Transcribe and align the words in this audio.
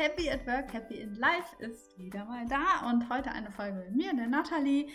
Happy 0.00 0.30
at 0.30 0.46
Work, 0.46 0.72
Happy 0.72 0.94
in 0.94 1.14
Life 1.16 1.56
ist 1.58 1.98
wieder 1.98 2.24
mal 2.24 2.46
da 2.46 2.88
und 2.88 3.10
heute 3.10 3.32
eine 3.32 3.50
Folge 3.50 3.80
mit 3.80 3.94
mir, 3.94 4.14
der 4.14 4.28
Nathalie. 4.28 4.88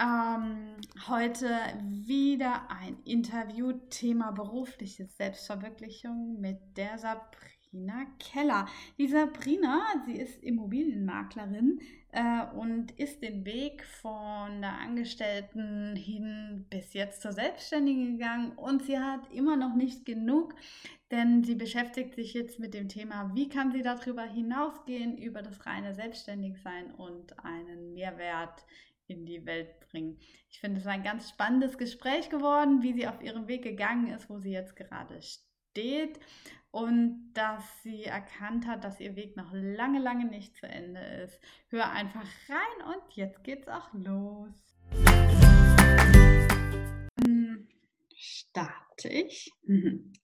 Ähm, 0.00 0.76
heute 1.08 1.50
wieder 1.82 2.70
ein 2.70 3.02
Interview, 3.02 3.72
Thema 3.90 4.30
berufliche 4.30 5.06
Selbstverwirklichung 5.06 6.40
mit 6.40 6.60
der 6.76 6.98
Sabrina 6.98 7.57
Keller. 8.18 8.66
Die 8.98 9.08
Sabrina, 9.08 9.82
sie 10.06 10.16
ist 10.16 10.42
Immobilienmaklerin 10.42 11.80
äh, 12.12 12.44
und 12.54 12.92
ist 12.92 13.22
den 13.22 13.44
Weg 13.44 13.84
von 13.84 14.60
der 14.60 14.78
Angestellten 14.78 15.96
hin 15.96 16.66
bis 16.70 16.94
jetzt 16.94 17.22
zur 17.22 17.32
Selbstständigen 17.32 18.18
gegangen 18.18 18.52
und 18.52 18.82
sie 18.82 18.98
hat 18.98 19.30
immer 19.32 19.56
noch 19.56 19.74
nicht 19.74 20.04
genug 20.04 20.54
denn 21.10 21.42
sie 21.42 21.54
beschäftigt 21.54 22.14
sich 22.14 22.34
jetzt 22.34 22.58
mit 22.58 22.74
dem 22.74 22.88
Thema, 22.88 23.30
wie 23.34 23.48
kann 23.48 23.72
sie 23.72 23.82
darüber 23.82 24.24
hinausgehen, 24.24 25.16
über 25.16 25.42
das 25.42 25.64
reine 25.64 25.94
Selbstständigsein 25.94 26.92
und 26.94 27.38
einen 27.44 27.94
Mehrwert 27.94 28.64
in 29.06 29.24
die 29.24 29.46
Welt 29.46 29.80
bringen. 29.80 30.18
Ich 30.50 30.60
finde 30.60 30.80
es 30.80 30.86
ein 30.86 31.02
ganz 31.02 31.30
spannendes 31.30 31.78
Gespräch 31.78 32.28
geworden, 32.28 32.82
wie 32.82 32.92
sie 32.92 33.08
auf 33.08 33.22
ihrem 33.22 33.48
Weg 33.48 33.62
gegangen 33.62 34.08
ist, 34.08 34.28
wo 34.28 34.38
sie 34.38 34.50
jetzt 34.50 34.76
gerade 34.76 35.20
steht 35.22 36.20
und 36.70 37.32
dass 37.34 37.64
sie 37.82 38.04
erkannt 38.04 38.66
hat, 38.66 38.84
dass 38.84 39.00
ihr 39.00 39.16
Weg 39.16 39.36
noch 39.36 39.52
lange, 39.52 40.00
lange 40.00 40.26
nicht 40.26 40.56
zu 40.56 40.66
Ende 40.66 41.00
ist. 41.00 41.40
Hör 41.68 41.90
einfach 41.90 42.26
rein 42.48 42.94
und 42.94 43.12
jetzt 43.14 43.42
geht's 43.42 43.68
auch 43.68 43.92
los. 43.94 44.52
Starte 48.14 49.08
ich. 49.08 49.52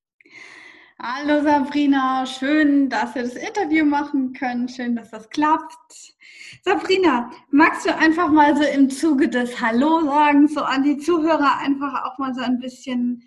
Hallo 0.98 1.42
Sabrina, 1.42 2.24
schön, 2.24 2.88
dass 2.88 3.16
wir 3.16 3.24
das 3.24 3.34
Interview 3.34 3.84
machen 3.84 4.33
können. 4.33 4.68
Schön, 4.68 4.94
dass 4.94 5.11
das 5.11 5.28
klappt. 5.28 6.14
Sabrina, 6.62 7.33
magst 7.50 7.84
du 7.84 7.94
einfach 7.94 8.30
mal 8.30 8.56
so 8.56 8.62
im 8.62 8.88
Zuge 8.88 9.28
des 9.28 9.61
Hallo 9.61 10.05
sagen, 10.05 10.46
so 10.46 10.62
an 10.62 10.84
die 10.84 10.96
Zuhörer 10.98 11.58
einfach 11.58 12.05
auch 12.05 12.18
mal 12.18 12.33
so 12.33 12.42
ein 12.42 12.61
bisschen 12.61 13.24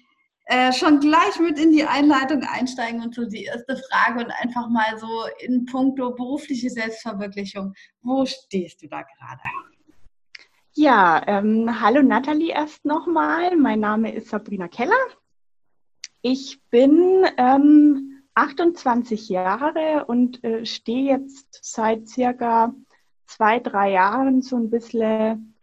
äh, 0.49 0.71
schon 0.71 0.99
gleich 1.01 1.39
mit 1.39 1.59
in 1.59 1.71
die 1.71 1.83
Einleitung 1.83 2.41
einsteigen 2.43 3.01
und 3.01 3.13
so 3.13 3.25
die 3.25 3.43
erste 3.43 3.75
Frage 3.89 4.23
und 4.23 4.31
einfach 4.31 4.69
mal 4.69 4.97
so 4.97 5.07
in 5.39 5.65
puncto 5.65 6.11
berufliche 6.11 6.69
Selbstverwirklichung. 6.69 7.73
Wo 8.01 8.25
stehst 8.25 8.81
du 8.81 8.87
da 8.87 9.01
gerade? 9.01 9.41
Ja, 10.73 11.21
ähm, 11.27 11.81
hallo 11.81 12.01
Nathalie 12.01 12.53
erst 12.53 12.85
nochmal. 12.85 13.57
Mein 13.57 13.81
Name 13.81 14.13
ist 14.13 14.29
Sabrina 14.29 14.69
Keller. 14.69 14.93
Ich 16.21 16.61
bin 16.69 17.25
ähm, 17.37 18.23
28 18.35 19.27
Jahre 19.27 20.05
und 20.05 20.43
äh, 20.45 20.65
stehe 20.65 21.11
jetzt 21.17 21.59
seit 21.61 22.07
circa 22.07 22.73
zwei, 23.25 23.59
drei 23.59 23.91
Jahren 23.91 24.41
so 24.41 24.55
ein 24.55 24.69
bisschen 24.69 25.55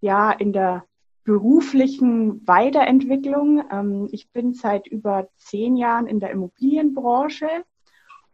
ja, 0.00 0.30
in 0.32 0.54
der 0.54 0.86
beruflichen 1.24 2.46
Weiterentwicklung. 2.46 3.62
Ähm, 3.70 4.08
ich 4.12 4.30
bin 4.30 4.54
seit 4.54 4.86
über 4.86 5.28
zehn 5.36 5.76
Jahren 5.76 6.06
in 6.06 6.20
der 6.20 6.30
Immobilienbranche 6.30 7.48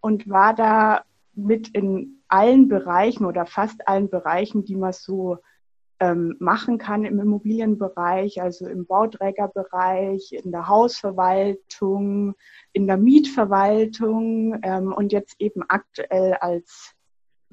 und 0.00 0.28
war 0.28 0.54
da 0.54 1.02
mit 1.34 1.68
in 1.68 2.22
allen 2.28 2.68
Bereichen 2.68 3.24
oder 3.24 3.46
fast 3.46 3.86
allen 3.86 4.08
Bereichen, 4.08 4.64
die 4.64 4.76
man 4.76 4.92
so 4.92 5.38
ähm, 6.00 6.36
machen 6.38 6.78
kann 6.78 7.04
im 7.04 7.18
Immobilienbereich, 7.20 8.42
also 8.42 8.66
im 8.66 8.86
Bauträgerbereich, 8.86 10.32
in 10.32 10.52
der 10.52 10.68
Hausverwaltung, 10.68 12.34
in 12.72 12.86
der 12.86 12.96
Mietverwaltung 12.96 14.58
ähm, 14.62 14.92
und 14.92 15.12
jetzt 15.12 15.36
eben 15.38 15.62
aktuell 15.68 16.34
als 16.34 16.95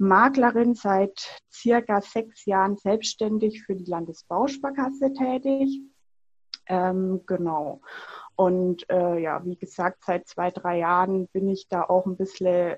Maklerin 0.03 0.75
seit 0.75 1.39
circa 1.51 2.01
sechs 2.01 2.45
Jahren 2.45 2.77
selbstständig 2.77 3.63
für 3.63 3.75
die 3.75 3.89
Landesbausparkasse 3.89 5.13
tätig. 5.13 5.81
Ähm, 6.67 7.21
genau. 7.25 7.81
Und 8.35 8.89
äh, 8.89 9.19
ja, 9.19 9.43
wie 9.45 9.55
gesagt, 9.55 10.03
seit 10.05 10.27
zwei, 10.27 10.51
drei 10.51 10.79
Jahren 10.79 11.27
bin 11.27 11.47
ich 11.49 11.67
da 11.69 11.83
auch 11.83 12.05
ein 12.05 12.17
bisschen 12.17 12.77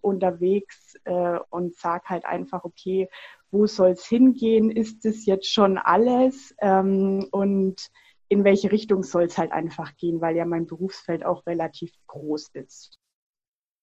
unterwegs 0.00 0.94
äh, 1.04 1.38
und 1.50 1.76
sage 1.76 2.04
halt 2.06 2.24
einfach, 2.24 2.64
okay, 2.64 3.08
wo 3.50 3.66
soll 3.66 3.90
es 3.90 4.06
hingehen? 4.06 4.70
Ist 4.70 5.04
es 5.04 5.26
jetzt 5.26 5.52
schon 5.52 5.78
alles? 5.78 6.54
Ähm, 6.58 7.26
und 7.30 7.88
in 8.28 8.44
welche 8.44 8.72
Richtung 8.72 9.02
soll 9.02 9.24
es 9.24 9.38
halt 9.38 9.52
einfach 9.52 9.96
gehen, 9.96 10.20
weil 10.20 10.36
ja 10.36 10.44
mein 10.44 10.66
Berufsfeld 10.66 11.24
auch 11.24 11.46
relativ 11.46 11.92
groß 12.06 12.50
ist. 12.54 12.98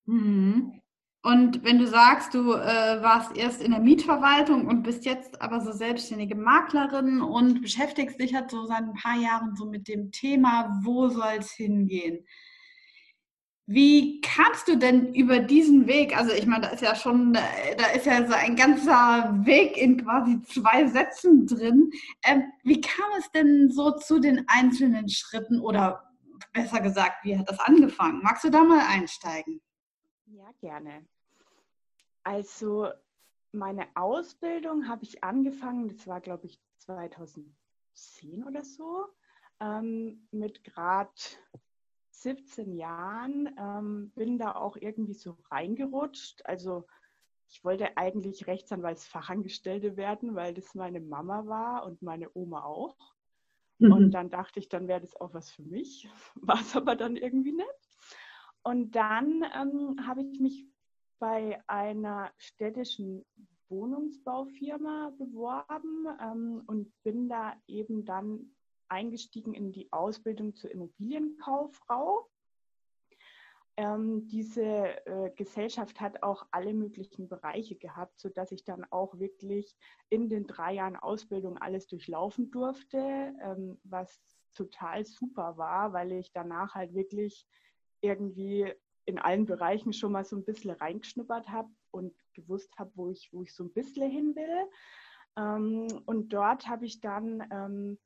Mhm. 0.05 0.82
Und 1.25 1.63
wenn 1.63 1.79
du 1.79 1.87
sagst, 1.87 2.33
du 2.33 2.51
äh, 2.51 3.01
warst 3.01 3.37
erst 3.37 3.61
in 3.61 3.71
der 3.71 3.79
Mietverwaltung 3.79 4.67
und 4.67 4.83
bist 4.83 5.05
jetzt 5.05 5.41
aber 5.41 5.61
so 5.61 5.71
selbstständige 5.71 6.35
Maklerin 6.35 7.21
und 7.21 7.61
beschäftigst 7.61 8.19
dich 8.19 8.35
halt 8.35 8.51
so 8.51 8.65
seit 8.65 8.83
ein 8.83 8.93
paar 8.93 9.15
Jahren 9.15 9.55
so 9.55 9.65
mit 9.65 9.87
dem 9.87 10.11
Thema, 10.11 10.81
wo 10.83 11.07
soll 11.07 11.35
es 11.39 11.51
hingehen? 11.51 12.25
Wie 13.65 14.19
kamst 14.19 14.67
du 14.67 14.75
denn 14.75 15.13
über 15.13 15.39
diesen 15.39 15.87
Weg? 15.87 16.17
Also 16.17 16.33
ich 16.33 16.45
meine, 16.45 16.63
da 16.63 16.67
ist 16.71 16.81
ja 16.81 16.93
schon, 16.93 17.31
da 17.31 17.85
ist 17.95 18.05
ja 18.05 18.27
so 18.27 18.33
ein 18.33 18.57
ganzer 18.57 19.33
Weg 19.45 19.77
in 19.77 20.03
quasi 20.03 20.41
zwei 20.41 20.85
Sätzen 20.87 21.47
drin. 21.47 21.89
Ähm, 22.25 22.43
wie 22.63 22.81
kam 22.81 23.05
es 23.17 23.31
denn 23.31 23.71
so 23.71 23.91
zu 23.91 24.19
den 24.19 24.43
einzelnen 24.47 25.07
Schritten 25.07 25.61
oder 25.61 26.03
besser 26.51 26.81
gesagt, 26.81 27.23
wie 27.23 27.37
hat 27.37 27.47
das 27.47 27.59
angefangen? 27.59 28.21
Magst 28.21 28.43
du 28.43 28.49
da 28.49 28.65
mal 28.65 28.85
einsteigen? 28.85 29.61
Ja, 30.35 30.51
gerne. 30.61 31.05
Also 32.23 32.89
meine 33.51 33.87
Ausbildung 33.95 34.87
habe 34.87 35.03
ich 35.03 35.23
angefangen, 35.23 35.89
das 35.89 36.07
war 36.07 36.21
glaube 36.21 36.47
ich 36.47 36.59
2010 36.79 38.43
oder 38.43 38.63
so, 38.63 39.05
ähm, 39.59 40.27
mit 40.31 40.63
gerade 40.63 41.11
17 42.09 42.75
Jahren 42.75 43.53
ähm, 43.59 44.11
bin 44.15 44.39
da 44.39 44.55
auch 44.55 44.75
irgendwie 44.75 45.13
so 45.13 45.37
reingerutscht. 45.51 46.43
Also 46.45 46.87
ich 47.49 47.63
wollte 47.63 47.95
eigentlich 47.97 48.47
Rechtsanwaltsfachangestellte 48.47 49.97
werden, 49.97 50.33
weil 50.33 50.55
das 50.55 50.73
meine 50.73 50.99
Mama 50.99 51.45
war 51.45 51.85
und 51.85 52.01
meine 52.01 52.31
Oma 52.33 52.63
auch. 52.63 52.97
Mhm. 53.77 53.91
Und 53.91 54.11
dann 54.11 54.31
dachte 54.31 54.59
ich, 54.59 54.67
dann 54.67 54.87
wäre 54.87 55.01
das 55.01 55.15
auch 55.15 55.35
was 55.35 55.51
für 55.51 55.63
mich. 55.63 56.09
War 56.35 56.59
es 56.59 56.75
aber 56.75 56.95
dann 56.95 57.17
irgendwie 57.17 57.51
nicht. 57.51 57.82
Und 58.63 58.91
dann 58.95 59.43
ähm, 59.53 60.07
habe 60.07 60.21
ich 60.23 60.39
mich 60.39 60.65
bei 61.19 61.61
einer 61.67 62.31
städtischen 62.37 63.25
Wohnungsbaufirma 63.69 65.13
beworben 65.17 66.07
ähm, 66.21 66.63
und 66.67 66.91
bin 67.03 67.27
da 67.27 67.55
eben 67.67 68.05
dann 68.05 68.55
eingestiegen 68.87 69.53
in 69.53 69.71
die 69.71 69.91
Ausbildung 69.91 70.55
zur 70.55 70.71
Immobilienkauffrau. 70.71 72.29
Ähm, 73.75 74.27
diese 74.27 74.63
äh, 75.07 75.31
Gesellschaft 75.35 75.99
hat 75.99 76.21
auch 76.21 76.45
alle 76.51 76.73
möglichen 76.75 77.27
Bereiche 77.27 77.75
gehabt, 77.75 78.19
sodass 78.19 78.51
ich 78.51 78.63
dann 78.63 78.85
auch 78.91 79.17
wirklich 79.19 79.75
in 80.09 80.29
den 80.29 80.45
drei 80.45 80.73
Jahren 80.75 80.95
Ausbildung 80.95 81.57
alles 81.57 81.87
durchlaufen 81.87 82.51
durfte, 82.51 82.97
ähm, 83.41 83.79
was 83.83 84.21
total 84.53 85.05
super 85.05 85.57
war, 85.57 85.91
weil 85.91 86.11
ich 86.11 86.31
danach 86.31 86.75
halt 86.75 86.93
wirklich 86.93 87.47
irgendwie 88.03 88.71
in 89.05 89.19
allen 89.19 89.45
Bereichen 89.45 89.93
schon 89.93 90.11
mal 90.11 90.25
so 90.25 90.35
ein 90.35 90.45
bisschen 90.45 90.71
reingeschnuppert 90.71 91.49
habe 91.49 91.69
und 91.91 92.13
gewusst 92.33 92.77
habe, 92.77 92.91
wo 92.95 93.09
ich, 93.09 93.29
wo 93.31 93.43
ich 93.43 93.53
so 93.53 93.63
ein 93.63 93.73
bisschen 93.73 94.09
hin 94.09 94.35
will. 94.35 94.69
Ähm, 95.37 96.01
und 96.05 96.29
dort 96.29 96.67
habe 96.67 96.85
ich 96.85 96.99
dann 96.99 97.43
ähm, 97.51 97.97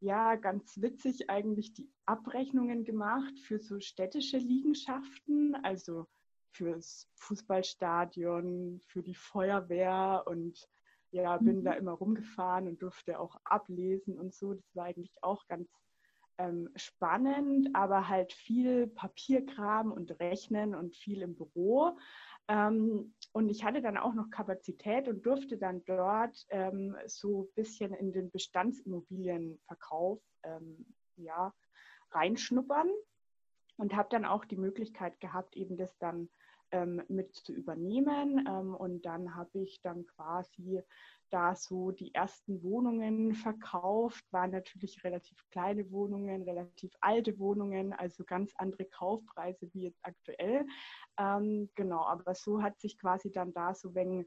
ja 0.00 0.36
ganz 0.36 0.80
witzig 0.80 1.28
eigentlich 1.28 1.72
die 1.72 1.90
Abrechnungen 2.06 2.84
gemacht 2.84 3.38
für 3.40 3.58
so 3.58 3.80
städtische 3.80 4.38
Liegenschaften, 4.38 5.56
also 5.64 6.06
fürs 6.52 7.08
Fußballstadion, 7.16 8.80
für 8.86 9.02
die 9.02 9.14
Feuerwehr 9.14 10.24
und 10.26 10.68
ja, 11.10 11.36
bin 11.38 11.60
mhm. 11.60 11.64
da 11.64 11.72
immer 11.72 11.92
rumgefahren 11.92 12.68
und 12.68 12.82
durfte 12.82 13.18
auch 13.18 13.36
ablesen 13.44 14.18
und 14.18 14.34
so. 14.34 14.54
Das 14.54 14.76
war 14.76 14.86
eigentlich 14.86 15.16
auch 15.22 15.46
ganz 15.48 15.68
ähm, 16.38 16.70
spannend, 16.76 17.70
aber 17.74 18.08
halt 18.08 18.32
viel 18.32 18.86
Papierkram 18.86 19.92
und 19.92 20.18
Rechnen 20.20 20.74
und 20.74 20.96
viel 20.96 21.22
im 21.22 21.34
Büro. 21.34 21.98
Ähm, 22.48 23.14
und 23.32 23.48
ich 23.50 23.64
hatte 23.64 23.82
dann 23.82 23.98
auch 23.98 24.14
noch 24.14 24.30
Kapazität 24.30 25.06
und 25.08 25.26
durfte 25.26 25.58
dann 25.58 25.84
dort 25.84 26.46
ähm, 26.50 26.96
so 27.06 27.42
ein 27.42 27.54
bisschen 27.54 27.92
in 27.92 28.12
den 28.12 28.30
Bestandsimmobilienverkauf 28.30 30.20
ähm, 30.44 30.86
ja, 31.16 31.52
reinschnuppern 32.12 32.88
und 33.76 33.94
habe 33.94 34.08
dann 34.10 34.24
auch 34.24 34.44
die 34.44 34.56
Möglichkeit 34.56 35.20
gehabt, 35.20 35.56
eben 35.56 35.76
das 35.76 35.98
dann 35.98 36.30
ähm, 36.72 37.02
mit 37.08 37.34
zu 37.34 37.52
übernehmen. 37.52 38.46
Ähm, 38.48 38.74
und 38.74 39.02
dann 39.02 39.34
habe 39.34 39.58
ich 39.60 39.80
dann 39.82 40.06
quasi 40.06 40.82
da 41.30 41.54
so 41.54 41.90
die 41.90 42.14
ersten 42.14 42.62
Wohnungen 42.62 43.34
verkauft, 43.34 44.24
waren 44.30 44.50
natürlich 44.50 45.02
relativ 45.04 45.36
kleine 45.50 45.90
Wohnungen, 45.90 46.42
relativ 46.42 46.90
alte 47.00 47.38
Wohnungen, 47.38 47.92
also 47.92 48.24
ganz 48.24 48.52
andere 48.56 48.86
Kaufpreise 48.86 49.68
wie 49.72 49.82
jetzt 49.82 50.00
aktuell. 50.02 50.66
Ähm, 51.18 51.68
genau, 51.74 52.04
aber 52.04 52.34
so 52.34 52.62
hat 52.62 52.78
sich 52.80 52.98
quasi 52.98 53.30
dann 53.30 53.52
da 53.52 53.74
so 53.74 53.94
wenn 53.94 54.26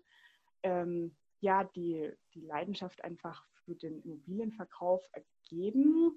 ähm, 0.64 1.16
ja 1.40 1.64
die, 1.64 2.12
die 2.34 2.42
Leidenschaft 2.42 3.04
einfach 3.04 3.46
für 3.66 3.76
den 3.76 4.02
Immobilienverkauf 4.02 5.04
ergeben. 5.12 6.16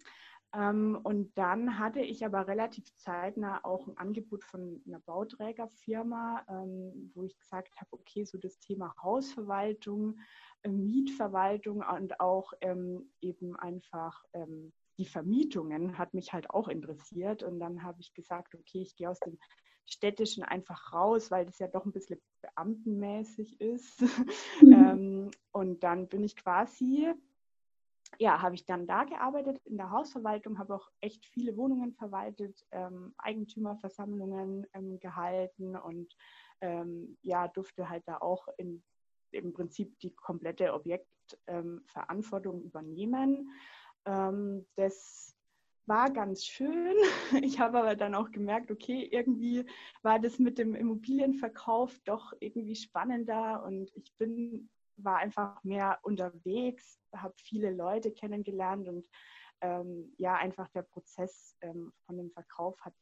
Ähm, 0.54 0.98
und 1.02 1.36
dann 1.36 1.78
hatte 1.78 2.00
ich 2.00 2.24
aber 2.24 2.46
relativ 2.46 2.94
zeitnah 2.94 3.64
auch 3.64 3.88
ein 3.88 3.96
Angebot 3.96 4.44
von 4.44 4.80
einer 4.86 5.00
Bauträgerfirma, 5.00 6.44
ähm, 6.48 7.10
wo 7.14 7.24
ich 7.24 7.36
gesagt 7.38 7.74
habe, 7.80 7.88
okay, 7.92 8.24
so 8.24 8.38
das 8.38 8.58
Thema 8.60 8.94
Hausverwaltung, 9.02 10.18
äh, 10.62 10.68
Mietverwaltung 10.68 11.82
und 11.82 12.20
auch 12.20 12.52
ähm, 12.60 13.10
eben 13.20 13.56
einfach 13.56 14.24
die 14.98 15.06
Vermietungen 15.06 15.98
hat 15.98 16.14
mich 16.14 16.32
halt 16.32 16.50
auch 16.50 16.68
interessiert. 16.68 17.42
Und 17.42 17.58
dann 17.58 17.82
habe 17.82 18.00
ich 18.00 18.14
gesagt, 18.14 18.54
okay, 18.54 18.82
ich 18.82 18.94
gehe 18.96 19.10
aus 19.10 19.18
dem 19.20 19.38
Städtischen 19.86 20.44
einfach 20.44 20.92
raus, 20.92 21.30
weil 21.30 21.46
das 21.46 21.58
ja 21.58 21.68
doch 21.68 21.84
ein 21.84 21.92
bisschen 21.92 22.20
beamtenmäßig 22.40 23.60
ist. 23.60 24.00
Mhm. 24.62 25.30
und 25.52 25.82
dann 25.82 26.08
bin 26.08 26.22
ich 26.22 26.36
quasi 26.36 27.12
ja, 28.18 28.40
habe 28.42 28.54
ich 28.54 28.64
dann 28.64 28.86
da 28.86 29.04
gearbeitet 29.04 29.60
in 29.64 29.76
der 29.76 29.90
Hausverwaltung, 29.90 30.58
habe 30.58 30.74
auch 30.74 30.90
echt 31.00 31.24
viele 31.26 31.56
Wohnungen 31.56 31.92
verwaltet, 31.94 32.64
ähm, 32.70 33.14
Eigentümerversammlungen 33.18 34.66
ähm, 34.72 34.98
gehalten 35.00 35.76
und 35.76 36.16
ähm, 36.60 37.16
ja, 37.22 37.48
durfte 37.48 37.88
halt 37.88 38.02
da 38.06 38.18
auch 38.18 38.48
in, 38.56 38.82
im 39.32 39.52
Prinzip 39.52 39.98
die 40.00 40.14
komplette 40.14 40.74
Objektverantwortung 40.74 42.62
übernehmen. 42.62 43.50
Ähm, 44.06 44.66
das 44.76 45.34
war 45.86 46.10
ganz 46.10 46.44
schön. 46.44 46.94
Ich 47.42 47.58
habe 47.58 47.78
aber 47.78 47.96
dann 47.96 48.14
auch 48.14 48.30
gemerkt, 48.30 48.70
okay, 48.70 49.08
irgendwie 49.10 49.66
war 50.02 50.18
das 50.18 50.38
mit 50.38 50.58
dem 50.58 50.74
Immobilienverkauf 50.74 51.98
doch 52.04 52.32
irgendwie 52.40 52.76
spannender 52.76 53.62
und 53.64 53.90
ich 53.94 54.14
bin 54.16 54.70
war 54.96 55.18
einfach 55.18 55.62
mehr 55.64 55.98
unterwegs, 56.02 57.00
habe 57.14 57.34
viele 57.36 57.70
Leute 57.70 58.12
kennengelernt 58.12 58.88
und 58.88 59.08
ähm, 59.60 60.12
ja, 60.18 60.34
einfach 60.34 60.68
der 60.68 60.82
Prozess 60.82 61.56
ähm, 61.60 61.92
von 62.06 62.16
dem 62.16 62.30
Verkauf 62.30 62.80
hat 62.80 62.94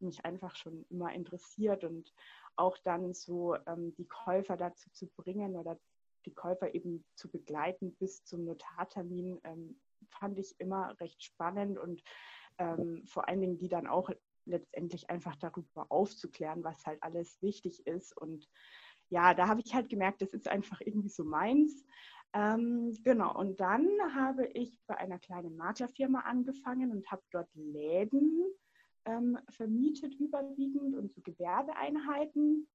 mich 0.00 0.24
einfach 0.24 0.56
schon 0.56 0.84
immer 0.90 1.12
interessiert 1.12 1.84
und 1.84 2.12
auch 2.56 2.76
dann 2.78 3.14
so 3.14 3.56
ähm, 3.66 3.94
die 3.96 4.06
Käufer 4.06 4.56
dazu 4.56 4.90
zu 4.90 5.08
bringen 5.16 5.56
oder 5.56 5.78
die 6.24 6.34
Käufer 6.34 6.74
eben 6.74 7.04
zu 7.14 7.30
begleiten 7.30 7.94
bis 7.96 8.24
zum 8.24 8.44
Notartermin, 8.44 9.40
ähm, 9.44 9.80
fand 10.10 10.38
ich 10.38 10.58
immer 10.58 10.98
recht 11.00 11.22
spannend 11.22 11.78
und 11.78 12.02
ähm, 12.58 13.04
vor 13.06 13.28
allen 13.28 13.40
Dingen 13.40 13.58
die 13.58 13.68
dann 13.68 13.86
auch 13.86 14.10
letztendlich 14.44 15.10
einfach 15.10 15.36
darüber 15.36 15.86
aufzuklären, 15.90 16.64
was 16.64 16.84
halt 16.86 17.02
alles 17.02 17.40
wichtig 17.42 17.86
ist 17.86 18.16
und 18.16 18.48
ja, 19.10 19.34
da 19.34 19.48
habe 19.48 19.60
ich 19.64 19.74
halt 19.74 19.88
gemerkt, 19.88 20.22
das 20.22 20.32
ist 20.34 20.48
einfach 20.48 20.80
irgendwie 20.80 21.08
so 21.08 21.24
meins. 21.24 21.84
Ähm, 22.34 22.96
genau, 23.04 23.34
und 23.38 23.58
dann 23.58 23.88
habe 24.14 24.46
ich 24.48 24.78
bei 24.86 24.96
einer 24.98 25.18
kleinen 25.18 25.56
Maklerfirma 25.56 26.20
angefangen 26.20 26.90
und 26.90 27.10
habe 27.10 27.22
dort 27.30 27.48
Läden 27.54 28.44
ähm, 29.06 29.38
vermietet 29.48 30.14
überwiegend 30.14 30.94
und 30.94 31.12
so 31.12 31.22
Gewerbeeinheiten. 31.22 32.68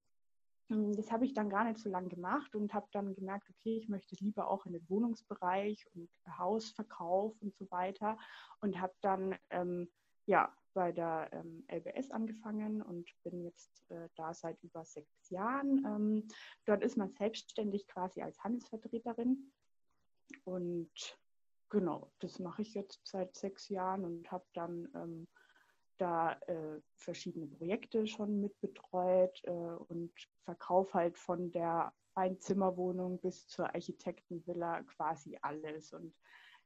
Ähm, 0.69 0.95
das 0.95 1.11
habe 1.11 1.25
ich 1.25 1.33
dann 1.33 1.49
gar 1.49 1.65
nicht 1.65 1.79
so 1.79 1.89
lange 1.89 2.09
gemacht 2.09 2.55
und 2.55 2.73
habe 2.73 2.87
dann 2.91 3.13
gemerkt, 3.13 3.47
okay, 3.49 3.77
ich 3.77 3.89
möchte 3.89 4.15
lieber 4.19 4.49
auch 4.49 4.65
in 4.65 4.73
den 4.73 4.89
Wohnungsbereich 4.89 5.85
und 5.93 6.09
Hausverkauf 6.37 7.39
und 7.41 7.55
so 7.55 7.69
weiter 7.69 8.17
und 8.61 8.81
habe 8.81 8.93
dann 9.01 9.35
ähm, 9.51 9.87
ja 10.25 10.51
bei 10.73 10.91
der 10.91 11.29
ähm, 11.31 11.65
LBS 11.71 12.11
angefangen 12.11 12.81
und 12.81 13.09
bin 13.23 13.43
jetzt 13.43 13.89
äh, 13.89 14.09
da 14.15 14.33
seit 14.33 14.61
über 14.63 14.85
sechs 14.85 15.29
Jahren. 15.29 15.83
Ähm, 15.85 16.27
dort 16.65 16.83
ist 16.83 16.97
man 16.97 17.13
selbstständig 17.13 17.87
quasi 17.87 18.21
als 18.21 18.43
Handelsvertreterin. 18.43 19.51
Und 20.43 20.91
genau, 21.69 22.11
das 22.19 22.39
mache 22.39 22.61
ich 22.61 22.73
jetzt 22.73 23.01
seit 23.03 23.35
sechs 23.35 23.69
Jahren 23.69 24.05
und 24.05 24.31
habe 24.31 24.45
dann 24.53 24.89
ähm, 24.95 25.27
da 25.97 26.33
äh, 26.47 26.81
verschiedene 26.97 27.47
Projekte 27.47 28.07
schon 28.07 28.41
mitbetreut 28.41 29.41
äh, 29.43 29.51
und 29.51 30.11
verkaufe 30.43 30.93
halt 30.93 31.17
von 31.17 31.51
der 31.51 31.93
Einzimmerwohnung 32.15 33.19
bis 33.19 33.47
zur 33.47 33.73
Architektenvilla 33.73 34.83
quasi 34.83 35.37
alles. 35.41 35.93
Und 35.93 36.13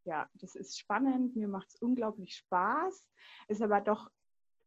ja, 0.08 0.30
das 0.36 0.56
ist 0.56 0.80
spannend, 0.80 1.36
mir 1.36 1.48
macht 1.48 1.68
es 1.70 1.76
unglaublich 1.76 2.36
Spaß, 2.36 3.08
ist 3.50 3.62
aber 3.62 3.82
doch 3.82 4.10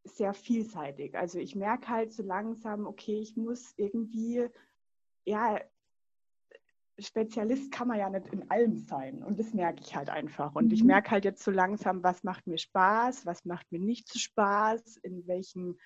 sehr 0.03 0.33
vielseitig. 0.33 1.15
Also 1.15 1.39
ich 1.39 1.55
merke 1.55 1.89
halt 1.89 2.13
so 2.13 2.23
langsam, 2.23 2.85
okay, 2.87 3.19
ich 3.19 3.35
muss 3.35 3.73
irgendwie, 3.75 4.47
ja, 5.25 5.59
Spezialist 6.99 7.71
kann 7.71 7.87
man 7.87 7.97
ja 7.97 8.09
nicht 8.09 8.27
in 8.27 8.49
allem 8.51 8.77
sein. 8.77 9.23
Und 9.23 9.39
das 9.39 9.53
merke 9.53 9.81
ich 9.81 9.95
halt 9.95 10.09
einfach. 10.09 10.53
Und 10.55 10.71
ich 10.71 10.81
mhm. 10.81 10.87
merke 10.87 11.11
halt 11.11 11.25
jetzt 11.25 11.43
so 11.43 11.49
langsam, 11.49 12.03
was 12.03 12.23
macht 12.23 12.45
mir 12.45 12.59
Spaß, 12.59 13.25
was 13.25 13.43
macht 13.45 13.71
mir 13.71 13.79
nicht 13.79 14.07
so 14.07 14.19
Spaß, 14.19 14.97
in 14.97 15.25
welchen 15.27 15.79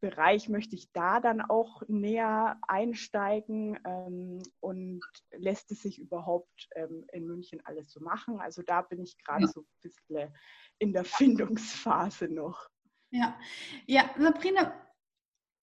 Bereich 0.00 0.48
möchte 0.48 0.76
ich 0.76 0.92
da 0.92 1.20
dann 1.20 1.40
auch 1.40 1.82
näher 1.88 2.58
einsteigen 2.68 3.78
ähm, 3.84 4.42
und 4.60 5.00
lässt 5.32 5.70
es 5.72 5.82
sich 5.82 5.98
überhaupt 5.98 6.68
ähm, 6.74 7.06
in 7.12 7.26
München 7.26 7.60
alles 7.64 7.90
so 7.90 8.00
machen? 8.00 8.40
Also 8.40 8.62
da 8.62 8.82
bin 8.82 9.02
ich 9.02 9.16
gerade 9.18 9.44
ja. 9.44 9.48
so 9.48 9.60
ein 9.60 9.66
bisschen 9.80 10.34
in 10.78 10.92
der 10.92 11.04
Findungsphase 11.04 12.28
noch. 12.28 12.68
Ja, 13.10 13.38
ja, 13.86 14.10
Sabrina, 14.18 14.72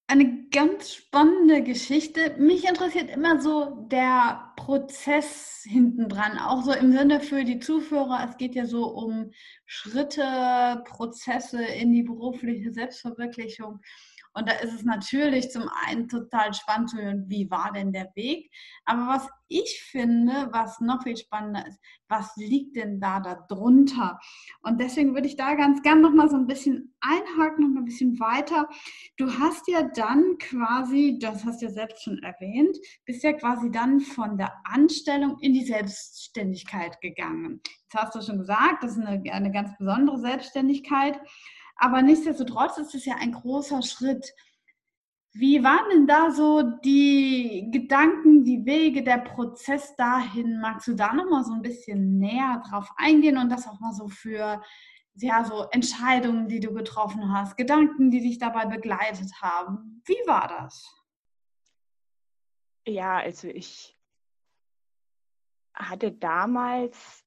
eine 0.07 0.47
ganz 0.49 0.93
spannende 0.93 1.63
Geschichte. 1.63 2.35
Mich 2.37 2.67
interessiert 2.67 3.09
immer 3.09 3.41
so 3.41 3.87
der 3.89 4.53
Prozess 4.55 5.63
hintendran, 5.67 6.37
auch 6.37 6.63
so 6.63 6.73
im 6.73 6.91
Sinne 6.91 7.19
für 7.19 7.43
die 7.43 7.59
Zuführer. 7.59 8.27
Es 8.29 8.37
geht 8.37 8.55
ja 8.55 8.65
so 8.65 8.85
um 8.85 9.31
Schritte, 9.65 10.83
Prozesse 10.85 11.63
in 11.63 11.91
die 11.91 12.03
berufliche 12.03 12.71
Selbstverwirklichung. 12.71 13.79
Und 14.33 14.49
da 14.49 14.53
ist 14.53 14.73
es 14.73 14.83
natürlich 14.83 15.51
zum 15.51 15.69
einen 15.85 16.07
total 16.09 16.53
spannend 16.53 16.89
zu 16.89 16.97
hören, 16.97 17.25
wie 17.27 17.49
war 17.51 17.71
denn 17.71 17.93
der 17.93 18.11
Weg. 18.15 18.51
Aber 18.85 19.07
was 19.07 19.29
ich 19.47 19.83
finde, 19.83 20.49
was 20.51 20.79
noch 20.81 21.03
viel 21.03 21.15
spannender 21.17 21.67
ist, 21.67 21.79
was 22.07 22.35
liegt 22.35 22.75
denn 22.75 22.99
da 22.99 23.19
darunter? 23.19 24.19
Und 24.61 24.79
deswegen 24.79 25.13
würde 25.13 25.27
ich 25.27 25.35
da 25.35 25.53
ganz 25.53 25.81
gern 25.83 26.01
noch 26.01 26.13
mal 26.13 26.29
so 26.29 26.35
ein 26.35 26.47
bisschen 26.47 26.95
einhaken 27.01 27.65
und 27.65 27.77
ein 27.77 27.85
bisschen 27.85 28.19
weiter. 28.19 28.67
Du 29.17 29.31
hast 29.37 29.67
ja 29.67 29.83
dann 29.83 30.37
quasi, 30.39 31.19
das 31.21 31.45
hast 31.45 31.61
du 31.61 31.67
ja 31.67 31.71
selbst 31.71 32.03
schon 32.03 32.17
erwähnt, 32.23 32.75
bist 33.05 33.23
ja 33.23 33.33
quasi 33.33 33.69
dann 33.69 33.99
von 33.99 34.37
der 34.37 34.53
Anstellung 34.63 35.37
in 35.39 35.53
die 35.53 35.65
Selbstständigkeit 35.65 36.99
gegangen. 37.01 37.61
Jetzt 37.83 37.95
hast 37.95 38.15
du 38.15 38.21
schon 38.21 38.39
gesagt, 38.39 38.83
das 38.83 38.97
ist 38.97 39.05
eine, 39.05 39.31
eine 39.31 39.51
ganz 39.51 39.77
besondere 39.77 40.19
Selbstständigkeit. 40.19 41.19
Aber 41.75 42.01
nichtsdestotrotz 42.01 42.77
ist 42.77 42.95
es 42.95 43.05
ja 43.05 43.15
ein 43.15 43.31
großer 43.31 43.81
Schritt. 43.81 44.33
Wie 45.33 45.63
waren 45.63 45.89
denn 45.89 46.07
da 46.07 46.29
so 46.29 46.61
die 46.83 47.69
Gedanken, 47.71 48.43
die 48.43 48.65
Wege, 48.65 49.03
der 49.03 49.17
Prozess 49.17 49.95
dahin? 49.95 50.59
Magst 50.61 50.87
du 50.87 50.93
da 50.93 51.11
noch 51.13 51.29
mal 51.29 51.43
so 51.43 51.53
ein 51.53 51.63
bisschen 51.63 52.19
näher 52.19 52.61
drauf 52.69 52.89
eingehen 52.97 53.37
und 53.37 53.49
das 53.49 53.67
auch 53.67 53.79
mal 53.79 53.93
so 53.93 54.07
für 54.07 54.61
ja, 55.15 55.43
so 55.43 55.67
Entscheidungen, 55.71 56.47
die 56.47 56.59
du 56.59 56.73
getroffen 56.73 57.31
hast, 57.31 57.55
Gedanken, 57.55 58.11
die 58.11 58.21
dich 58.21 58.37
dabei 58.37 58.65
begleitet 58.65 59.31
haben? 59.41 60.01
Wie 60.05 60.17
war 60.25 60.47
das? 60.47 61.03
Ja, 62.85 63.17
also 63.17 63.47
ich 63.47 63.97
hatte 65.73 66.11
damals, 66.11 67.25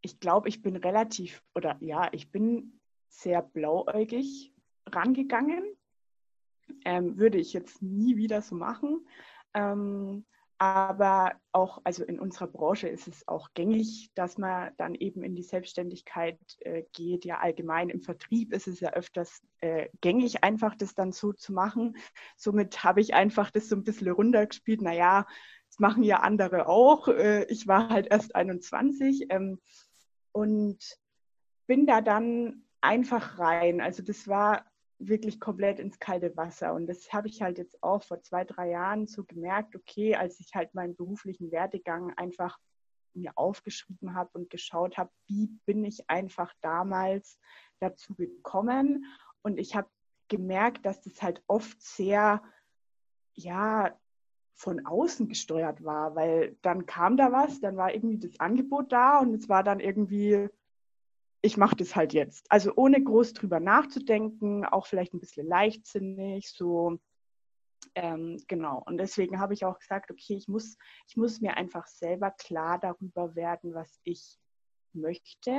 ich 0.00 0.20
glaube, 0.20 0.48
ich 0.48 0.62
bin 0.62 0.76
relativ, 0.76 1.42
oder 1.54 1.76
ja, 1.80 2.08
ich 2.12 2.30
bin 2.30 2.80
sehr 3.14 3.42
blauäugig 3.42 4.52
rangegangen. 4.86 5.64
Ähm, 6.84 7.18
würde 7.18 7.38
ich 7.38 7.52
jetzt 7.52 7.82
nie 7.82 8.16
wieder 8.16 8.40
so 8.42 8.54
machen. 8.54 9.06
Ähm, 9.52 10.24
aber 10.58 11.34
auch, 11.52 11.80
also 11.84 12.04
in 12.04 12.20
unserer 12.20 12.46
Branche 12.46 12.88
ist 12.88 13.08
es 13.08 13.26
auch 13.26 13.50
gängig, 13.54 14.10
dass 14.14 14.38
man 14.38 14.72
dann 14.76 14.94
eben 14.94 15.22
in 15.22 15.34
die 15.34 15.42
Selbstständigkeit 15.42 16.38
äh, 16.60 16.84
geht. 16.92 17.24
Ja, 17.24 17.38
allgemein 17.40 17.90
im 17.90 18.00
Vertrieb 18.00 18.52
ist 18.52 18.68
es 18.68 18.80
ja 18.80 18.92
öfters 18.92 19.42
äh, 19.60 19.88
gängig, 20.00 20.44
einfach 20.44 20.74
das 20.74 20.94
dann 20.94 21.12
so 21.12 21.32
zu 21.32 21.52
machen. 21.52 21.96
Somit 22.36 22.84
habe 22.84 23.00
ich 23.00 23.14
einfach 23.14 23.50
das 23.50 23.68
so 23.68 23.76
ein 23.76 23.84
bisschen 23.84 24.10
runtergespielt. 24.10 24.80
Naja, 24.80 25.26
das 25.68 25.80
machen 25.80 26.02
ja 26.04 26.20
andere 26.20 26.68
auch. 26.68 27.08
Äh, 27.08 27.44
ich 27.44 27.66
war 27.66 27.88
halt 27.90 28.06
erst 28.10 28.34
21 28.34 29.26
ähm, 29.30 29.60
und 30.32 30.78
bin 31.66 31.86
da 31.86 32.00
dann 32.00 32.63
einfach 32.84 33.38
rein. 33.38 33.80
Also 33.80 34.02
das 34.02 34.28
war 34.28 34.64
wirklich 34.98 35.40
komplett 35.40 35.80
ins 35.80 35.98
kalte 35.98 36.36
Wasser. 36.36 36.74
Und 36.74 36.86
das 36.86 37.12
habe 37.12 37.28
ich 37.28 37.42
halt 37.42 37.58
jetzt 37.58 37.82
auch 37.82 38.02
vor 38.02 38.20
zwei, 38.20 38.44
drei 38.44 38.70
Jahren 38.70 39.06
so 39.06 39.24
gemerkt, 39.24 39.74
okay, 39.74 40.14
als 40.14 40.38
ich 40.38 40.54
halt 40.54 40.74
meinen 40.74 40.94
beruflichen 40.94 41.50
Werdegang 41.50 42.12
einfach 42.16 42.58
mir 43.14 43.32
aufgeschrieben 43.36 44.14
habe 44.14 44.30
und 44.34 44.50
geschaut 44.50 44.98
habe, 44.98 45.10
wie 45.26 45.46
bin 45.66 45.84
ich 45.84 46.08
einfach 46.10 46.52
damals 46.60 47.38
dazu 47.80 48.14
gekommen. 48.14 49.04
Und 49.42 49.58
ich 49.58 49.74
habe 49.74 49.88
gemerkt, 50.28 50.84
dass 50.84 51.00
das 51.02 51.22
halt 51.22 51.42
oft 51.46 51.80
sehr, 51.80 52.42
ja, 53.34 53.98
von 54.56 54.86
außen 54.86 55.28
gesteuert 55.28 55.84
war, 55.84 56.14
weil 56.14 56.56
dann 56.62 56.86
kam 56.86 57.16
da 57.16 57.32
was, 57.32 57.60
dann 57.60 57.76
war 57.76 57.92
irgendwie 57.92 58.18
das 58.18 58.38
Angebot 58.38 58.92
da 58.92 59.18
und 59.18 59.34
es 59.34 59.48
war 59.48 59.64
dann 59.64 59.80
irgendwie, 59.80 60.48
ich 61.44 61.58
mache 61.58 61.76
das 61.76 61.94
halt 61.94 62.14
jetzt. 62.14 62.50
Also 62.50 62.72
ohne 62.74 63.02
groß 63.02 63.34
drüber 63.34 63.60
nachzudenken, 63.60 64.64
auch 64.64 64.86
vielleicht 64.86 65.12
ein 65.12 65.20
bisschen 65.20 65.46
leichtsinnig, 65.46 66.50
so 66.50 66.98
ähm, 67.94 68.42
genau. 68.48 68.82
Und 68.86 68.96
deswegen 68.96 69.38
habe 69.38 69.52
ich 69.52 69.66
auch 69.66 69.78
gesagt, 69.78 70.10
okay, 70.10 70.36
ich 70.36 70.48
muss, 70.48 70.78
ich 71.06 71.18
muss 71.18 71.42
mir 71.42 71.58
einfach 71.58 71.86
selber 71.86 72.30
klar 72.30 72.78
darüber 72.78 73.36
werden, 73.36 73.74
was 73.74 74.00
ich 74.04 74.38
möchte. 74.94 75.54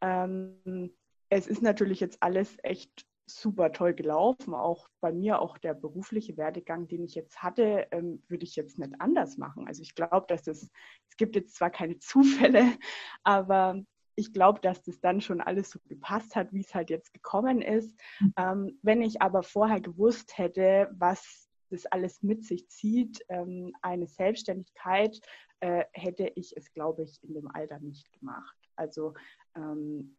Ähm, 0.00 0.92
es 1.28 1.46
ist 1.46 1.62
natürlich 1.62 2.00
jetzt 2.00 2.20
alles 2.20 2.56
echt 2.64 3.06
super 3.26 3.70
toll 3.70 3.94
gelaufen. 3.94 4.54
Auch 4.54 4.88
bei 5.00 5.12
mir, 5.12 5.40
auch 5.40 5.56
der 5.58 5.74
berufliche 5.74 6.36
Werdegang, 6.36 6.88
den 6.88 7.04
ich 7.04 7.14
jetzt 7.14 7.44
hatte, 7.44 7.86
ähm, 7.92 8.24
würde 8.26 8.42
ich 8.42 8.56
jetzt 8.56 8.80
nicht 8.80 9.00
anders 9.00 9.38
machen. 9.38 9.68
Also 9.68 9.82
ich 9.82 9.94
glaube, 9.94 10.26
dass 10.26 10.48
es, 10.48 10.68
es 11.08 11.16
gibt 11.16 11.36
jetzt 11.36 11.54
zwar 11.54 11.70
keine 11.70 11.98
Zufälle, 12.00 12.64
aber 13.22 13.84
ich 14.20 14.32
glaube, 14.32 14.60
dass 14.60 14.82
das 14.82 15.00
dann 15.00 15.20
schon 15.20 15.40
alles 15.40 15.70
so 15.70 15.78
gepasst 15.88 16.36
hat, 16.36 16.52
wie 16.52 16.60
es 16.60 16.74
halt 16.74 16.90
jetzt 16.90 17.12
gekommen 17.12 17.62
ist. 17.62 17.98
Mhm. 18.20 18.34
Ähm, 18.36 18.78
wenn 18.82 19.02
ich 19.02 19.22
aber 19.22 19.42
vorher 19.42 19.80
gewusst 19.80 20.38
hätte, 20.38 20.88
was 20.92 21.48
das 21.70 21.86
alles 21.86 22.22
mit 22.22 22.44
sich 22.44 22.68
zieht, 22.68 23.24
ähm, 23.28 23.72
eine 23.82 24.06
Selbstständigkeit, 24.06 25.20
äh, 25.60 25.84
hätte 25.92 26.30
ich 26.34 26.56
es, 26.56 26.72
glaube 26.72 27.04
ich, 27.04 27.22
in 27.22 27.34
dem 27.34 27.48
Alter 27.48 27.78
nicht 27.80 28.10
gemacht. 28.12 28.56
Also 28.76 29.14
ähm, 29.56 30.16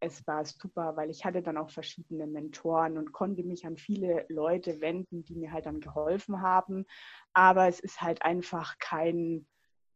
es 0.00 0.26
war 0.26 0.44
super, 0.44 0.96
weil 0.96 1.10
ich 1.10 1.24
hatte 1.24 1.42
dann 1.42 1.56
auch 1.56 1.70
verschiedene 1.70 2.26
Mentoren 2.26 2.98
und 2.98 3.12
konnte 3.12 3.42
mich 3.42 3.66
an 3.66 3.76
viele 3.76 4.26
Leute 4.28 4.80
wenden, 4.80 5.24
die 5.24 5.34
mir 5.34 5.52
halt 5.52 5.66
dann 5.66 5.80
geholfen 5.80 6.40
haben. 6.40 6.86
Aber 7.32 7.68
es 7.68 7.80
ist 7.80 8.00
halt 8.00 8.22
einfach 8.22 8.78
kein, 8.78 9.46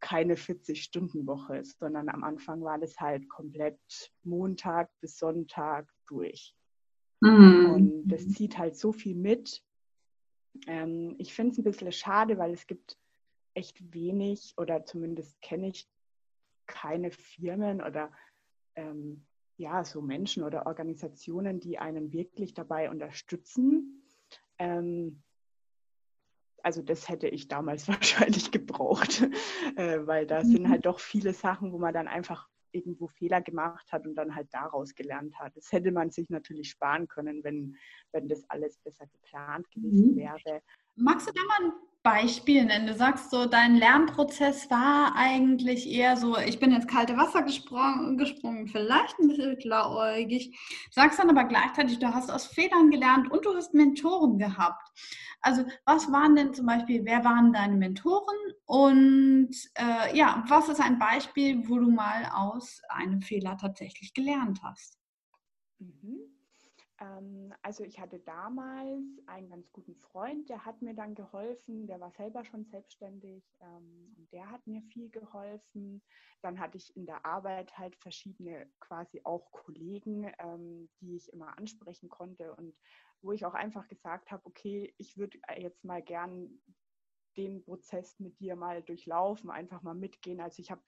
keine 0.02 0.34
40-Stunden-Woche, 0.34 1.64
sondern 1.64 2.08
am 2.10 2.24
Anfang 2.24 2.62
war 2.62 2.78
das 2.78 2.98
halt 2.98 3.28
komplett 3.30 3.78
Montag 4.24 4.90
bis 5.00 5.16
Sonntag 5.16 5.88
durch. 6.06 6.54
Mhm. 7.20 7.70
Und 7.70 8.08
das 8.08 8.28
zieht 8.28 8.58
halt 8.58 8.76
so 8.76 8.92
viel 8.92 9.14
mit. 9.14 9.62
Ähm, 10.66 11.14
ich 11.18 11.32
finde 11.32 11.52
es 11.52 11.58
ein 11.58 11.64
bisschen 11.64 11.92
schade, 11.92 12.36
weil 12.36 12.52
es 12.52 12.66
gibt 12.66 12.98
echt 13.54 13.94
wenig 13.94 14.54
oder 14.56 14.84
zumindest 14.84 15.40
kenne 15.40 15.68
ich 15.68 15.88
keine 16.66 17.12
Firmen 17.12 17.80
oder 17.80 18.10
ähm, 18.74 19.24
ja, 19.56 19.84
so 19.84 20.02
Menschen 20.02 20.42
oder 20.42 20.66
Organisationen, 20.66 21.60
die 21.60 21.78
einen 21.78 22.12
wirklich 22.12 22.54
dabei 22.54 22.90
unterstützen. 22.90 24.02
Ähm, 24.58 25.22
also 26.62 26.82
das 26.82 27.08
hätte 27.08 27.28
ich 27.28 27.48
damals 27.48 27.88
wahrscheinlich 27.88 28.50
gebraucht, 28.50 29.22
äh, 29.76 30.06
weil 30.06 30.26
da 30.26 30.44
sind 30.44 30.68
halt 30.68 30.86
doch 30.86 31.00
viele 31.00 31.32
Sachen, 31.32 31.72
wo 31.72 31.78
man 31.78 31.94
dann 31.94 32.08
einfach 32.08 32.48
irgendwo 32.72 33.06
Fehler 33.08 33.42
gemacht 33.42 33.92
hat 33.92 34.06
und 34.06 34.14
dann 34.14 34.34
halt 34.34 34.48
daraus 34.52 34.94
gelernt 34.94 35.38
hat. 35.38 35.56
Das 35.56 35.72
hätte 35.72 35.92
man 35.92 36.10
sich 36.10 36.30
natürlich 36.30 36.70
sparen 36.70 37.06
können, 37.06 37.44
wenn, 37.44 37.76
wenn 38.12 38.28
das 38.28 38.48
alles 38.48 38.78
besser 38.78 39.06
geplant 39.06 39.70
gewesen 39.70 40.12
mhm. 40.12 40.16
wäre. 40.16 40.62
Magst 40.96 41.28
du 41.28 41.32
da 41.32 41.40
mal 41.44 41.68
ein 41.68 41.72
Beispiel 42.02 42.64
nennen? 42.64 42.86
Du 42.88 42.94
sagst 42.94 43.30
so, 43.30 43.46
dein 43.46 43.76
Lernprozess 43.76 44.68
war 44.70 45.14
eigentlich 45.16 45.88
eher 45.88 46.16
so, 46.16 46.36
ich 46.38 46.58
bin 46.58 46.72
ins 46.72 46.86
kalte 46.88 47.16
Wasser 47.16 47.42
gesprungen, 47.42 48.18
gesprungen 48.18 48.66
vielleicht 48.66 49.18
ein 49.20 49.28
bisschen 49.28 49.56
blauäugig. 49.58 50.58
Sagst 50.90 51.18
dann 51.20 51.30
aber 51.30 51.44
gleichzeitig, 51.44 51.98
du 52.00 52.12
hast 52.12 52.30
aus 52.30 52.46
Fehlern 52.46 52.90
gelernt 52.90 53.30
und 53.30 53.44
du 53.46 53.54
hast 53.54 53.74
Mentoren 53.74 54.38
gehabt. 54.38 54.88
Also 55.40 55.64
was 55.84 56.10
waren 56.10 56.34
denn 56.36 56.54
zum 56.54 56.66
Beispiel, 56.66 57.04
wer 57.04 57.24
waren 57.24 57.52
deine 57.52 57.76
Mentoren 57.76 58.36
und 58.64 59.50
äh, 59.74 60.16
ja, 60.16 60.44
was 60.48 60.68
ist 60.68 60.80
ein 60.80 60.98
Beispiel, 60.98 61.68
wo 61.68 61.78
du 61.78 61.90
mal 61.90 62.26
aus 62.34 62.80
einem 62.88 63.22
Fehler 63.22 63.56
tatsächlich 63.56 64.12
gelernt 64.14 64.60
hast? 64.62 64.98
Mhm. 65.80 66.31
Ähm, 67.02 67.52
also 67.62 67.82
ich 67.84 67.98
hatte 67.98 68.20
damals 68.20 69.02
einen 69.26 69.48
ganz 69.48 69.70
guten 69.72 69.96
Freund, 69.96 70.48
der 70.48 70.64
hat 70.64 70.82
mir 70.82 70.94
dann 70.94 71.14
geholfen, 71.14 71.86
der 71.86 72.00
war 72.00 72.12
selber 72.12 72.44
schon 72.44 72.64
selbstständig 72.64 73.44
ähm, 73.60 74.14
und 74.16 74.32
der 74.32 74.50
hat 74.50 74.66
mir 74.66 74.82
viel 74.82 75.10
geholfen. 75.10 76.02
Dann 76.42 76.60
hatte 76.60 76.78
ich 76.78 76.96
in 76.96 77.06
der 77.06 77.26
Arbeit 77.26 77.76
halt 77.76 77.96
verschiedene 77.96 78.70
quasi 78.80 79.20
auch 79.24 79.50
Kollegen, 79.50 80.32
ähm, 80.38 80.88
die 81.00 81.16
ich 81.16 81.32
immer 81.32 81.58
ansprechen 81.58 82.08
konnte 82.08 82.54
und 82.54 82.76
wo 83.20 83.32
ich 83.32 83.44
auch 83.44 83.54
einfach 83.54 83.88
gesagt 83.88 84.30
habe, 84.30 84.44
okay, 84.46 84.94
ich 84.98 85.16
würde 85.16 85.38
jetzt 85.56 85.84
mal 85.84 86.02
gern 86.02 86.60
den 87.36 87.62
Prozess 87.64 88.18
mit 88.20 88.38
dir 88.40 88.56
mal 88.56 88.82
durchlaufen, 88.82 89.50
einfach 89.50 89.82
mal 89.82 89.94
mitgehen. 89.94 90.40
Also 90.40 90.60
ich 90.60 90.70
habe 90.70 90.82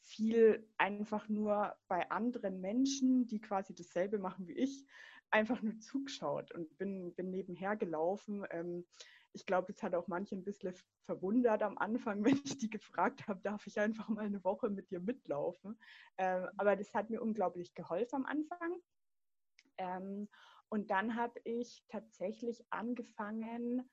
viel 0.00 0.70
einfach 0.78 1.28
nur 1.28 1.74
bei 1.88 2.10
anderen 2.10 2.60
Menschen, 2.60 3.26
die 3.26 3.40
quasi 3.40 3.74
dasselbe 3.74 4.18
machen 4.18 4.46
wie 4.46 4.52
ich, 4.52 4.86
einfach 5.30 5.62
nur 5.62 5.78
zugeschaut 5.80 6.52
und 6.52 6.76
bin, 6.78 7.14
bin 7.14 7.30
nebenher 7.30 7.76
gelaufen. 7.76 8.46
Ähm, 8.50 8.86
ich 9.32 9.46
glaube, 9.46 9.72
das 9.72 9.82
hat 9.82 9.94
auch 9.94 10.08
manche 10.08 10.34
ein 10.34 10.44
bisschen 10.44 10.74
verwundert 11.02 11.62
am 11.62 11.78
Anfang, 11.78 12.24
wenn 12.24 12.40
ich 12.44 12.58
die 12.58 12.70
gefragt 12.70 13.26
habe, 13.28 13.40
darf 13.42 13.66
ich 13.66 13.78
einfach 13.78 14.08
mal 14.08 14.26
eine 14.26 14.42
Woche 14.44 14.70
mit 14.70 14.90
dir 14.90 15.00
mitlaufen. 15.00 15.78
Ähm, 16.16 16.48
aber 16.56 16.76
das 16.76 16.94
hat 16.94 17.10
mir 17.10 17.22
unglaublich 17.22 17.74
geholfen 17.74 18.16
am 18.16 18.26
Anfang. 18.26 18.80
Ähm, 19.78 20.28
und 20.70 20.90
dann 20.90 21.16
habe 21.16 21.40
ich 21.44 21.84
tatsächlich 21.88 22.64
angefangen, 22.70 23.88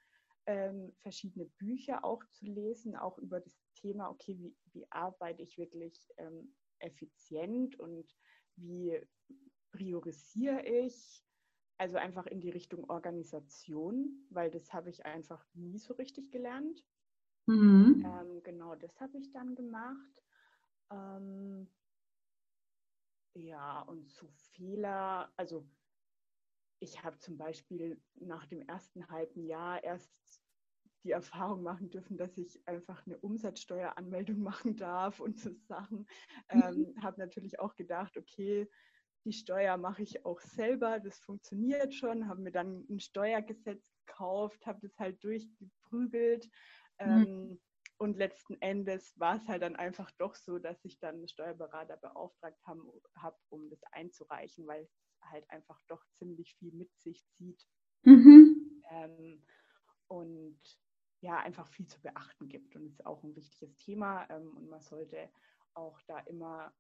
ähm, 0.48 0.94
verschiedene 1.02 1.46
Bücher 1.46 2.04
auch 2.04 2.24
zu 2.30 2.46
lesen, 2.46 2.96
auch 2.96 3.18
über 3.18 3.40
das 3.40 3.58
Thema, 3.76 4.10
okay, 4.10 4.38
wie, 4.38 4.56
wie 4.74 4.86
arbeite 4.92 5.42
ich 5.42 5.58
wirklich 5.58 6.12
ähm, 6.18 6.54
effizient 6.80 7.80
und 7.80 8.16
wie 8.56 9.02
priorisiere 9.76 10.64
ich, 10.66 11.24
also 11.78 11.98
einfach 11.98 12.26
in 12.28 12.40
die 12.40 12.50
Richtung 12.50 12.90
Organisation, 12.90 14.26
weil 14.30 14.50
das 14.50 14.74
habe 14.74 14.90
ich 14.90 15.06
einfach 15.06 15.46
nie 15.54 15.78
so 15.78 15.94
richtig 15.96 16.32
gelernt. 16.32 16.86
Mhm. 17.48 18.04
Ähm, 18.06 18.42
genau, 18.44 18.76
das 18.76 19.00
habe 19.02 19.18
ich 19.18 19.32
dann 19.32 19.56
gemacht. 19.56 20.24
Ähm, 20.92 21.68
ja, 23.34 23.82
und 23.82 24.10
zu 24.10 24.28
Fehler, 24.30 25.34
also 25.36 25.68
ich 26.80 27.04
habe 27.04 27.18
zum 27.18 27.38
Beispiel 27.38 28.02
nach 28.16 28.46
dem 28.46 28.62
ersten 28.62 29.10
halben 29.10 29.46
Jahr 29.46 29.84
erst 29.84 30.14
die 31.04 31.12
Erfahrung 31.12 31.64
machen 31.64 31.90
dürfen, 31.90 32.18
dass 32.18 32.38
ich 32.38 32.68
einfach 32.68 33.06
eine 33.06 33.18
Umsatzsteueranmeldung 33.20 34.40
machen 34.42 34.76
darf 34.76 35.20
und 35.20 35.40
so 35.40 35.52
Sachen. 35.54 36.08
Mhm. 36.52 36.88
Ähm, 36.88 36.96
habe 37.02 37.20
natürlich 37.20 37.60
auch 37.60 37.76
gedacht, 37.76 38.18
okay, 38.18 38.70
die 39.26 39.34
Steuer 39.34 39.78
mache 39.78 40.04
ich 40.04 40.26
auch 40.26 40.40
selber, 40.40 41.00
das 41.00 41.20
funktioniert 41.20 41.94
schon, 41.94 42.28
habe 42.28 42.42
mir 42.42 42.52
dann 42.52 42.86
ein 42.90 43.00
Steuergesetz 43.00 43.92
gekauft, 44.06 44.66
habe 44.66 44.80
das 44.82 44.98
halt 45.00 45.24
durchgeprügelt. 45.24 46.46
Mhm. 47.00 47.00
Ähm, 47.00 47.62
und 47.98 48.18
letzten 48.18 48.62
Endes 48.62 49.18
war 49.18 49.38
es 49.38 49.48
halt 49.48 49.64
dann 49.64 49.76
einfach 49.76 50.12
doch 50.12 50.36
so, 50.36 50.60
dass 50.60 50.84
ich 50.84 51.00
dann 51.00 51.16
einen 51.16 51.28
Steuerberater 51.28 51.98
beauftragt 51.98 52.60
habe, 52.66 52.82
hab, 53.16 53.40
um 53.50 53.70
das 53.70 53.82
einzureichen, 53.92 54.68
weil 54.68 54.84
es 54.84 54.92
halt 55.22 55.50
einfach 55.50 55.82
doch 55.88 56.04
ziemlich 56.18 56.56
viel 56.56 56.74
mit 56.74 56.94
sich 57.00 57.26
zieht. 57.38 57.66
Mhm. 58.04 58.84
Ähm, 58.92 59.44
und 60.08 60.60
ja, 61.22 61.40
einfach 61.40 61.68
viel 61.70 61.88
zu 61.88 62.00
beachten 62.02 62.50
gibt. 62.50 62.76
Und 62.76 62.86
es 62.86 62.94
ist 62.94 63.06
auch 63.06 63.24
ein 63.24 63.36
wichtiges 63.36 63.76
Thema. 63.78 64.30
Ähm, 64.30 64.56
und 64.56 64.70
man 64.70 64.82
sollte 64.82 65.30
auch 65.74 66.00
da 66.04 66.20
immer 66.20 66.74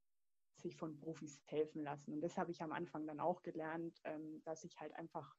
sich 0.58 0.76
von 0.76 0.96
Profis 0.98 1.42
helfen 1.46 1.84
lassen. 1.84 2.14
Und 2.14 2.22
das 2.22 2.38
habe 2.38 2.52
ich 2.52 2.62
am 2.62 2.72
Anfang 2.72 3.06
dann 3.08 3.20
auch 3.20 3.42
gelernt, 3.42 4.00
ähm, 4.04 4.42
dass 4.44 4.64
ich 4.64 4.80
halt 4.80 4.94
einfach, 4.96 5.36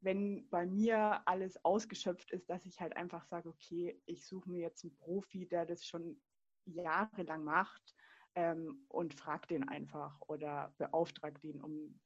wenn 0.00 0.48
bei 0.48 0.66
mir 0.66 1.26
alles 1.26 1.64
ausgeschöpft 1.64 2.30
ist, 2.32 2.48
dass 2.50 2.66
ich 2.66 2.80
halt 2.80 2.96
einfach 2.96 3.24
sage, 3.24 3.48
okay, 3.48 4.00
ich 4.06 4.26
suche 4.26 4.50
mir 4.50 4.60
jetzt 4.60 4.84
einen 4.84 4.94
Profi, 4.94 5.46
der 5.46 5.66
das 5.66 5.84
schon 5.84 6.20
jahrelang 6.66 7.44
macht 7.44 7.94
ähm, 8.34 8.84
und 8.88 9.14
frage 9.14 9.46
den 9.48 9.68
einfach 9.68 10.20
oder 10.28 10.74
beauftrage 10.78 11.40
den, 11.40 11.60
um 11.60 12.00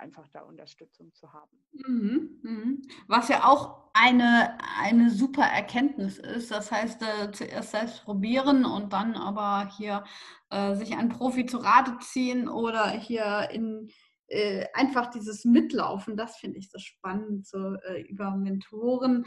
einfach 0.00 0.26
da 0.32 0.40
Unterstützung 0.40 1.12
zu 1.14 1.32
haben. 1.32 1.50
Mhm, 1.72 2.40
mhm. 2.42 2.82
Was 3.06 3.28
ja 3.28 3.44
auch 3.44 3.90
eine, 3.92 4.58
eine 4.80 5.10
super 5.10 5.44
Erkenntnis 5.44 6.18
ist. 6.18 6.50
Das 6.50 6.70
heißt, 6.70 7.02
äh, 7.02 7.32
zuerst 7.32 7.70
selbst 7.70 8.04
probieren 8.04 8.64
und 8.64 8.92
dann 8.92 9.14
aber 9.14 9.70
hier 9.76 10.04
äh, 10.50 10.74
sich 10.74 10.96
einen 10.96 11.08
Profi 11.08 11.46
zu 11.46 11.58
Rate 11.58 11.98
ziehen 12.00 12.48
oder 12.48 12.88
hier 12.90 13.48
in 13.52 13.90
äh, 14.30 14.66
einfach 14.74 15.10
dieses 15.10 15.44
Mitlaufen, 15.44 16.16
das 16.16 16.36
finde 16.36 16.58
ich 16.58 16.70
so 16.70 16.78
spannend, 16.78 17.46
so 17.46 17.74
äh, 17.74 18.02
über 18.02 18.30
Mentoren. 18.36 19.24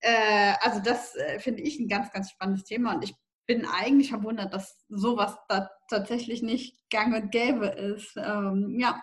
Äh, 0.00 0.54
also 0.62 0.80
das 0.80 1.14
äh, 1.14 1.38
finde 1.40 1.62
ich 1.62 1.78
ein 1.78 1.88
ganz, 1.88 2.10
ganz 2.10 2.30
spannendes 2.30 2.64
Thema 2.64 2.94
und 2.94 3.04
ich 3.04 3.14
bin 3.46 3.66
eigentlich 3.66 4.10
verwundert, 4.10 4.54
dass 4.54 4.84
sowas 4.88 5.36
da 5.48 5.70
tatsächlich 5.88 6.42
nicht 6.42 6.76
gang 6.90 7.14
und 7.14 7.30
gäbe 7.30 7.66
ist. 7.66 8.16
Ähm, 8.16 8.76
ja, 8.78 9.02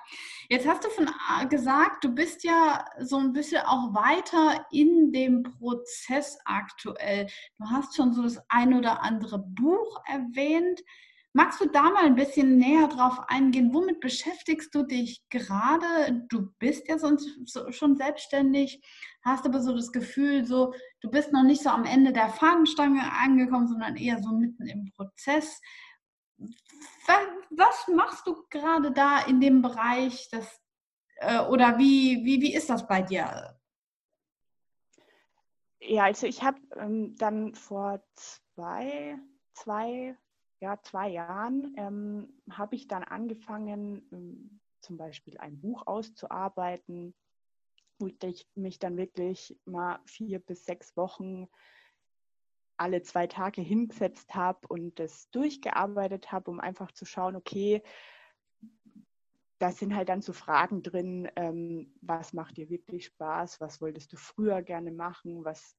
jetzt 0.49 0.67
hast 0.67 0.83
du 0.83 0.89
von 0.89 1.09
gesagt, 1.49 2.03
du 2.03 2.09
bist 2.13 2.43
ja 2.43 2.85
so 2.99 3.17
ein 3.17 3.33
bisschen 3.33 3.61
auch 3.61 3.93
weiter 3.93 4.65
in 4.71 5.11
dem 5.11 5.43
Prozess 5.43 6.37
aktuell. 6.45 7.27
Du 7.57 7.65
hast 7.69 7.95
schon 7.95 8.13
so 8.13 8.23
das 8.23 8.39
ein 8.49 8.73
oder 8.73 9.03
andere 9.03 9.39
Buch 9.39 10.01
erwähnt. 10.05 10.81
Magst 11.35 11.59
du 11.59 11.65
da 11.65 11.89
mal 11.89 12.05
ein 12.05 12.15
bisschen 12.15 12.57
näher 12.57 12.87
drauf 12.87 13.19
eingehen? 13.27 13.73
Womit 13.73 13.99
beschäftigst 14.01 14.73
du 14.75 14.83
dich 14.83 15.23
gerade? 15.29 16.27
Du 16.29 16.51
bist 16.59 16.87
ja 16.87 16.99
sonst 16.99 17.27
schon 17.71 17.95
selbstständig, 17.95 18.83
hast 19.23 19.43
aber 19.47 19.59
so 19.59 19.73
das 19.73 19.91
Gefühl, 19.91 20.45
so 20.45 20.75
du 21.01 21.09
bist 21.09 21.33
noch 21.33 21.41
nicht 21.41 21.63
so 21.63 21.71
am 21.71 21.85
Ende 21.85 22.13
der 22.13 22.29
Fahnenstange 22.29 23.01
angekommen, 23.19 23.67
sondern 23.67 23.95
eher 23.95 24.21
so 24.21 24.29
mitten 24.29 24.67
im 24.67 24.91
Prozess. 24.95 25.59
Was 27.51 27.87
machst 27.87 28.25
du 28.25 28.45
gerade 28.49 28.91
da 28.91 29.21
in 29.25 29.39
dem 29.39 29.61
Bereich? 29.61 30.29
Das, 30.31 30.61
äh, 31.17 31.39
oder 31.41 31.77
wie, 31.77 32.23
wie, 32.23 32.41
wie 32.41 32.55
ist 32.55 32.69
das 32.69 32.87
bei 32.87 33.01
dir? 33.01 33.57
Ja, 35.79 36.03
also 36.05 36.27
ich 36.27 36.41
habe 36.43 36.59
ähm, 36.77 37.15
dann 37.17 37.55
vor 37.55 38.01
zwei, 38.15 39.19
zwei 39.53 40.17
ja, 40.63 40.81
zwei 40.81 41.09
Jahren 41.09 41.75
ähm, 41.77 42.41
habe 42.49 42.75
ich 42.75 42.87
dann 42.87 43.03
angefangen, 43.03 44.07
ähm, 44.13 44.61
zum 44.79 44.95
Beispiel 44.95 45.37
ein 45.37 45.59
Buch 45.59 45.85
auszuarbeiten, 45.85 47.13
wo 47.99 48.07
ich 48.07 48.47
mich 48.55 48.79
dann 48.79 48.95
wirklich 48.95 49.59
mal 49.65 49.99
vier 50.05 50.39
bis 50.39 50.63
sechs 50.63 50.95
Wochen 50.95 51.49
alle 52.77 53.01
zwei 53.03 53.27
Tage 53.27 53.61
hingesetzt 53.61 54.33
habe 54.35 54.67
und 54.67 54.99
das 54.99 55.29
durchgearbeitet 55.31 56.31
habe, 56.31 56.51
um 56.51 56.59
einfach 56.59 56.91
zu 56.91 57.05
schauen, 57.05 57.35
okay, 57.35 57.83
da 59.59 59.71
sind 59.71 59.95
halt 59.95 60.09
dann 60.09 60.21
so 60.21 60.33
Fragen 60.33 60.83
drin, 60.83 61.29
ähm, 61.35 61.93
was 62.01 62.33
macht 62.33 62.57
dir 62.57 62.69
wirklich 62.69 63.05
Spaß, 63.05 63.61
was 63.61 63.79
wolltest 63.79 64.11
du 64.11 64.17
früher 64.17 64.61
gerne 64.61 64.91
machen, 64.91 65.45
was 65.45 65.77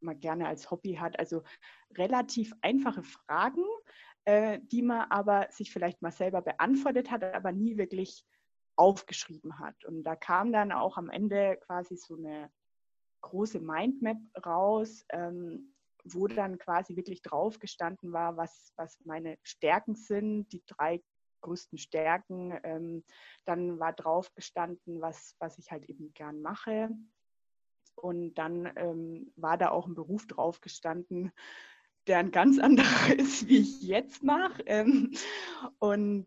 man 0.00 0.18
gerne 0.18 0.46
als 0.46 0.70
Hobby 0.70 0.94
hat. 0.94 1.18
Also 1.18 1.42
relativ 1.94 2.54
einfache 2.62 3.02
Fragen, 3.02 3.64
äh, 4.24 4.60
die 4.62 4.82
man 4.82 5.10
aber 5.10 5.46
sich 5.50 5.72
vielleicht 5.72 6.00
mal 6.02 6.12
selber 6.12 6.42
beantwortet 6.42 7.10
hat, 7.10 7.22
aber 7.22 7.52
nie 7.52 7.76
wirklich 7.76 8.24
aufgeschrieben 8.76 9.58
hat. 9.58 9.84
Und 9.84 10.04
da 10.04 10.16
kam 10.16 10.52
dann 10.52 10.72
auch 10.72 10.96
am 10.96 11.10
Ende 11.10 11.58
quasi 11.66 11.96
so 11.96 12.16
eine 12.16 12.50
große 13.22 13.60
Mindmap 13.60 14.18
raus, 14.44 15.04
ähm, 15.10 15.74
wo 16.12 16.26
dann 16.26 16.58
quasi 16.58 16.96
wirklich 16.96 17.22
drauf 17.22 17.58
gestanden 17.58 18.12
war, 18.12 18.36
was, 18.36 18.72
was 18.76 18.98
meine 19.04 19.38
Stärken 19.42 19.94
sind, 19.94 20.52
die 20.52 20.62
drei 20.66 21.02
größten 21.40 21.78
Stärken. 21.78 22.58
Ähm, 22.64 23.04
dann 23.44 23.78
war 23.78 23.92
drauf 23.92 24.34
gestanden, 24.34 25.00
was, 25.00 25.34
was 25.38 25.58
ich 25.58 25.70
halt 25.70 25.88
eben 25.88 26.12
gern 26.14 26.40
mache. 26.40 26.90
Und 27.94 28.34
dann 28.34 28.70
ähm, 28.76 29.32
war 29.36 29.56
da 29.56 29.70
auch 29.70 29.86
ein 29.86 29.94
Beruf 29.94 30.26
drauf 30.26 30.60
gestanden, 30.60 31.32
der 32.06 32.18
ein 32.18 32.30
ganz 32.30 32.58
anderer 32.60 33.18
ist, 33.18 33.48
wie 33.48 33.58
ich 33.58 33.82
jetzt 33.82 34.22
mache. 34.22 34.62
Ähm, 34.66 35.12
und 35.78 36.26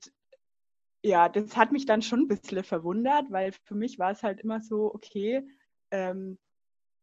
ja, 1.03 1.29
das 1.29 1.55
hat 1.55 1.71
mich 1.71 1.85
dann 1.85 2.01
schon 2.01 2.21
ein 2.21 2.27
bisschen 2.27 2.63
verwundert, 2.63 3.31
weil 3.31 3.53
für 3.63 3.75
mich 3.75 3.99
war 3.99 4.11
es 4.11 4.23
halt 4.23 4.41
immer 4.41 4.61
so, 4.61 4.93
okay, 4.93 5.47
ähm, 5.91 6.37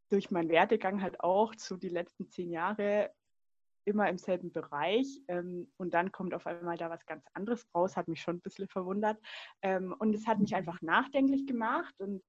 durch 0.09 0.31
meinen 0.31 0.51
Werdegang 0.51 1.03
halt 1.03 1.21
auch 1.21 1.55
so 1.57 1.77
die 1.77 1.89
letzten 1.89 2.29
zehn 2.29 2.51
Jahre 2.51 3.13
immer 3.85 4.09
im 4.09 4.19
selben 4.19 4.53
Bereich 4.53 5.23
ähm, 5.29 5.71
und 5.77 5.95
dann 5.95 6.11
kommt 6.11 6.35
auf 6.35 6.47
einmal 6.47 6.77
da 6.77 6.91
was 6.91 7.07
ganz 7.07 7.25
anderes 7.35 7.67
raus, 7.75 7.97
hat 7.97 8.09
mich 8.09 8.21
schon 8.21 8.37
ein 8.37 8.41
bisschen 8.41 8.69
verwundert 8.69 9.19
ähm, 9.63 9.95
und 9.99 10.15
es 10.15 10.27
hat 10.27 10.39
mich 10.39 10.51
mhm. 10.51 10.57
einfach 10.57 10.83
nachdenklich 10.83 11.47
gemacht 11.47 11.95
und 12.01 12.23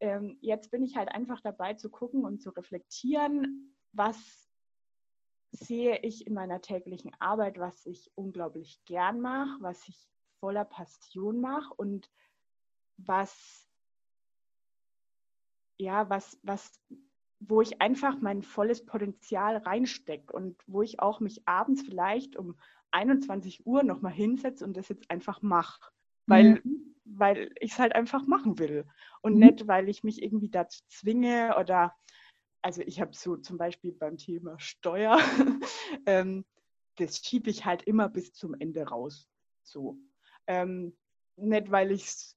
ähm, 0.00 0.36
jetzt 0.40 0.70
bin 0.70 0.82
ich 0.82 0.96
halt 0.96 1.08
einfach 1.08 1.40
dabei 1.40 1.74
zu 1.74 1.90
gucken 1.90 2.24
und 2.24 2.42
zu 2.42 2.50
reflektieren, 2.50 3.76
was 3.92 4.46
sehe 5.52 5.98
ich 6.00 6.26
in 6.26 6.34
meiner 6.34 6.60
täglichen 6.60 7.12
Arbeit, 7.18 7.58
was 7.58 7.86
ich 7.86 8.10
unglaublich 8.14 8.84
gern 8.84 9.20
mache, 9.20 9.56
was 9.60 9.88
ich 9.88 10.08
voller 10.40 10.64
Passion 10.64 11.40
mache 11.40 11.72
und 11.74 12.10
was, 12.98 13.66
ja, 15.78 16.08
was, 16.10 16.38
was, 16.42 16.82
wo 17.38 17.60
ich 17.60 17.80
einfach 17.80 18.20
mein 18.20 18.42
volles 18.42 18.84
Potenzial 18.84 19.58
reinstecke 19.58 20.32
und 20.32 20.56
wo 20.66 20.82
ich 20.82 21.00
auch 21.00 21.20
mich 21.20 21.46
abends 21.46 21.82
vielleicht 21.82 22.36
um 22.36 22.56
21 22.92 23.66
Uhr 23.66 23.82
nochmal 23.82 24.12
hinsetze 24.12 24.64
und 24.64 24.76
das 24.76 24.88
jetzt 24.88 25.10
einfach 25.10 25.42
mache. 25.42 25.80
Weil 26.26 26.60
mhm 26.64 26.96
weil 27.06 27.52
ich 27.60 27.72
es 27.72 27.78
halt 27.78 27.94
einfach 27.94 28.26
machen 28.26 28.58
will 28.58 28.84
und 29.22 29.34
mhm. 29.34 29.40
nicht, 29.40 29.68
weil 29.68 29.88
ich 29.88 30.04
mich 30.04 30.22
irgendwie 30.22 30.48
dazu 30.48 30.82
zwinge 30.88 31.56
oder, 31.58 31.94
also 32.62 32.82
ich 32.82 33.00
habe 33.00 33.14
so 33.14 33.36
zum 33.36 33.56
Beispiel 33.56 33.92
beim 33.92 34.16
Thema 34.16 34.58
Steuer, 34.58 35.18
ähm, 36.06 36.44
das 36.96 37.18
schiebe 37.18 37.50
ich 37.50 37.64
halt 37.64 37.82
immer 37.84 38.08
bis 38.08 38.32
zum 38.32 38.54
Ende 38.54 38.88
raus. 38.88 39.28
So. 39.62 39.98
Ähm, 40.46 40.96
nicht, 41.36 41.70
weil 41.70 41.92
ich 41.92 42.04
es 42.04 42.36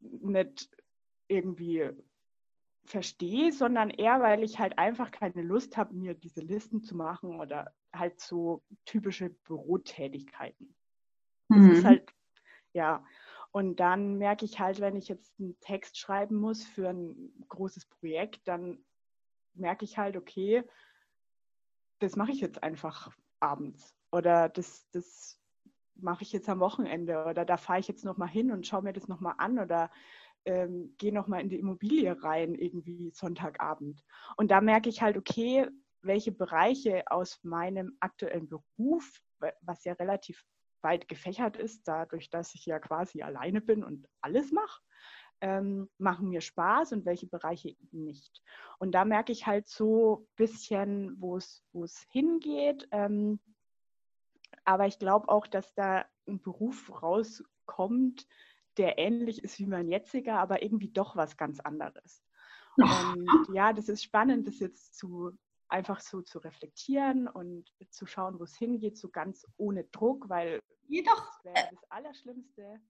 nicht 0.00 0.70
irgendwie 1.28 1.90
verstehe, 2.90 3.52
sondern 3.52 3.90
eher, 3.90 4.20
weil 4.20 4.42
ich 4.42 4.58
halt 4.58 4.78
einfach 4.78 5.10
keine 5.10 5.42
Lust 5.42 5.76
habe, 5.76 5.94
mir 5.94 6.14
diese 6.14 6.40
Listen 6.40 6.82
zu 6.82 6.96
machen 6.96 7.40
oder 7.40 7.72
halt 7.92 8.20
so 8.20 8.62
typische 8.84 9.30
Bürotätigkeiten. 9.30 10.74
Mhm. 11.48 11.68
Das 11.68 11.78
ist 11.78 11.84
mhm. 11.84 11.88
halt, 11.88 12.12
ja, 12.72 13.04
und 13.52 13.80
dann 13.80 14.18
merke 14.18 14.44
ich 14.44 14.60
halt, 14.60 14.80
wenn 14.80 14.96
ich 14.96 15.08
jetzt 15.08 15.32
einen 15.38 15.58
Text 15.60 15.98
schreiben 15.98 16.36
muss 16.36 16.64
für 16.64 16.88
ein 16.88 17.32
großes 17.48 17.86
Projekt, 17.86 18.46
dann 18.46 18.84
merke 19.54 19.84
ich 19.84 19.98
halt, 19.98 20.16
okay, 20.16 20.64
das 22.00 22.16
mache 22.16 22.32
ich 22.32 22.40
jetzt 22.40 22.62
einfach 22.62 23.10
abends 23.40 23.94
oder 24.10 24.48
das, 24.48 24.88
das 24.90 25.40
mache 25.94 26.22
ich 26.22 26.32
jetzt 26.32 26.48
am 26.48 26.60
Wochenende 26.60 27.24
oder 27.24 27.44
da 27.44 27.56
fahre 27.56 27.80
ich 27.80 27.88
jetzt 27.88 28.04
nochmal 28.04 28.28
hin 28.28 28.50
und 28.50 28.66
schaue 28.66 28.82
mir 28.82 28.92
das 28.92 29.08
nochmal 29.08 29.34
an 29.38 29.58
oder 29.58 29.90
ähm, 30.44 30.94
gehe 30.98 31.12
nochmal 31.12 31.40
in 31.40 31.48
die 31.48 31.58
Immobilie 31.58 32.22
rein, 32.22 32.54
irgendwie 32.54 33.10
Sonntagabend. 33.12 34.02
Und 34.36 34.50
da 34.50 34.60
merke 34.60 34.88
ich 34.88 35.02
halt, 35.02 35.16
okay, 35.16 35.68
welche 36.02 36.32
Bereiche 36.32 37.04
aus 37.10 37.38
meinem 37.42 37.96
aktuellen 38.00 38.48
Beruf, 38.48 39.20
was 39.60 39.84
ja 39.84 39.92
relativ 39.94 40.44
weit 40.82 41.08
gefächert 41.08 41.56
ist, 41.56 41.86
dadurch, 41.86 42.30
dass 42.30 42.54
ich 42.54 42.66
ja 42.66 42.78
quasi 42.78 43.22
alleine 43.22 43.60
bin 43.60 43.84
und 43.84 44.08
alles 44.20 44.50
mache, 44.50 44.80
ähm, 45.42 45.88
machen 45.98 46.28
mir 46.28 46.40
Spaß 46.40 46.92
und 46.92 47.04
welche 47.04 47.26
Bereiche 47.26 47.74
nicht. 47.92 48.42
Und 48.78 48.92
da 48.92 49.04
merke 49.04 49.32
ich 49.32 49.46
halt 49.46 49.68
so 49.68 50.20
ein 50.20 50.36
bisschen, 50.36 51.20
wo 51.20 51.36
es 51.36 52.06
hingeht. 52.10 52.88
Ähm, 52.90 53.40
aber 54.64 54.86
ich 54.86 54.98
glaube 54.98 55.28
auch, 55.28 55.46
dass 55.46 55.74
da 55.74 56.04
ein 56.26 56.40
Beruf 56.40 57.02
rauskommt, 57.02 58.26
der 58.80 58.96
ähnlich 58.96 59.44
ist 59.44 59.58
wie 59.58 59.66
mein 59.66 59.88
jetziger, 59.88 60.38
aber 60.38 60.62
irgendwie 60.62 60.88
doch 60.88 61.14
was 61.14 61.36
ganz 61.36 61.60
anderes. 61.60 62.24
Und 62.76 63.46
ja, 63.52 63.74
das 63.74 63.90
ist 63.90 64.02
spannend, 64.02 64.46
das 64.46 64.58
jetzt 64.58 64.96
zu 64.96 65.32
einfach 65.68 66.00
so 66.00 66.22
zu 66.22 66.38
reflektieren 66.38 67.28
und 67.28 67.70
zu 67.90 68.06
schauen, 68.06 68.40
wo 68.40 68.44
es 68.44 68.56
hingeht, 68.56 68.96
so 68.96 69.10
ganz 69.10 69.46
ohne 69.58 69.84
Druck, 69.84 70.30
weil 70.30 70.60
Jedoch, 70.88 71.14
das 71.14 71.44
wäre 71.44 71.68
das 71.70 71.90
Allerschlimmste. 71.90 72.80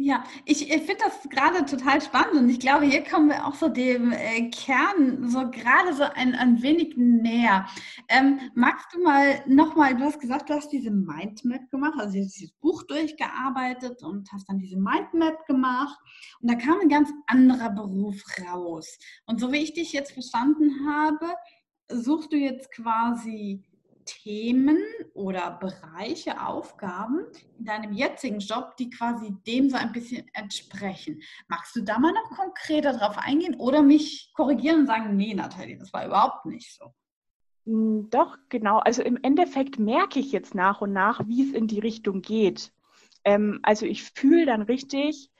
Ja, 0.00 0.22
ich, 0.44 0.70
ich 0.70 0.82
finde 0.82 1.02
das 1.04 1.28
gerade 1.28 1.66
total 1.66 2.00
spannend 2.00 2.34
und 2.34 2.48
ich 2.48 2.60
glaube, 2.60 2.84
hier 2.84 3.02
kommen 3.02 3.30
wir 3.30 3.44
auch 3.44 3.56
so 3.56 3.68
dem 3.68 4.12
äh, 4.12 4.48
Kern 4.50 5.28
so 5.28 5.50
gerade 5.50 5.92
so 5.92 6.04
ein, 6.04 6.36
ein 6.36 6.62
wenig 6.62 6.96
näher. 6.96 7.66
Ähm, 8.08 8.38
magst 8.54 8.86
du 8.94 9.02
mal 9.02 9.42
nochmal, 9.48 9.96
du 9.96 10.04
hast 10.04 10.20
gesagt, 10.20 10.50
du 10.50 10.54
hast 10.54 10.68
diese 10.68 10.92
Mindmap 10.92 11.68
gemacht, 11.72 11.94
also 11.98 12.12
dieses 12.12 12.52
Buch 12.60 12.84
durchgearbeitet 12.84 14.00
und 14.04 14.30
hast 14.30 14.48
dann 14.48 14.60
diese 14.60 14.76
Mindmap 14.78 15.44
gemacht 15.46 15.98
und 16.40 16.48
da 16.48 16.54
kam 16.54 16.78
ein 16.78 16.88
ganz 16.88 17.10
anderer 17.26 17.70
Beruf 17.70 18.22
raus. 18.48 19.00
Und 19.26 19.40
so 19.40 19.50
wie 19.50 19.64
ich 19.64 19.74
dich 19.74 19.92
jetzt 19.92 20.12
verstanden 20.12 20.86
habe, 20.88 21.26
suchst 21.88 22.32
du 22.32 22.36
jetzt 22.36 22.70
quasi 22.70 23.64
Themen 24.08 24.78
oder 25.12 25.58
Bereiche, 25.60 26.40
Aufgaben 26.44 27.26
in 27.58 27.64
deinem 27.64 27.92
jetzigen 27.92 28.38
Job, 28.38 28.76
die 28.78 28.88
quasi 28.88 29.34
dem 29.46 29.68
so 29.68 29.76
ein 29.76 29.92
bisschen 29.92 30.26
entsprechen. 30.32 31.20
Magst 31.48 31.76
du 31.76 31.82
da 31.82 31.98
mal 31.98 32.12
noch 32.12 32.36
konkreter 32.36 32.94
drauf 32.94 33.18
eingehen 33.18 33.56
oder 33.56 33.82
mich 33.82 34.32
korrigieren 34.34 34.80
und 34.80 34.86
sagen, 34.86 35.16
nee, 35.16 35.34
Nathalie, 35.34 35.76
das 35.76 35.92
war 35.92 36.06
überhaupt 36.06 36.46
nicht 36.46 36.74
so? 36.74 36.94
Hm, 37.66 38.08
doch, 38.10 38.38
genau. 38.48 38.78
Also 38.78 39.02
im 39.02 39.18
Endeffekt 39.22 39.78
merke 39.78 40.18
ich 40.18 40.32
jetzt 40.32 40.54
nach 40.54 40.80
und 40.80 40.92
nach, 40.92 41.26
wie 41.26 41.42
es 41.42 41.52
in 41.52 41.66
die 41.66 41.80
Richtung 41.80 42.22
geht. 42.22 42.72
Ähm, 43.24 43.60
also 43.62 43.84
ich 43.84 44.04
fühle 44.04 44.46
dann 44.46 44.62
richtig, 44.62 45.30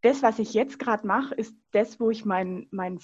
das, 0.00 0.22
was 0.22 0.38
ich 0.38 0.54
jetzt 0.54 0.78
gerade 0.78 1.06
mache, 1.06 1.34
ist 1.34 1.54
das, 1.72 2.00
wo 2.00 2.10
ich 2.10 2.24
mein, 2.24 2.66
mein, 2.70 2.98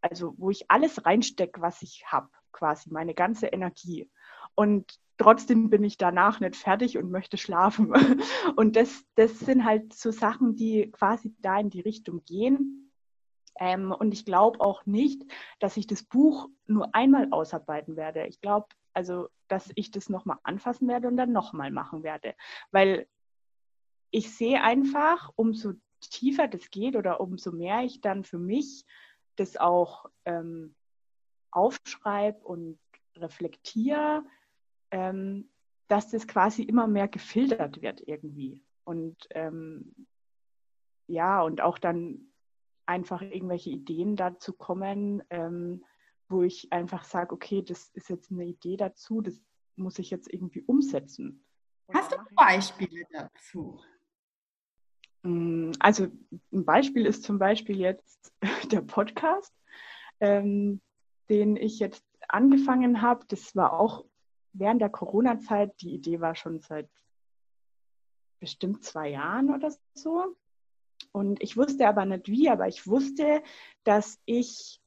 also 0.00 0.34
wo 0.36 0.50
ich 0.50 0.70
alles 0.70 1.04
reinstecke, 1.04 1.60
was 1.60 1.82
ich 1.82 2.04
habe, 2.06 2.28
quasi, 2.52 2.90
meine 2.90 3.14
ganze 3.14 3.46
Energie. 3.46 4.10
Und 4.54 4.98
trotzdem 5.16 5.70
bin 5.70 5.84
ich 5.84 5.98
danach 5.98 6.40
nicht 6.40 6.56
fertig 6.56 6.98
und 6.98 7.10
möchte 7.10 7.36
schlafen. 7.36 7.92
Und 8.56 8.76
das, 8.76 9.04
das 9.16 9.38
sind 9.38 9.64
halt 9.64 9.92
so 9.92 10.10
Sachen, 10.10 10.56
die 10.56 10.90
quasi 10.90 11.34
da 11.40 11.58
in 11.58 11.70
die 11.70 11.80
Richtung 11.80 12.24
gehen. 12.24 12.90
Ähm, 13.58 13.92
und 13.92 14.14
ich 14.14 14.24
glaube 14.24 14.60
auch 14.60 14.86
nicht, 14.86 15.22
dass 15.58 15.76
ich 15.76 15.86
das 15.86 16.02
Buch 16.02 16.48
nur 16.66 16.94
einmal 16.94 17.28
ausarbeiten 17.30 17.96
werde. 17.96 18.26
Ich 18.26 18.40
glaube, 18.40 18.68
also, 18.94 19.28
dass 19.48 19.70
ich 19.74 19.90
das 19.90 20.08
nochmal 20.08 20.38
anfassen 20.42 20.88
werde 20.88 21.08
und 21.08 21.16
dann 21.16 21.32
nochmal 21.32 21.70
machen 21.70 22.02
werde. 22.02 22.34
Weil 22.70 23.06
ich 24.10 24.34
sehe 24.34 24.62
einfach, 24.62 25.30
umso 25.36 25.74
tiefer 26.00 26.48
das 26.48 26.70
geht 26.70 26.96
oder 26.96 27.20
umso 27.20 27.52
mehr 27.52 27.82
ich 27.82 28.00
dann 28.00 28.24
für 28.24 28.38
mich 28.38 28.86
das 29.36 29.56
auch 29.56 30.06
ähm, 30.24 30.74
aufschreibe 31.52 32.40
und 32.40 32.78
reflektiere, 33.16 34.24
ähm, 34.90 35.50
dass 35.88 36.10
das 36.10 36.26
quasi 36.26 36.62
immer 36.62 36.86
mehr 36.86 37.08
gefiltert 37.08 37.82
wird 37.82 38.00
irgendwie. 38.06 38.62
Und 38.84 39.16
ähm, 39.30 39.94
ja, 41.06 41.42
und 41.42 41.60
auch 41.60 41.78
dann 41.78 42.30
einfach 42.86 43.22
irgendwelche 43.22 43.70
Ideen 43.70 44.16
dazu 44.16 44.52
kommen, 44.52 45.22
ähm, 45.30 45.84
wo 46.28 46.42
ich 46.42 46.72
einfach 46.72 47.04
sage, 47.04 47.34
okay, 47.34 47.62
das 47.62 47.90
ist 47.94 48.08
jetzt 48.08 48.30
eine 48.30 48.44
Idee 48.44 48.76
dazu, 48.76 49.20
das 49.20 49.40
muss 49.76 49.98
ich 49.98 50.10
jetzt 50.10 50.32
irgendwie 50.32 50.62
umsetzen. 50.62 51.44
Hast 51.92 52.12
du 52.12 52.16
Beispiele 52.36 53.04
dazu? 53.10 53.80
Mm, 55.22 55.72
also 55.80 56.06
ein 56.52 56.64
Beispiel 56.64 57.06
ist 57.06 57.24
zum 57.24 57.38
Beispiel 57.38 57.78
jetzt 57.78 58.32
der 58.72 58.82
Podcast, 58.82 59.52
ähm, 60.20 60.80
den 61.30 61.56
ich 61.56 61.78
jetzt 61.78 62.04
angefangen 62.28 63.00
habe. 63.00 63.24
Das 63.28 63.56
war 63.56 63.72
auch 63.72 64.04
während 64.52 64.82
der 64.82 64.90
Corona-Zeit. 64.90 65.80
Die 65.80 65.94
Idee 65.94 66.20
war 66.20 66.34
schon 66.34 66.60
seit 66.60 66.90
bestimmt 68.40 68.84
zwei 68.84 69.10
Jahren 69.10 69.54
oder 69.54 69.72
so. 69.94 70.36
Und 71.12 71.42
ich 71.42 71.56
wusste 71.56 71.88
aber 71.88 72.04
nicht 72.04 72.28
wie, 72.28 72.50
aber 72.50 72.68
ich 72.68 72.86
wusste, 72.86 73.42
dass 73.84 74.18
ich 74.26 74.80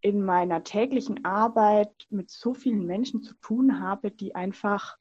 in 0.00 0.22
meiner 0.22 0.64
täglichen 0.64 1.24
Arbeit 1.24 1.94
mit 2.10 2.30
so 2.30 2.52
vielen 2.52 2.84
Menschen 2.84 3.22
zu 3.22 3.34
tun 3.36 3.80
habe, 3.80 4.10
die 4.10 4.34
einfach 4.34 4.98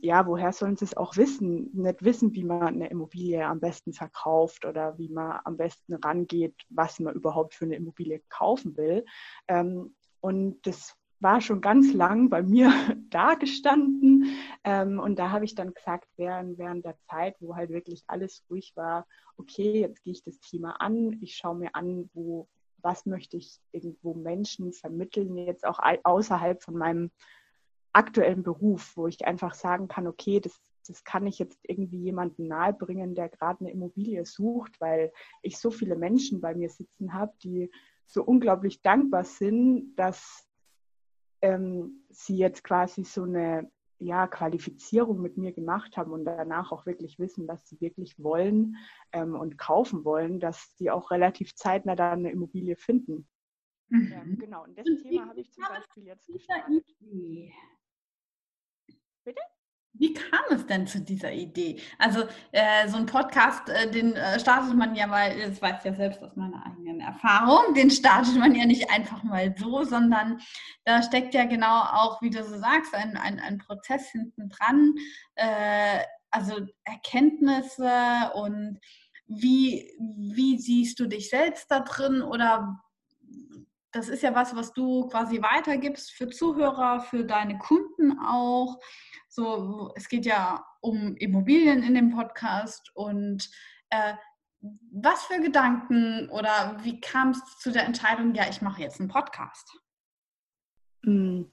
ja, 0.00 0.26
woher 0.26 0.52
sollen 0.52 0.76
sie 0.76 0.84
es 0.84 0.96
auch 0.96 1.16
wissen? 1.16 1.70
Nicht 1.72 2.02
wissen, 2.02 2.34
wie 2.34 2.44
man 2.44 2.62
eine 2.62 2.88
Immobilie 2.88 3.44
am 3.46 3.60
besten 3.60 3.92
verkauft 3.92 4.64
oder 4.64 4.98
wie 4.98 5.08
man 5.08 5.40
am 5.44 5.56
besten 5.56 5.94
rangeht, 5.94 6.54
was 6.70 6.98
man 6.98 7.14
überhaupt 7.14 7.54
für 7.54 7.64
eine 7.64 7.76
Immobilie 7.76 8.20
kaufen 8.28 8.76
will. 8.76 9.04
Ähm, 9.48 9.94
und 10.20 10.66
das 10.66 10.96
war 11.20 11.40
schon 11.40 11.60
ganz 11.60 11.92
lang 11.92 12.28
bei 12.28 12.42
mir 12.42 12.70
da 13.10 13.34
gestanden. 13.34 14.36
Ähm, 14.64 14.98
und 14.98 15.18
da 15.18 15.30
habe 15.30 15.44
ich 15.44 15.54
dann 15.54 15.72
gesagt, 15.72 16.08
während, 16.16 16.58
während 16.58 16.84
der 16.84 16.98
Zeit, 17.08 17.36
wo 17.40 17.54
halt 17.56 17.70
wirklich 17.70 18.04
alles 18.06 18.44
ruhig 18.50 18.72
war, 18.76 19.06
okay, 19.36 19.80
jetzt 19.80 20.02
gehe 20.02 20.12
ich 20.12 20.24
das 20.24 20.38
Thema 20.40 20.80
an, 20.80 21.18
ich 21.22 21.36
schaue 21.36 21.56
mir 21.56 21.74
an, 21.74 22.10
wo, 22.12 22.48
was 22.82 23.06
möchte 23.06 23.36
ich 23.36 23.58
irgendwo 23.72 24.14
Menschen 24.14 24.72
vermitteln, 24.72 25.36
jetzt 25.36 25.66
auch 25.66 25.78
außerhalb 26.04 26.62
von 26.62 26.74
meinem 26.76 27.10
aktuellen 27.96 28.42
Beruf, 28.42 28.96
wo 28.96 29.06
ich 29.06 29.26
einfach 29.26 29.54
sagen 29.54 29.88
kann, 29.88 30.06
okay, 30.06 30.38
das, 30.38 30.60
das 30.86 31.02
kann 31.02 31.26
ich 31.26 31.38
jetzt 31.38 31.58
irgendwie 31.62 31.98
jemandem 31.98 32.46
nahebringen, 32.46 33.14
der 33.14 33.30
gerade 33.30 33.60
eine 33.60 33.70
Immobilie 33.70 34.24
sucht, 34.26 34.80
weil 34.80 35.12
ich 35.42 35.58
so 35.58 35.70
viele 35.70 35.96
Menschen 35.96 36.40
bei 36.40 36.54
mir 36.54 36.68
sitzen 36.68 37.14
habe, 37.14 37.32
die 37.42 37.70
so 38.06 38.22
unglaublich 38.22 38.82
dankbar 38.82 39.24
sind, 39.24 39.96
dass 39.96 40.46
ähm, 41.40 42.04
sie 42.10 42.36
jetzt 42.36 42.62
quasi 42.62 43.02
so 43.02 43.22
eine 43.24 43.70
ja, 43.98 44.26
Qualifizierung 44.26 45.22
mit 45.22 45.38
mir 45.38 45.52
gemacht 45.52 45.96
haben 45.96 46.12
und 46.12 46.26
danach 46.26 46.72
auch 46.72 46.84
wirklich 46.84 47.18
wissen, 47.18 47.48
was 47.48 47.66
sie 47.66 47.80
wirklich 47.80 48.22
wollen 48.22 48.76
ähm, 49.12 49.34
und 49.34 49.56
kaufen 49.56 50.04
wollen, 50.04 50.38
dass 50.38 50.76
sie 50.76 50.90
auch 50.90 51.10
relativ 51.10 51.54
zeitnah 51.54 51.96
da 51.96 52.12
eine 52.12 52.30
Immobilie 52.30 52.76
finden. 52.76 53.26
Mhm. 53.88 54.12
Ähm, 54.12 54.38
genau, 54.38 54.64
und 54.64 54.76
das 54.76 54.84
Thema 55.02 55.28
habe 55.28 55.40
ich 55.40 55.50
zum 55.50 55.64
Beispiel 55.64 56.04
jetzt 56.04 56.26
gestartet. 56.26 56.84
Bitte? 59.26 59.40
Wie 59.92 60.14
kam 60.14 60.44
es 60.50 60.66
denn 60.66 60.86
zu 60.86 61.00
dieser 61.00 61.32
Idee? 61.32 61.80
Also 61.98 62.24
äh, 62.52 62.86
so 62.86 62.96
ein 62.96 63.06
Podcast, 63.06 63.68
äh, 63.68 63.90
den 63.90 64.14
äh, 64.14 64.38
startet 64.38 64.76
man 64.76 64.94
ja 64.94 65.08
mal, 65.08 65.36
das 65.36 65.60
weiß 65.60 65.78
ich 65.80 65.84
ja 65.84 65.94
selbst 65.94 66.22
aus 66.22 66.36
meiner 66.36 66.64
eigenen 66.64 67.00
Erfahrung, 67.00 67.74
den 67.74 67.90
startet 67.90 68.36
man 68.36 68.54
ja 68.54 68.66
nicht 68.66 68.88
einfach 68.88 69.24
mal 69.24 69.52
so, 69.58 69.82
sondern 69.82 70.40
da 70.84 71.02
steckt 71.02 71.34
ja 71.34 71.44
genau 71.44 71.80
auch, 71.80 72.22
wie 72.22 72.30
du 72.30 72.44
so 72.44 72.56
sagst, 72.56 72.94
ein, 72.94 73.16
ein, 73.16 73.40
ein 73.40 73.58
Prozess 73.58 74.08
hinten 74.10 74.48
dran, 74.48 74.94
äh, 75.34 76.04
also 76.30 76.60
Erkenntnisse 76.84 78.30
und 78.34 78.78
wie, 79.26 79.90
wie 79.98 80.56
siehst 80.58 81.00
du 81.00 81.06
dich 81.06 81.30
selbst 81.30 81.68
da 81.68 81.80
drin 81.80 82.22
oder 82.22 82.80
das 83.96 84.08
ist 84.08 84.22
ja 84.22 84.34
was, 84.34 84.54
was 84.54 84.72
du 84.74 85.08
quasi 85.08 85.40
weitergibst 85.40 86.12
für 86.12 86.28
Zuhörer, 86.28 87.00
für 87.00 87.24
deine 87.24 87.58
Kunden 87.58 88.18
auch. 88.20 88.78
So, 89.28 89.92
es 89.96 90.08
geht 90.08 90.26
ja 90.26 90.64
um 90.80 91.16
Immobilien 91.16 91.82
in 91.82 91.94
dem 91.94 92.10
Podcast 92.10 92.90
und 92.94 93.50
äh, 93.90 94.14
was 94.92 95.24
für 95.24 95.40
Gedanken 95.40 96.28
oder 96.30 96.76
wie 96.82 97.00
kam 97.00 97.30
es 97.30 97.58
zu 97.58 97.72
der 97.72 97.86
Entscheidung, 97.86 98.34
ja, 98.34 98.44
ich 98.50 98.60
mache 98.60 98.82
jetzt 98.82 99.00
einen 99.00 99.08
Podcast? 99.08 99.78
Hm. 101.04 101.50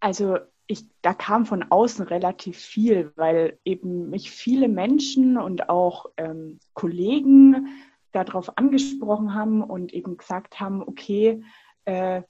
Also 0.00 0.38
ich, 0.66 0.84
da 1.00 1.14
kam 1.14 1.46
von 1.46 1.62
außen 1.70 2.06
relativ 2.06 2.58
viel, 2.58 3.12
weil 3.16 3.58
eben 3.64 4.10
mich 4.10 4.30
viele 4.30 4.68
Menschen 4.68 5.38
und 5.38 5.68
auch 5.70 6.06
ähm, 6.16 6.58
Kollegen 6.74 7.68
darauf 8.24 8.56
angesprochen 8.58 9.34
haben 9.34 9.62
und 9.62 9.92
eben 9.92 10.16
gesagt 10.16 10.60
haben, 10.60 10.82
okay, 10.82 11.42
äh, 11.84 12.22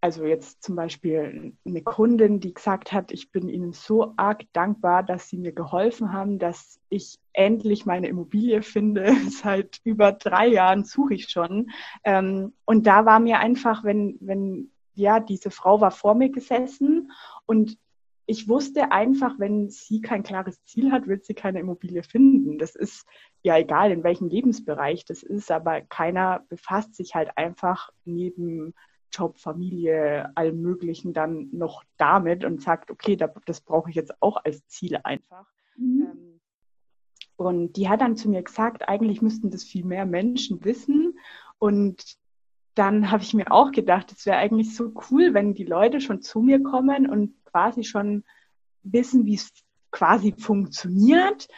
also 0.00 0.24
jetzt 0.24 0.62
zum 0.62 0.76
Beispiel 0.76 1.54
eine 1.66 1.82
Kundin, 1.82 2.38
die 2.38 2.54
gesagt 2.54 2.92
hat, 2.92 3.10
ich 3.10 3.32
bin 3.32 3.48
Ihnen 3.48 3.72
so 3.72 4.12
arg 4.16 4.44
dankbar, 4.52 5.02
dass 5.02 5.28
Sie 5.28 5.36
mir 5.36 5.52
geholfen 5.52 6.12
haben, 6.12 6.38
dass 6.38 6.78
ich 6.90 7.18
endlich 7.32 7.86
meine 7.86 8.06
Immobilie 8.06 8.62
finde. 8.62 9.06
Seit 9.30 9.80
über 9.84 10.12
drei 10.12 10.46
Jahren 10.46 10.84
suche 10.84 11.14
ich 11.14 11.28
schon. 11.28 11.70
Ähm, 12.04 12.52
und 12.66 12.86
da 12.86 13.04
war 13.04 13.18
mir 13.20 13.38
einfach, 13.38 13.84
wenn, 13.84 14.16
wenn, 14.20 14.70
ja, 14.94 15.18
diese 15.18 15.50
Frau 15.50 15.80
war 15.80 15.90
vor 15.90 16.14
mir 16.14 16.30
gesessen 16.30 17.10
und 17.46 17.78
ich 18.26 18.48
wusste 18.48 18.90
einfach, 18.90 19.38
wenn 19.38 19.70
sie 19.70 20.00
kein 20.00 20.24
klares 20.24 20.62
Ziel 20.64 20.90
hat, 20.90 21.06
wird 21.06 21.24
sie 21.24 21.34
keine 21.34 21.60
Immobilie 21.60 22.02
finden. 22.02 22.58
Das 22.58 22.74
ist 22.74 23.06
ja 23.42 23.56
egal, 23.56 23.92
in 23.92 24.02
welchem 24.02 24.28
Lebensbereich 24.28 25.04
das 25.04 25.22
ist, 25.22 25.50
aber 25.50 25.80
keiner 25.82 26.44
befasst 26.48 26.96
sich 26.96 27.14
halt 27.14 27.30
einfach 27.36 27.90
neben 28.04 28.74
Job, 29.12 29.38
Familie, 29.38 30.30
allem 30.36 30.60
Möglichen 30.60 31.12
dann 31.12 31.48
noch 31.52 31.84
damit 31.96 32.44
und 32.44 32.60
sagt, 32.60 32.90
okay, 32.90 33.16
das 33.16 33.60
brauche 33.60 33.90
ich 33.90 33.96
jetzt 33.96 34.20
auch 34.20 34.44
als 34.44 34.66
Ziel 34.66 34.98
einfach. 35.04 35.46
Mhm. 35.76 36.02
Ähm, 36.02 36.40
und 37.36 37.74
die 37.74 37.88
hat 37.88 38.00
dann 38.00 38.16
zu 38.16 38.28
mir 38.28 38.42
gesagt, 38.42 38.88
eigentlich 38.88 39.22
müssten 39.22 39.50
das 39.50 39.62
viel 39.62 39.84
mehr 39.84 40.06
Menschen 40.06 40.64
wissen. 40.64 41.18
Und 41.58 42.16
dann 42.76 43.10
habe 43.10 43.22
ich 43.22 43.32
mir 43.34 43.50
auch 43.50 43.72
gedacht, 43.72 44.12
es 44.12 44.26
wäre 44.26 44.36
eigentlich 44.36 44.76
so 44.76 44.92
cool, 45.10 45.32
wenn 45.34 45.54
die 45.54 45.64
Leute 45.64 46.00
schon 46.00 46.20
zu 46.20 46.40
mir 46.40 46.62
kommen 46.62 47.08
und 47.08 47.34
quasi 47.46 47.84
schon 47.84 48.22
wissen, 48.82 49.24
wie 49.24 49.34
es 49.34 49.50
quasi 49.90 50.34
funktioniert. 50.36 51.48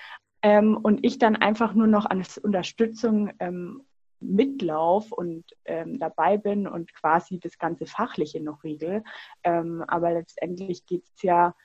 Ähm, 0.42 0.76
und 0.76 1.04
ich 1.04 1.18
dann 1.18 1.34
einfach 1.34 1.74
nur 1.74 1.88
noch 1.88 2.06
als 2.06 2.38
Unterstützung 2.38 3.32
ähm, 3.40 3.82
mitlauf 4.20 5.10
und 5.10 5.44
ähm, 5.64 5.98
dabei 5.98 6.38
bin 6.38 6.68
und 6.68 6.94
quasi 6.94 7.40
das 7.40 7.58
ganze 7.58 7.86
Fachliche 7.86 8.40
noch 8.40 8.62
regel. 8.62 9.02
Ähm, 9.42 9.82
aber 9.88 10.12
letztendlich 10.12 10.86
geht 10.86 11.02
es 11.02 11.22
ja 11.22 11.56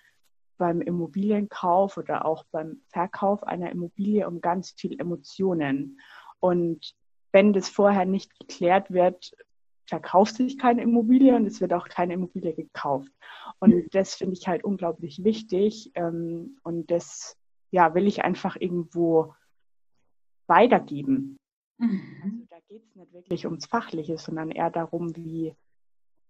beim 0.57 0.81
Immobilienkauf 0.81 1.97
oder 1.97 2.25
auch 2.25 2.43
beim 2.51 2.81
Verkauf 2.87 3.43
einer 3.43 3.71
Immobilie 3.71 4.27
um 4.27 4.41
ganz 4.41 4.71
viel 4.71 4.99
Emotionen. 4.99 5.99
Und 6.39 6.95
wenn 7.33 7.51
das 7.51 7.67
vorher 7.67 8.05
nicht 8.05 8.39
geklärt 8.39 8.91
wird, 8.91 9.35
verkauft 9.85 10.35
sich 10.35 10.57
keine 10.57 10.81
Immobilie 10.81 11.35
und 11.35 11.45
es 11.45 11.59
wird 11.59 11.73
auch 11.73 11.89
keine 11.89 12.13
Immobilie 12.13 12.53
gekauft. 12.53 13.11
Und 13.59 13.93
das 13.93 14.15
finde 14.15 14.33
ich 14.33 14.47
halt 14.47 14.63
unglaublich 14.63 15.23
wichtig. 15.23 15.91
Ähm, 15.95 16.57
und 16.63 16.89
das 16.89 17.37
ja, 17.71 17.93
will 17.95 18.07
ich 18.07 18.23
einfach 18.23 18.55
irgendwo 18.57 19.33
weitergeben. 20.47 21.37
Mhm. 21.79 22.21
Also 22.23 22.45
da 22.49 22.57
geht 22.69 22.83
es 22.83 22.95
nicht 22.95 23.13
wirklich 23.13 23.45
ums 23.45 23.65
Fachliche, 23.65 24.17
sondern 24.17 24.51
eher 24.51 24.69
darum, 24.69 25.15
wie, 25.15 25.55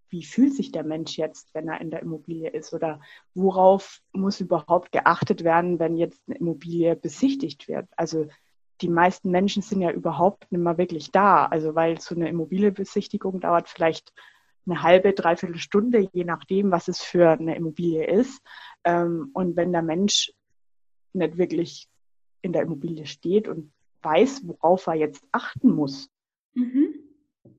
wie 0.09 0.23
fühlt 0.23 0.55
sich 0.55 0.71
der 0.71 0.83
Mensch 0.83 1.17
jetzt, 1.17 1.53
wenn 1.53 1.67
er 1.67 1.81
in 1.81 1.91
der 1.91 2.01
Immobilie 2.01 2.49
ist 2.49 2.73
oder 2.73 3.01
worauf 3.35 3.99
muss 4.13 4.39
überhaupt 4.39 4.91
geachtet 4.91 5.43
werden, 5.43 5.79
wenn 5.79 5.97
jetzt 5.97 6.21
eine 6.27 6.37
Immobilie 6.37 6.95
besichtigt 6.95 7.67
wird. 7.67 7.87
Also 7.97 8.27
die 8.83 8.89
meisten 8.89 9.31
Menschen 9.31 9.63
sind 9.63 9.81
ja 9.81 9.91
überhaupt 9.91 10.51
nicht 10.51 10.61
mehr 10.61 10.77
wirklich 10.77 11.11
da. 11.11 11.45
Also 11.45 11.73
weil 11.73 11.99
so 12.01 12.15
eine 12.15 12.27
Immobilienbesichtigung 12.27 13.39
dauert 13.39 13.69
vielleicht 13.69 14.13
eine 14.65 14.83
halbe, 14.83 15.13
dreiviertel 15.13 15.57
Stunde, 15.57 16.09
je 16.11 16.25
nachdem, 16.25 16.71
was 16.71 16.89
es 16.89 17.01
für 17.01 17.31
eine 17.31 17.55
Immobilie 17.55 18.05
ist. 18.05 18.41
Ähm, 18.83 19.29
und 19.33 19.55
wenn 19.55 19.71
der 19.71 19.81
Mensch 19.81 20.33
nicht 21.13 21.37
wirklich 21.37 21.87
in 22.41 22.51
der 22.51 22.63
Immobilie 22.63 23.05
steht 23.05 23.47
und 23.47 23.71
weiß, 24.01 24.47
worauf 24.47 24.87
er 24.87 24.95
jetzt 24.95 25.23
achten 25.31 25.71
muss, 25.71 26.09
mhm. 26.53 26.93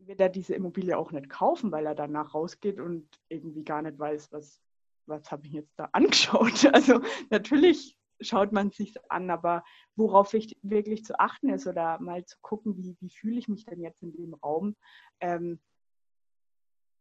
wird 0.00 0.20
er 0.20 0.28
diese 0.28 0.54
Immobilie 0.54 0.96
auch 0.96 1.10
nicht 1.10 1.30
kaufen, 1.30 1.72
weil 1.72 1.87
er 1.87 1.94
danach 1.94 2.34
rausgeht 2.34 2.80
und 2.80 3.08
irgendwie 3.28 3.64
gar 3.64 3.80
nicht 3.80 3.98
weiß, 3.98 4.30
was, 4.30 4.60
was 5.06 5.30
habe 5.30 5.46
ich 5.46 5.54
jetzt 5.54 5.72
da 5.78 5.88
angeschaut. 5.92 6.64
Also 6.74 7.00
natürlich 7.30 7.96
schaut 8.20 8.53
man 8.53 8.70
sich 8.70 8.94
an, 9.11 9.31
aber 9.31 9.64
worauf 9.96 10.33
wirklich 10.33 11.05
zu 11.05 11.18
achten 11.18 11.50
ist 11.50 11.66
oder 11.66 11.98
mal 12.00 12.24
zu 12.24 12.37
gucken, 12.40 12.77
wie, 12.77 12.96
wie 13.00 13.11
fühle 13.11 13.38
ich 13.38 13.48
mich 13.48 13.64
denn 13.64 13.81
jetzt 13.81 14.03
in 14.03 14.12
dem 14.12 14.35
Raum, 14.35 14.77
ähm, 15.20 15.61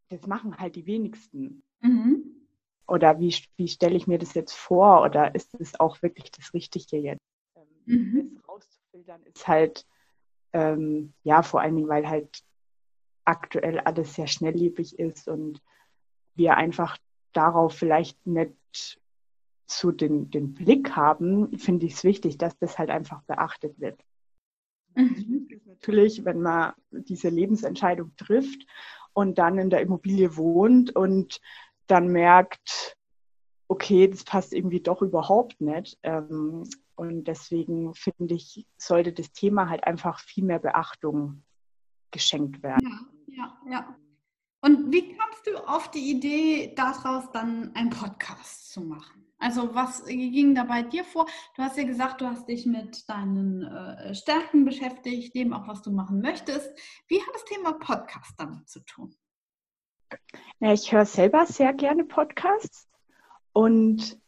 das 0.08 0.26
machen 0.26 0.56
halt 0.58 0.76
die 0.76 0.86
wenigsten. 0.86 1.62
Mhm. 1.80 2.46
Oder 2.86 3.18
wie, 3.18 3.34
wie 3.56 3.68
stelle 3.68 3.96
ich 3.96 4.06
mir 4.06 4.18
das 4.18 4.34
jetzt 4.34 4.52
vor 4.52 5.02
oder 5.02 5.34
ist 5.34 5.54
es 5.58 5.78
auch 5.80 6.02
wirklich 6.02 6.30
das 6.30 6.52
Richtige 6.52 6.98
jetzt? 6.98 7.24
Ähm, 7.56 7.66
mhm. 7.86 8.34
Das 8.34 8.48
rauszufiltern 8.48 9.22
ist 9.22 9.48
halt, 9.48 9.86
ähm, 10.52 11.14
ja, 11.22 11.42
vor 11.42 11.60
allen 11.60 11.76
Dingen, 11.76 11.88
weil 11.88 12.06
halt 12.08 12.44
aktuell 13.24 13.80
alles 13.80 14.14
sehr 14.14 14.26
schnelllebig 14.26 14.98
ist 14.98 15.28
und 15.28 15.62
wir 16.34 16.56
einfach 16.56 16.98
darauf 17.32 17.74
vielleicht 17.74 18.26
nicht 18.26 19.00
so 19.66 19.90
den, 19.90 20.30
den 20.30 20.54
Blick 20.54 20.94
haben, 20.94 21.58
finde 21.58 21.86
ich 21.86 21.94
es 21.94 22.04
wichtig, 22.04 22.38
dass 22.38 22.56
das 22.58 22.78
halt 22.78 22.90
einfach 22.90 23.22
beachtet 23.22 23.78
wird. 23.80 24.00
Mhm. 24.94 25.48
Natürlich, 25.66 26.24
wenn 26.24 26.40
man 26.40 26.72
diese 26.90 27.28
Lebensentscheidung 27.28 28.14
trifft 28.16 28.66
und 29.12 29.38
dann 29.38 29.58
in 29.58 29.70
der 29.70 29.80
Immobilie 29.80 30.36
wohnt 30.36 30.94
und 30.94 31.40
dann 31.86 32.08
merkt, 32.08 32.96
okay, 33.68 34.08
das 34.08 34.24
passt 34.24 34.52
irgendwie 34.52 34.80
doch 34.80 35.02
überhaupt 35.02 35.60
nicht. 35.60 35.98
Ähm, 36.02 36.64
und 36.96 37.24
deswegen 37.24 37.94
finde 37.94 38.34
ich, 38.34 38.66
sollte 38.76 39.12
das 39.12 39.32
Thema 39.32 39.68
halt 39.68 39.84
einfach 39.84 40.20
viel 40.20 40.44
mehr 40.44 40.60
Beachtung 40.60 41.42
geschenkt 42.10 42.62
werden. 42.62 43.10
Ja, 43.26 43.56
ja, 43.66 43.70
ja. 43.70 43.96
Und 44.60 44.92
wie 44.92 45.14
kamst 45.14 45.46
du 45.46 45.56
auf 45.68 45.90
die 45.90 46.10
Idee, 46.10 46.72
daraus 46.74 47.30
dann 47.32 47.74
einen 47.74 47.90
Podcast 47.90 48.72
zu 48.72 48.80
machen? 48.80 49.23
Also 49.38 49.74
was 49.74 50.04
ging 50.06 50.54
da 50.54 50.64
bei 50.64 50.82
dir 50.82 51.04
vor? 51.04 51.26
Du 51.56 51.62
hast 51.62 51.76
ja 51.76 51.84
gesagt, 51.84 52.20
du 52.20 52.26
hast 52.26 52.48
dich 52.48 52.66
mit 52.66 53.08
deinen 53.08 53.62
äh, 53.62 54.14
Stärken 54.14 54.64
beschäftigt, 54.64 55.34
dem 55.34 55.52
auch, 55.52 55.68
was 55.68 55.82
du 55.82 55.90
machen 55.90 56.20
möchtest. 56.20 56.70
Wie 57.08 57.20
hat 57.20 57.34
das 57.34 57.44
Thema 57.44 57.72
Podcast 57.72 58.34
damit 58.38 58.68
zu 58.68 58.80
tun? 58.80 59.14
Ja, 60.60 60.72
ich 60.72 60.92
höre 60.92 61.04
selber 61.04 61.46
sehr 61.46 61.72
gerne 61.72 62.04
Podcasts 62.04 62.88
und 63.52 64.18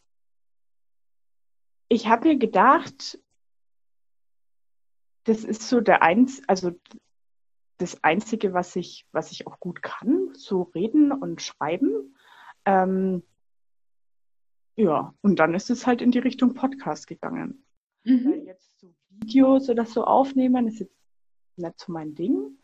ich 1.88 2.08
habe 2.08 2.28
mir 2.28 2.36
gedacht, 2.36 3.18
das 5.24 5.44
ist 5.44 5.68
so 5.68 5.80
der 5.80 6.02
eins, 6.02 6.42
also 6.48 6.72
das 7.78 8.02
Einzige, 8.02 8.52
was 8.52 8.74
ich, 8.76 9.06
was 9.12 9.32
ich 9.32 9.46
auch 9.46 9.60
gut 9.60 9.82
kann, 9.82 10.30
so 10.34 10.62
reden 10.62 11.12
und 11.12 11.42
schreiben. 11.42 12.16
Ähm, 12.64 13.22
ja, 14.76 15.14
und 15.22 15.38
dann 15.38 15.54
ist 15.54 15.70
es 15.70 15.86
halt 15.86 16.02
in 16.02 16.10
die 16.10 16.18
Richtung 16.18 16.54
Podcast 16.54 17.06
gegangen. 17.06 17.64
Mhm. 18.04 18.30
Weil 18.30 18.44
jetzt 18.44 18.78
so 18.78 18.94
Videos 19.08 19.70
oder 19.70 19.86
so 19.86 20.04
aufnehmen, 20.04 20.68
ist 20.68 20.80
jetzt 20.80 20.96
nicht 21.56 21.80
so 21.80 21.92
mein 21.92 22.14
Ding. 22.14 22.58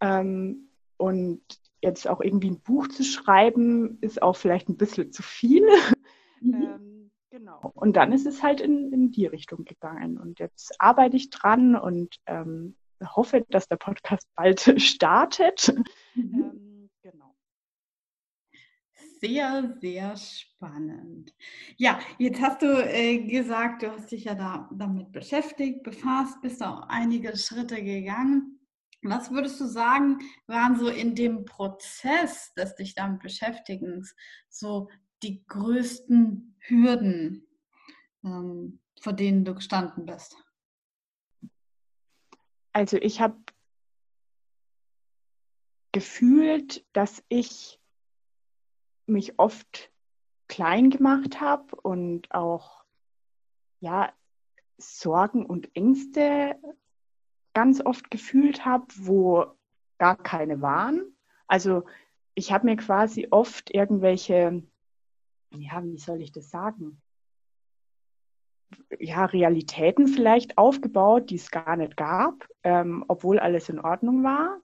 Ähm, 0.00 0.68
und 0.96 1.42
jetzt 1.80 2.08
auch 2.08 2.20
irgendwie 2.20 2.50
ein 2.50 2.60
Buch 2.60 2.88
zu 2.88 3.04
schreiben, 3.04 3.98
ist 4.00 4.20
auch 4.20 4.36
vielleicht 4.36 4.68
ein 4.68 4.76
bisschen 4.76 5.12
zu 5.12 5.22
viel. 5.22 5.66
Mhm. 6.40 6.62
ähm, 6.62 7.10
genau. 7.30 7.72
Und 7.74 7.96
dann 7.96 8.12
ist 8.12 8.26
es 8.26 8.42
halt 8.42 8.60
in, 8.60 8.92
in 8.92 9.10
die 9.10 9.24
Richtung 9.24 9.64
gegangen. 9.64 10.18
Und 10.18 10.40
jetzt 10.40 10.78
arbeite 10.78 11.16
ich 11.16 11.30
dran 11.30 11.74
und 11.74 12.16
ähm, 12.26 12.76
hoffe, 13.02 13.46
dass 13.48 13.66
der 13.66 13.76
Podcast 13.76 14.28
bald 14.34 14.60
startet. 14.82 15.74
Mhm. 16.14 16.34
Ähm, 16.34 16.74
sehr, 19.24 19.74
sehr 19.80 20.16
spannend. 20.16 21.34
Ja, 21.76 21.98
jetzt 22.18 22.40
hast 22.42 22.60
du 22.60 22.66
äh, 22.66 23.18
gesagt, 23.26 23.82
du 23.82 23.90
hast 23.90 24.12
dich 24.12 24.24
ja 24.24 24.34
da, 24.34 24.68
damit 24.72 25.12
beschäftigt, 25.12 25.82
befasst, 25.82 26.42
bist 26.42 26.62
auch 26.62 26.88
einige 26.88 27.34
Schritte 27.36 27.82
gegangen. 27.82 28.60
Was 29.02 29.30
würdest 29.30 29.58
du 29.60 29.66
sagen, 29.66 30.18
waren 30.46 30.78
so 30.78 30.88
in 30.88 31.14
dem 31.14 31.44
Prozess 31.46 32.52
des 32.54 32.74
dich 32.74 32.94
damit 32.94 33.22
Beschäftigens 33.22 34.14
so 34.50 34.88
die 35.22 35.44
größten 35.46 36.56
Hürden, 36.60 37.46
ähm, 38.24 38.80
vor 39.00 39.14
denen 39.14 39.44
du 39.44 39.54
gestanden 39.54 40.04
bist? 40.04 40.36
Also 42.72 42.98
ich 42.98 43.20
habe 43.20 43.36
gefühlt, 45.92 46.84
dass 46.92 47.22
ich 47.28 47.78
mich 49.06 49.38
oft 49.38 49.90
klein 50.48 50.90
gemacht 50.90 51.40
habe 51.40 51.74
und 51.82 52.30
auch 52.30 52.84
ja 53.80 54.12
Sorgen 54.78 55.46
und 55.46 55.74
Ängste 55.76 56.56
ganz 57.54 57.80
oft 57.84 58.10
gefühlt 58.10 58.64
habe, 58.64 58.86
wo 58.96 59.46
gar 59.98 60.16
keine 60.16 60.60
waren. 60.60 61.16
Also 61.46 61.84
ich 62.34 62.52
habe 62.52 62.66
mir 62.66 62.76
quasi 62.76 63.28
oft 63.30 63.72
irgendwelche, 63.72 64.62
ja, 65.50 65.84
wie 65.84 65.98
soll 65.98 66.20
ich 66.20 66.32
das 66.32 66.50
sagen? 66.50 67.00
Ja, 68.98 69.26
Realitäten 69.26 70.08
vielleicht 70.08 70.58
aufgebaut, 70.58 71.30
die 71.30 71.36
es 71.36 71.50
gar 71.50 71.76
nicht 71.76 71.96
gab, 71.96 72.48
ähm, 72.64 73.04
obwohl 73.06 73.38
alles 73.38 73.68
in 73.68 73.78
Ordnung 73.78 74.24
war. 74.24 74.60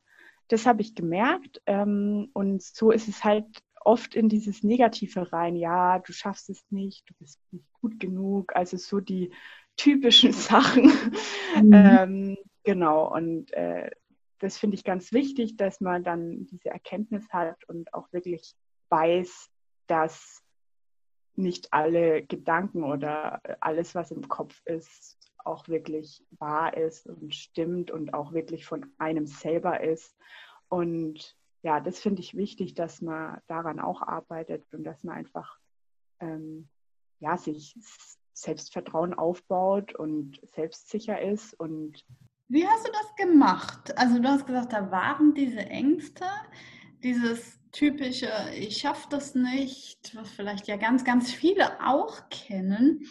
Das 0.48 0.66
habe 0.66 0.82
ich 0.82 0.96
gemerkt. 0.96 1.62
Ähm, 1.66 2.30
und 2.32 2.60
so 2.60 2.90
ist 2.90 3.06
es 3.06 3.22
halt 3.22 3.46
oft 3.80 4.14
in 4.14 4.28
dieses 4.28 4.62
Negative 4.62 5.32
rein. 5.32 5.56
Ja, 5.56 5.98
du 5.98 6.12
schaffst 6.12 6.50
es 6.50 6.64
nicht, 6.70 7.08
du 7.08 7.14
bist 7.18 7.40
nicht 7.50 7.72
gut 7.72 7.98
genug. 7.98 8.54
Also 8.54 8.76
so 8.76 9.00
die 9.00 9.32
typischen 9.76 10.32
Sachen. 10.32 10.92
Mhm. 11.56 11.72
ähm, 11.72 12.36
genau. 12.64 13.12
Und 13.14 13.52
äh, 13.52 13.90
das 14.38 14.58
finde 14.58 14.76
ich 14.76 14.84
ganz 14.84 15.12
wichtig, 15.12 15.56
dass 15.56 15.80
man 15.80 16.02
dann 16.04 16.46
diese 16.46 16.70
Erkenntnis 16.70 17.28
hat 17.30 17.62
und 17.68 17.92
auch 17.94 18.12
wirklich 18.12 18.54
weiß, 18.88 19.50
dass 19.86 20.42
nicht 21.36 21.72
alle 21.72 22.22
Gedanken 22.22 22.84
oder 22.84 23.40
alles, 23.60 23.94
was 23.94 24.10
im 24.10 24.28
Kopf 24.28 24.60
ist, 24.66 25.18
auch 25.38 25.68
wirklich 25.68 26.22
wahr 26.38 26.76
ist 26.76 27.06
und 27.06 27.34
stimmt 27.34 27.90
und 27.90 28.14
auch 28.14 28.32
wirklich 28.32 28.66
von 28.66 28.86
einem 28.98 29.26
selber 29.26 29.80
ist. 29.80 30.16
Und 30.68 31.36
ja, 31.62 31.80
das 31.80 31.98
finde 31.98 32.20
ich 32.22 32.36
wichtig, 32.36 32.74
dass 32.74 33.02
man 33.02 33.40
daran 33.46 33.80
auch 33.80 34.02
arbeitet 34.02 34.72
und 34.72 34.84
dass 34.84 35.04
man 35.04 35.16
einfach 35.16 35.58
ähm, 36.20 36.68
ja, 37.18 37.36
sich 37.36 37.76
Selbstvertrauen 38.32 39.14
aufbaut 39.14 39.94
und 39.94 40.40
selbstsicher 40.42 41.20
ist. 41.20 41.54
Und 41.54 42.04
Wie 42.48 42.66
hast 42.66 42.86
du 42.86 42.92
das 42.92 43.14
gemacht? 43.16 43.96
Also 43.98 44.18
du 44.18 44.28
hast 44.28 44.46
gesagt, 44.46 44.72
da 44.72 44.90
waren 44.90 45.34
diese 45.34 45.60
Ängste, 45.60 46.24
dieses 47.02 47.58
typische, 47.72 48.30
ich 48.54 48.78
schaffe 48.78 49.06
das 49.10 49.34
nicht, 49.34 50.16
was 50.16 50.30
vielleicht 50.30 50.66
ja 50.66 50.76
ganz, 50.76 51.04
ganz 51.04 51.30
viele 51.30 51.86
auch 51.86 52.28
kennen. 52.30 53.06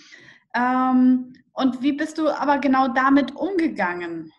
Ähm, 0.56 1.34
und 1.54 1.82
wie 1.82 1.94
bist 1.94 2.18
du 2.18 2.30
aber 2.30 2.58
genau 2.58 2.88
damit 2.88 3.36
umgegangen? 3.36 4.32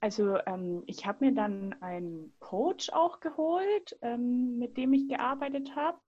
Also 0.00 0.38
ähm, 0.46 0.82
ich 0.86 1.06
habe 1.06 1.26
mir 1.26 1.34
dann 1.34 1.74
einen 1.82 2.32
Coach 2.38 2.90
auch 2.90 3.20
geholt, 3.20 3.98
ähm, 4.00 4.58
mit 4.58 4.78
dem 4.78 4.94
ich 4.94 5.08
gearbeitet 5.08 5.76
habe 5.76 6.00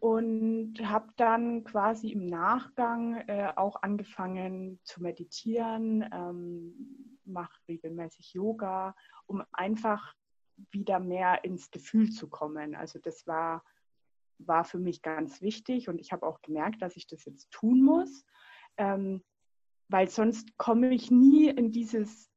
und 0.00 0.74
habe 0.82 1.08
dann 1.16 1.64
quasi 1.64 2.12
im 2.12 2.26
Nachgang 2.26 3.16
äh, 3.26 3.52
auch 3.56 3.82
angefangen 3.82 4.78
zu 4.84 5.02
meditieren, 5.02 6.08
ähm, 6.12 7.18
mache 7.24 7.58
regelmäßig 7.66 8.34
Yoga, 8.34 8.94
um 9.26 9.42
einfach 9.52 10.14
wieder 10.70 11.00
mehr 11.00 11.44
ins 11.44 11.70
Gefühl 11.70 12.10
zu 12.10 12.28
kommen. 12.28 12.74
Also 12.74 12.98
das 12.98 13.26
war, 13.26 13.64
war 14.38 14.64
für 14.64 14.78
mich 14.78 15.00
ganz 15.00 15.40
wichtig 15.40 15.88
und 15.88 15.98
ich 15.98 16.12
habe 16.12 16.26
auch 16.26 16.42
gemerkt, 16.42 16.82
dass 16.82 16.96
ich 16.96 17.06
das 17.06 17.24
jetzt 17.24 17.50
tun 17.50 17.82
muss, 17.82 18.24
ähm, 18.76 19.24
weil 19.88 20.08
sonst 20.08 20.58
komme 20.58 20.92
ich 20.92 21.10
nie 21.10 21.48
in 21.48 21.72
dieses 21.72 22.27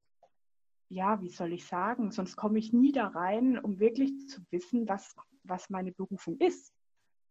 ja, 0.91 1.21
wie 1.21 1.29
soll 1.29 1.53
ich 1.53 1.65
sagen, 1.65 2.11
sonst 2.11 2.35
komme 2.35 2.59
ich 2.59 2.73
nie 2.73 2.91
da 2.91 3.07
rein, 3.07 3.57
um 3.57 3.79
wirklich 3.79 4.27
zu 4.27 4.41
wissen, 4.51 4.89
was, 4.89 5.15
was 5.43 5.69
meine 5.69 5.93
Berufung 5.93 6.37
ist. 6.37 6.73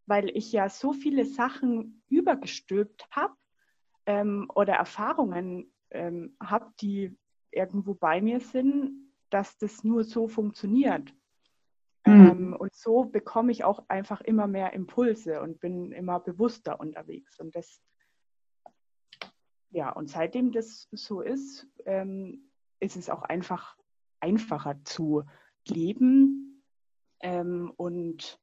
Weil 0.06 0.30
ich 0.34 0.50
ja 0.50 0.70
so 0.70 0.94
viele 0.94 1.26
Sachen 1.26 2.02
übergestülpt 2.08 3.06
habe 3.10 3.34
ähm, 4.06 4.50
oder 4.54 4.74
Erfahrungen 4.74 5.70
ähm, 5.90 6.36
habe, 6.42 6.72
die 6.80 7.14
irgendwo 7.50 7.92
bei 7.94 8.22
mir 8.22 8.40
sind, 8.40 9.12
dass 9.28 9.58
das 9.58 9.84
nur 9.84 10.04
so 10.04 10.26
funktioniert. 10.26 11.12
Mhm. 12.06 12.30
Ähm, 12.30 12.56
und 12.58 12.74
so 12.74 13.04
bekomme 13.04 13.52
ich 13.52 13.62
auch 13.62 13.84
einfach 13.88 14.22
immer 14.22 14.46
mehr 14.46 14.72
Impulse 14.72 15.42
und 15.42 15.60
bin 15.60 15.92
immer 15.92 16.18
bewusster 16.18 16.80
unterwegs. 16.80 17.38
Und 17.38 17.54
das, 17.54 17.82
ja, 19.70 19.90
und 19.90 20.08
seitdem 20.08 20.50
das 20.50 20.88
so 20.92 21.20
ist, 21.20 21.68
ähm, 21.84 22.49
ist 22.80 22.96
es 22.96 23.10
auch 23.10 23.22
einfach 23.22 23.76
einfacher 24.20 24.82
zu 24.84 25.24
leben 25.66 26.62
ähm, 27.20 27.72
und 27.76 28.40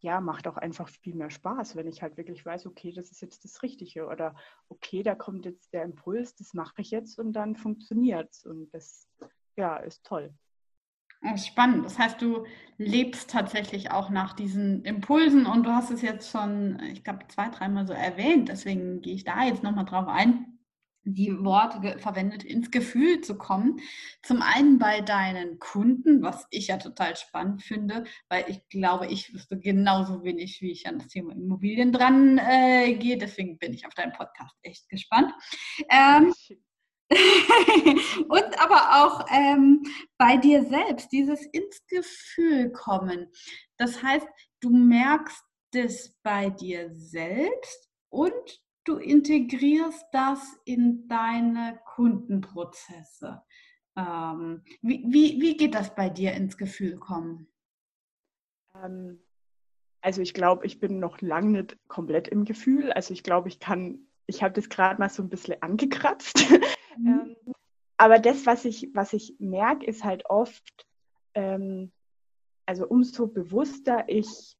ja, 0.00 0.20
macht 0.20 0.46
auch 0.46 0.56
einfach 0.56 0.88
viel 0.88 1.14
mehr 1.14 1.30
Spaß, 1.30 1.74
wenn 1.74 1.88
ich 1.88 2.02
halt 2.02 2.16
wirklich 2.16 2.44
weiß, 2.46 2.66
okay, 2.66 2.92
das 2.92 3.10
ist 3.10 3.20
jetzt 3.20 3.44
das 3.44 3.62
Richtige 3.62 4.06
oder 4.06 4.34
okay, 4.68 5.02
da 5.02 5.14
kommt 5.14 5.44
jetzt 5.44 5.72
der 5.72 5.82
Impuls, 5.82 6.36
das 6.36 6.54
mache 6.54 6.82
ich 6.82 6.90
jetzt 6.90 7.18
und 7.18 7.32
dann 7.32 7.56
funktioniert 7.56 8.30
es 8.30 8.44
und 8.44 8.70
das 8.72 9.08
ja, 9.56 9.76
ist 9.76 10.04
toll. 10.04 10.32
Spannend. 11.34 11.84
Das 11.84 11.98
heißt, 11.98 12.22
du 12.22 12.46
lebst 12.76 13.28
tatsächlich 13.30 13.90
auch 13.90 14.08
nach 14.08 14.34
diesen 14.34 14.84
Impulsen 14.84 15.46
und 15.46 15.64
du 15.66 15.70
hast 15.70 15.90
es 15.90 16.00
jetzt 16.00 16.30
schon, 16.30 16.80
ich 16.92 17.02
glaube, 17.02 17.26
zwei, 17.26 17.48
dreimal 17.48 17.88
so 17.88 17.92
erwähnt. 17.92 18.48
Deswegen 18.48 19.00
gehe 19.00 19.14
ich 19.14 19.24
da 19.24 19.42
jetzt 19.42 19.64
nochmal 19.64 19.84
drauf 19.84 20.06
ein 20.06 20.47
die 21.14 21.36
Worte 21.44 21.98
verwendet, 21.98 22.44
ins 22.44 22.70
Gefühl 22.70 23.20
zu 23.20 23.36
kommen. 23.36 23.80
Zum 24.22 24.42
einen 24.42 24.78
bei 24.78 25.00
deinen 25.00 25.58
Kunden, 25.58 26.22
was 26.22 26.46
ich 26.50 26.68
ja 26.68 26.76
total 26.76 27.16
spannend 27.16 27.62
finde, 27.62 28.04
weil 28.28 28.44
ich 28.48 28.68
glaube, 28.68 29.06
ich 29.06 29.32
wüsste 29.32 29.58
genauso 29.58 30.22
wenig, 30.24 30.60
wie 30.60 30.70
ich 30.70 30.86
an 30.86 30.98
das 30.98 31.08
Thema 31.08 31.32
Immobilien 31.32 31.92
dran 31.92 32.38
äh, 32.38 32.94
gehe. 32.94 33.18
Deswegen 33.18 33.58
bin 33.58 33.72
ich 33.74 33.86
auf 33.86 33.94
deinen 33.94 34.12
Podcast 34.12 34.54
echt 34.62 34.88
gespannt. 34.88 35.32
Ähm, 35.90 36.32
und 38.28 38.60
aber 38.60 39.04
auch 39.04 39.26
ähm, 39.30 39.82
bei 40.18 40.36
dir 40.36 40.64
selbst, 40.64 41.10
dieses 41.10 41.46
ins 41.46 41.86
Gefühl 41.86 42.70
kommen. 42.72 43.32
Das 43.78 44.02
heißt, 44.02 44.26
du 44.60 44.70
merkst 44.70 45.42
es 45.74 46.14
bei 46.22 46.50
dir 46.50 46.90
selbst 46.92 47.88
und 48.10 48.62
du 48.88 48.96
integrierst 48.96 50.06
das 50.12 50.58
in 50.64 51.06
deine 51.08 51.78
Kundenprozesse. 51.84 53.42
Ähm, 53.96 54.62
wie, 54.80 55.04
wie, 55.06 55.40
wie 55.40 55.56
geht 55.56 55.74
das 55.74 55.94
bei 55.94 56.08
dir 56.08 56.32
ins 56.32 56.56
Gefühl 56.56 56.98
kommen? 56.98 57.48
Ähm, 58.74 59.22
also 60.00 60.22
ich 60.22 60.32
glaube, 60.32 60.64
ich 60.66 60.80
bin 60.80 61.00
noch 61.00 61.20
lange 61.20 61.50
nicht 61.50 61.76
komplett 61.88 62.28
im 62.28 62.44
Gefühl. 62.44 62.92
Also 62.92 63.12
ich 63.12 63.22
glaube, 63.22 63.48
ich 63.48 63.60
kann, 63.60 64.06
ich 64.26 64.42
habe 64.42 64.54
das 64.54 64.68
gerade 64.68 64.98
mal 64.98 65.10
so 65.10 65.22
ein 65.22 65.28
bisschen 65.28 65.60
angekratzt. 65.62 66.38
Mhm. 67.00 67.36
ähm, 67.46 67.54
aber 67.96 68.18
das, 68.18 68.44
was 68.44 68.64
ich, 68.64 68.90
was 68.92 69.12
ich 69.12 69.36
merke, 69.38 69.86
ist 69.86 70.02
halt 70.02 70.28
oft, 70.28 70.84
ähm, 71.34 71.92
also 72.66 72.88
umso 72.88 73.28
bewusster 73.28 74.08
ich 74.08 74.56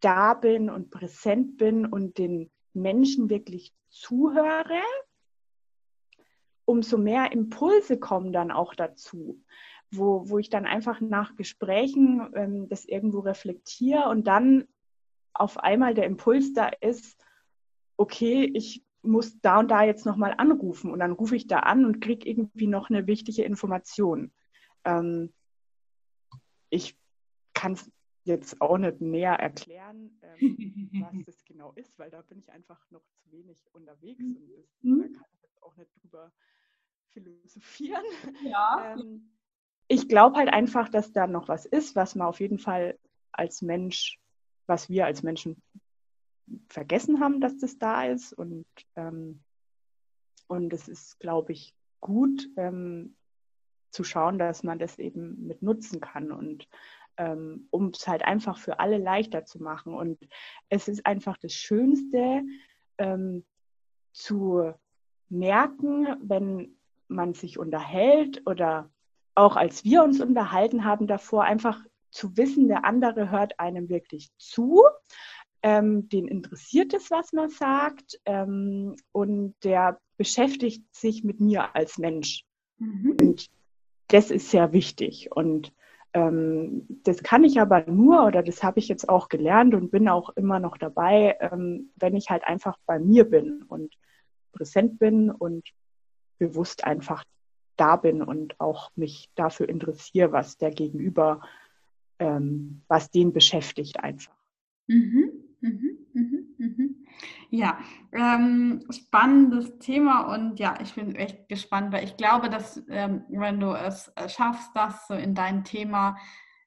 da 0.00 0.32
bin 0.32 0.70
und 0.70 0.90
präsent 0.90 1.58
bin 1.58 1.84
und 1.84 2.16
den 2.16 2.50
Menschen 2.74 3.30
wirklich 3.30 3.72
zuhöre, 3.88 4.82
umso 6.64 6.98
mehr 6.98 7.32
Impulse 7.32 7.98
kommen 7.98 8.32
dann 8.32 8.50
auch 8.50 8.74
dazu, 8.74 9.42
wo, 9.90 10.28
wo 10.28 10.38
ich 10.38 10.50
dann 10.50 10.66
einfach 10.66 11.00
nach 11.00 11.36
Gesprächen 11.36 12.30
ähm, 12.34 12.68
das 12.68 12.84
irgendwo 12.84 13.20
reflektiere 13.20 14.08
und 14.08 14.26
dann 14.26 14.66
auf 15.34 15.58
einmal 15.58 15.94
der 15.94 16.06
Impuls 16.06 16.52
da 16.52 16.68
ist, 16.80 17.24
okay, 17.96 18.50
ich 18.54 18.84
muss 19.02 19.38
da 19.40 19.60
und 19.60 19.70
da 19.70 19.84
jetzt 19.84 20.06
nochmal 20.06 20.34
anrufen 20.38 20.90
und 20.90 21.00
dann 21.00 21.12
rufe 21.12 21.36
ich 21.36 21.46
da 21.46 21.60
an 21.60 21.84
und 21.84 22.00
kriege 22.00 22.28
irgendwie 22.28 22.66
noch 22.66 22.88
eine 22.88 23.06
wichtige 23.06 23.42
Information. 23.44 24.32
Ähm, 24.84 25.32
ich 26.70 26.96
kann 27.52 27.72
es 27.72 27.90
jetzt 28.24 28.60
auch 28.60 28.78
nicht 28.78 29.00
näher 29.00 29.34
erklären, 29.34 30.18
ähm, 30.22 30.90
was 30.92 31.14
das 31.26 31.44
genau 31.44 31.72
ist, 31.72 31.98
weil 31.98 32.10
da 32.10 32.22
bin 32.22 32.38
ich 32.38 32.50
einfach 32.50 32.90
noch 32.90 33.04
zu 33.12 33.30
wenig 33.30 33.62
unterwegs 33.72 34.24
und 34.24 34.48
das, 34.56 34.66
mhm. 34.82 35.00
da 35.00 35.18
kann 35.18 35.28
ich 35.34 35.42
jetzt 35.42 35.62
auch 35.62 35.76
nicht 35.76 35.90
drüber 36.02 36.32
philosophieren. 37.08 38.04
Ja. 38.44 38.96
Ähm, 38.98 39.30
ich 39.86 40.08
glaube 40.08 40.38
halt 40.38 40.48
einfach, 40.48 40.88
dass 40.88 41.12
da 41.12 41.26
noch 41.26 41.48
was 41.48 41.66
ist, 41.66 41.94
was 41.94 42.14
man 42.14 42.26
auf 42.26 42.40
jeden 42.40 42.58
Fall 42.58 42.98
als 43.32 43.60
Mensch, 43.62 44.18
was 44.66 44.88
wir 44.88 45.04
als 45.04 45.22
Menschen 45.22 45.62
vergessen 46.68 47.20
haben, 47.20 47.40
dass 47.40 47.58
das 47.58 47.78
da 47.78 48.04
ist. 48.04 48.32
Und, 48.32 48.66
ähm, 48.96 49.42
und 50.46 50.72
es 50.72 50.88
ist, 50.88 51.20
glaube 51.20 51.52
ich, 51.52 51.74
gut 52.00 52.48
ähm, 52.56 53.14
zu 53.90 54.04
schauen, 54.04 54.38
dass 54.38 54.62
man 54.62 54.78
das 54.78 54.98
eben 54.98 55.46
mit 55.46 55.62
nutzen 55.62 56.00
kann. 56.00 56.32
Und 56.32 56.66
ähm, 57.16 57.68
um 57.70 57.88
es 57.88 58.06
halt 58.06 58.24
einfach 58.24 58.58
für 58.58 58.80
alle 58.80 58.98
leichter 58.98 59.44
zu 59.44 59.62
machen. 59.62 59.94
Und 59.94 60.18
es 60.68 60.88
ist 60.88 61.06
einfach 61.06 61.36
das 61.38 61.52
Schönste 61.52 62.42
ähm, 62.98 63.44
zu 64.12 64.72
merken, 65.28 66.06
wenn 66.22 66.76
man 67.08 67.34
sich 67.34 67.58
unterhält 67.58 68.42
oder 68.46 68.90
auch 69.34 69.56
als 69.56 69.84
wir 69.84 70.02
uns 70.02 70.20
unterhalten 70.20 70.84
haben 70.84 71.06
davor, 71.06 71.44
einfach 71.44 71.80
zu 72.10 72.36
wissen, 72.36 72.68
der 72.68 72.84
andere 72.84 73.30
hört 73.30 73.58
einem 73.58 73.88
wirklich 73.88 74.30
zu, 74.38 74.84
ähm, 75.62 76.08
den 76.08 76.28
interessiert 76.28 76.94
es, 76.94 77.10
was 77.10 77.32
man 77.32 77.50
sagt 77.50 78.20
ähm, 78.26 78.96
und 79.12 79.54
der 79.64 79.98
beschäftigt 80.16 80.84
sich 80.94 81.24
mit 81.24 81.40
mir 81.40 81.74
als 81.74 81.98
Mensch. 81.98 82.44
Mhm. 82.78 83.16
Und 83.20 83.46
das 84.08 84.30
ist 84.30 84.50
sehr 84.50 84.72
wichtig. 84.72 85.30
Und 85.34 85.72
ähm, 86.14 86.86
das 87.02 87.22
kann 87.22 87.42
ich 87.42 87.60
aber 87.60 87.84
nur, 87.86 88.24
oder 88.24 88.42
das 88.42 88.62
habe 88.62 88.78
ich 88.78 88.88
jetzt 88.88 89.08
auch 89.08 89.28
gelernt 89.28 89.74
und 89.74 89.90
bin 89.90 90.08
auch 90.08 90.30
immer 90.30 90.60
noch 90.60 90.78
dabei, 90.78 91.36
ähm, 91.40 91.90
wenn 91.96 92.14
ich 92.14 92.30
halt 92.30 92.44
einfach 92.44 92.78
bei 92.86 93.00
mir 93.00 93.24
bin 93.28 93.64
und 93.64 93.92
präsent 94.52 95.00
bin 95.00 95.30
und 95.30 95.68
bewusst 96.38 96.84
einfach 96.84 97.24
da 97.76 97.96
bin 97.96 98.22
und 98.22 98.60
auch 98.60 98.92
mich 98.94 99.28
dafür 99.34 99.68
interessiere, 99.68 100.30
was 100.30 100.56
der 100.56 100.70
Gegenüber, 100.70 101.40
ähm, 102.20 102.82
was 102.86 103.10
den 103.10 103.32
beschäftigt 103.32 103.98
einfach. 103.98 104.36
Mhm, 104.86 105.32
mhm, 105.68 105.98
mhm, 106.12 106.54
mhm. 106.58 107.06
Ja, 107.50 107.78
ähm, 108.12 108.84
spannendes 108.90 109.78
Thema 109.78 110.34
und 110.34 110.58
ja, 110.58 110.74
ich 110.82 110.94
bin 110.94 111.14
echt 111.14 111.48
gespannt, 111.48 111.92
weil 111.92 112.04
ich 112.04 112.16
glaube, 112.16 112.50
dass 112.50 112.82
ähm, 112.88 113.24
wenn 113.28 113.60
du 113.60 113.72
es 113.72 114.08
äh, 114.16 114.28
schaffst, 114.28 114.70
das 114.74 115.06
so 115.06 115.14
in 115.14 115.34
dein 115.34 115.64
Thema, 115.64 116.16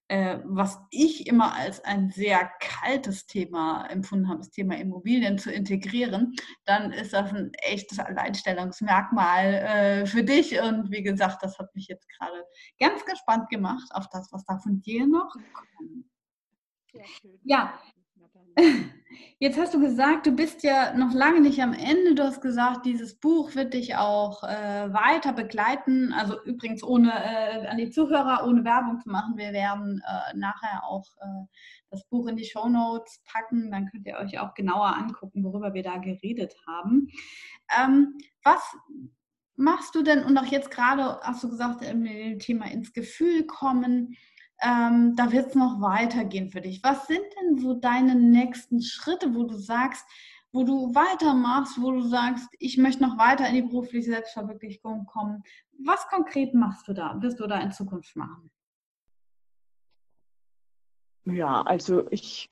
äh, 0.07 0.39
was 0.45 0.79
ich 0.89 1.27
immer 1.27 1.53
als 1.53 1.83
ein 1.83 2.09
sehr 2.09 2.49
kaltes 2.61 3.27
Thema 3.27 3.85
empfunden 3.87 4.29
habe, 4.29 4.39
das 4.39 4.51
Thema 4.51 4.77
Immobilien 4.77 5.37
zu 5.37 5.51
integrieren, 5.51 6.35
dann 6.65 6.93
ist 6.93 7.13
das 7.13 7.33
ein 7.33 7.51
echtes 7.55 7.99
Alleinstellungsmerkmal 7.99 9.53
äh, 9.53 10.05
für 10.05 10.23
dich. 10.23 10.59
Und 10.61 10.91
wie 10.91 11.03
gesagt, 11.03 11.43
das 11.43 11.59
hat 11.59 11.75
mich 11.75 11.87
jetzt 11.87 12.07
gerade 12.17 12.45
ganz 12.79 13.03
gespannt 13.03 13.49
gemacht 13.49 13.89
auf 13.91 14.07
das, 14.09 14.31
was 14.31 14.45
da 14.45 14.57
von 14.59 14.81
dir 14.81 15.05
noch 15.05 15.33
kommt. 15.53 16.05
Ja, 17.43 17.77
Jetzt 19.39 19.59
hast 19.59 19.75
du 19.75 19.79
gesagt, 19.79 20.25
du 20.25 20.31
bist 20.31 20.63
ja 20.63 20.95
noch 20.95 21.13
lange 21.13 21.41
nicht 21.41 21.61
am 21.61 21.73
Ende. 21.73 22.15
Du 22.15 22.23
hast 22.23 22.41
gesagt, 22.41 22.87
dieses 22.87 23.19
Buch 23.19 23.53
wird 23.53 23.75
dich 23.75 23.95
auch 23.95 24.43
äh, 24.43 24.91
weiter 24.91 25.31
begleiten. 25.31 26.11
Also 26.11 26.41
übrigens 26.43 26.83
ohne 26.83 27.11
äh, 27.11 27.67
an 27.67 27.77
die 27.77 27.91
Zuhörer, 27.91 28.47
ohne 28.47 28.65
Werbung 28.65 28.99
zu 28.99 29.09
machen. 29.09 29.37
Wir 29.37 29.53
werden 29.53 30.01
äh, 30.07 30.35
nachher 30.35 30.83
auch 30.85 31.05
äh, 31.21 31.45
das 31.91 32.03
Buch 32.05 32.27
in 32.27 32.35
die 32.35 32.45
Show 32.45 32.67
Notes 32.67 33.21
packen. 33.31 33.69
Dann 33.69 33.87
könnt 33.91 34.07
ihr 34.07 34.17
euch 34.17 34.39
auch 34.39 34.55
genauer 34.55 34.95
angucken, 34.95 35.43
worüber 35.43 35.75
wir 35.75 35.83
da 35.83 35.97
geredet 35.97 36.55
haben. 36.65 37.07
Ähm, 37.79 38.17
was 38.43 38.75
machst 39.55 39.93
du 39.93 40.01
denn? 40.01 40.23
Und 40.23 40.35
auch 40.39 40.45
jetzt 40.45 40.71
gerade 40.71 41.19
hast 41.21 41.43
du 41.43 41.49
gesagt, 41.49 41.83
im 41.83 42.39
Thema 42.39 42.71
ins 42.71 42.91
Gefühl 42.91 43.45
kommen 43.45 44.15
ähm, 44.61 45.15
da 45.15 45.31
wird 45.31 45.49
es 45.49 45.55
noch 45.55 45.81
weitergehen 45.81 46.49
für 46.49 46.61
dich. 46.61 46.81
Was 46.83 47.07
sind 47.07 47.23
denn 47.39 47.57
so 47.59 47.73
deine 47.73 48.15
nächsten 48.15 48.81
Schritte, 48.81 49.35
wo 49.35 49.43
du 49.43 49.55
sagst, 49.55 50.05
wo 50.51 50.63
du 50.63 50.95
weitermachst, 50.95 51.81
wo 51.81 51.91
du 51.91 52.01
sagst, 52.01 52.47
ich 52.59 52.77
möchte 52.77 53.03
noch 53.03 53.17
weiter 53.17 53.47
in 53.47 53.55
die 53.55 53.61
berufliche 53.61 54.09
Selbstverwirklichung 54.09 55.05
kommen? 55.05 55.43
Was 55.83 56.07
konkret 56.07 56.53
machst 56.53 56.87
du 56.87 56.93
da, 56.93 57.21
wirst 57.21 57.39
du 57.39 57.47
da 57.47 57.59
in 57.59 57.71
Zukunft 57.71 58.15
machen? 58.15 58.49
Ja, 61.25 61.61
also 61.61 62.07
ich 62.09 62.49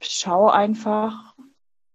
schaue 0.00 0.52
einfach, 0.52 1.34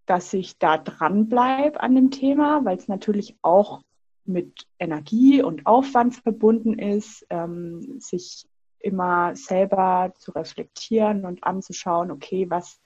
dass 0.05 0.33
ich 0.33 0.57
da 0.57 0.77
dran 0.77 1.29
bleibe 1.29 1.79
an 1.79 1.95
dem 1.95 2.11
Thema, 2.11 2.65
weil 2.65 2.77
es 2.77 2.87
natürlich 2.87 3.37
auch 3.41 3.81
mit 4.25 4.67
Energie 4.79 5.41
und 5.41 5.65
Aufwand 5.65 6.15
verbunden 6.15 6.77
ist, 6.77 7.25
ähm, 7.29 7.99
sich 7.99 8.48
immer 8.79 9.35
selber 9.35 10.13
zu 10.17 10.31
reflektieren 10.31 11.25
und 11.25 11.43
anzuschauen, 11.43 12.11
okay, 12.11 12.49
was, 12.49 12.81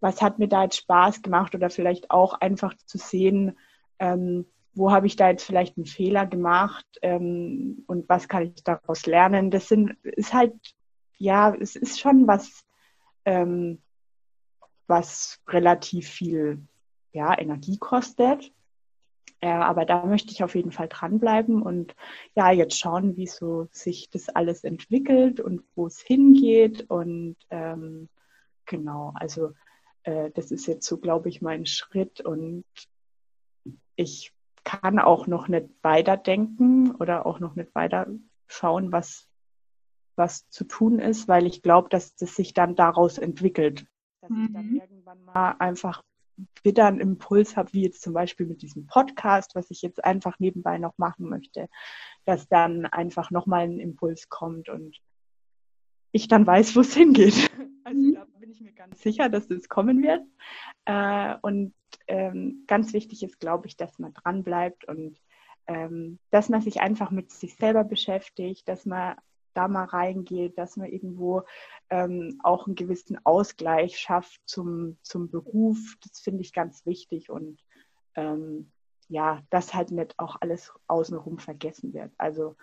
was 0.00 0.22
hat 0.22 0.38
mir 0.38 0.48
da 0.48 0.64
jetzt 0.64 0.76
Spaß 0.76 1.22
gemacht 1.22 1.54
oder 1.54 1.70
vielleicht 1.70 2.10
auch 2.10 2.34
einfach 2.34 2.74
zu 2.86 2.98
sehen, 2.98 3.58
ähm, 3.98 4.46
wo 4.74 4.92
habe 4.92 5.06
ich 5.06 5.16
da 5.16 5.28
jetzt 5.28 5.44
vielleicht 5.44 5.76
einen 5.76 5.86
Fehler 5.86 6.26
gemacht 6.26 6.86
ähm, 7.02 7.84
und 7.86 8.08
was 8.08 8.28
kann 8.28 8.44
ich 8.44 8.62
daraus 8.62 9.06
lernen. 9.06 9.50
Das 9.50 9.68
sind, 9.68 9.96
ist 10.02 10.32
halt, 10.32 10.54
ja, 11.16 11.54
es 11.54 11.74
ist 11.74 11.98
schon 11.98 12.26
was, 12.28 12.64
ähm, 13.24 13.82
was 14.86 15.40
relativ 15.48 16.08
viel 16.08 16.62
ja, 17.12 17.36
Energie 17.36 17.78
kostet. 17.78 18.52
Äh, 19.40 19.50
aber 19.50 19.84
da 19.84 20.04
möchte 20.04 20.32
ich 20.32 20.42
auf 20.42 20.54
jeden 20.54 20.72
Fall 20.72 20.88
dranbleiben 20.88 21.62
und 21.62 21.94
ja, 22.34 22.50
jetzt 22.50 22.78
schauen, 22.78 23.16
wie 23.16 23.26
so 23.28 23.68
sich 23.70 24.10
das 24.10 24.28
alles 24.28 24.64
entwickelt 24.64 25.40
und 25.40 25.62
wo 25.74 25.86
es 25.86 26.00
hingeht. 26.00 26.90
Und 26.90 27.36
ähm, 27.50 28.08
genau, 28.66 29.12
also 29.14 29.52
äh, 30.02 30.30
das 30.32 30.50
ist 30.50 30.66
jetzt 30.66 30.86
so, 30.86 30.98
glaube 30.98 31.28
ich, 31.28 31.40
mein 31.40 31.66
Schritt. 31.66 32.20
Und 32.20 32.64
ich 33.94 34.32
kann 34.64 34.98
auch 34.98 35.26
noch 35.28 35.46
nicht 35.46 35.68
weiterdenken 35.82 36.94
oder 36.96 37.24
auch 37.24 37.38
noch 37.38 37.54
nicht 37.54 37.74
weiter 37.76 38.08
schauen, 38.48 38.90
was, 38.90 39.28
was 40.16 40.48
zu 40.48 40.64
tun 40.64 40.98
ist, 40.98 41.28
weil 41.28 41.46
ich 41.46 41.62
glaube, 41.62 41.88
dass 41.90 42.16
das 42.16 42.34
sich 42.34 42.54
dann 42.54 42.74
daraus 42.74 43.18
entwickelt. 43.18 43.86
Dass 44.20 44.30
mhm. 44.30 44.44
ich 44.46 44.52
dann 44.52 44.66
mhm. 44.66 44.80
irgendwann 44.80 45.24
mal 45.24 45.52
einfach 45.60 46.02
wieder 46.62 46.86
einen 46.86 47.00
Impuls 47.00 47.56
habe, 47.56 47.72
wie 47.72 47.82
jetzt 47.82 48.02
zum 48.02 48.12
Beispiel 48.12 48.46
mit 48.46 48.62
diesem 48.62 48.86
Podcast, 48.86 49.54
was 49.54 49.70
ich 49.70 49.82
jetzt 49.82 50.04
einfach 50.04 50.38
nebenbei 50.38 50.78
noch 50.78 50.96
machen 50.98 51.28
möchte, 51.28 51.68
dass 52.24 52.48
dann 52.48 52.86
einfach 52.86 53.30
nochmal 53.30 53.64
ein 53.64 53.80
Impuls 53.80 54.28
kommt 54.28 54.68
und 54.68 54.98
ich 56.12 56.28
dann 56.28 56.46
weiß, 56.46 56.76
wo 56.76 56.80
es 56.80 56.94
hingeht. 56.94 57.50
Also 57.84 58.02
mhm. 58.02 58.14
da 58.16 58.26
bin 58.38 58.50
ich 58.50 58.60
mir 58.60 58.72
ganz 58.72 59.00
sicher, 59.00 59.30
dass 59.30 59.50
es 59.50 59.70
kommen 59.70 60.02
wird. 60.02 60.20
Äh, 60.84 61.36
und 61.40 61.72
ähm, 62.06 62.64
ganz 62.66 62.92
wichtig 62.92 63.22
ist, 63.22 63.40
glaube 63.40 63.66
ich, 63.66 63.78
dass 63.78 63.98
man 63.98 64.12
dran 64.12 64.42
bleibt 64.42 64.86
und 64.86 65.18
ähm, 65.66 66.18
dass 66.30 66.50
man 66.50 66.60
sich 66.60 66.82
einfach 66.82 67.10
mit 67.10 67.30
sich 67.30 67.54
selber 67.54 67.84
beschäftigt, 67.84 68.68
dass 68.68 68.84
man 68.84 69.16
da 69.58 69.68
mal 69.68 69.84
reingeht, 69.84 70.56
dass 70.56 70.76
man 70.76 70.88
irgendwo 70.88 71.42
ähm, 71.90 72.38
auch 72.44 72.66
einen 72.66 72.76
gewissen 72.76 73.18
Ausgleich 73.24 73.98
schafft 73.98 74.40
zum, 74.46 74.98
zum 75.02 75.30
Beruf. 75.30 75.78
Das 76.02 76.20
finde 76.20 76.42
ich 76.42 76.52
ganz 76.52 76.86
wichtig 76.86 77.28
und 77.28 77.60
ähm, 78.14 78.70
ja, 79.08 79.42
dass 79.50 79.74
halt 79.74 79.90
nicht 79.90 80.14
auch 80.18 80.36
alles 80.40 80.72
außenrum 80.86 81.38
vergessen 81.38 81.92
wird. 81.92 82.12
Also 82.18 82.56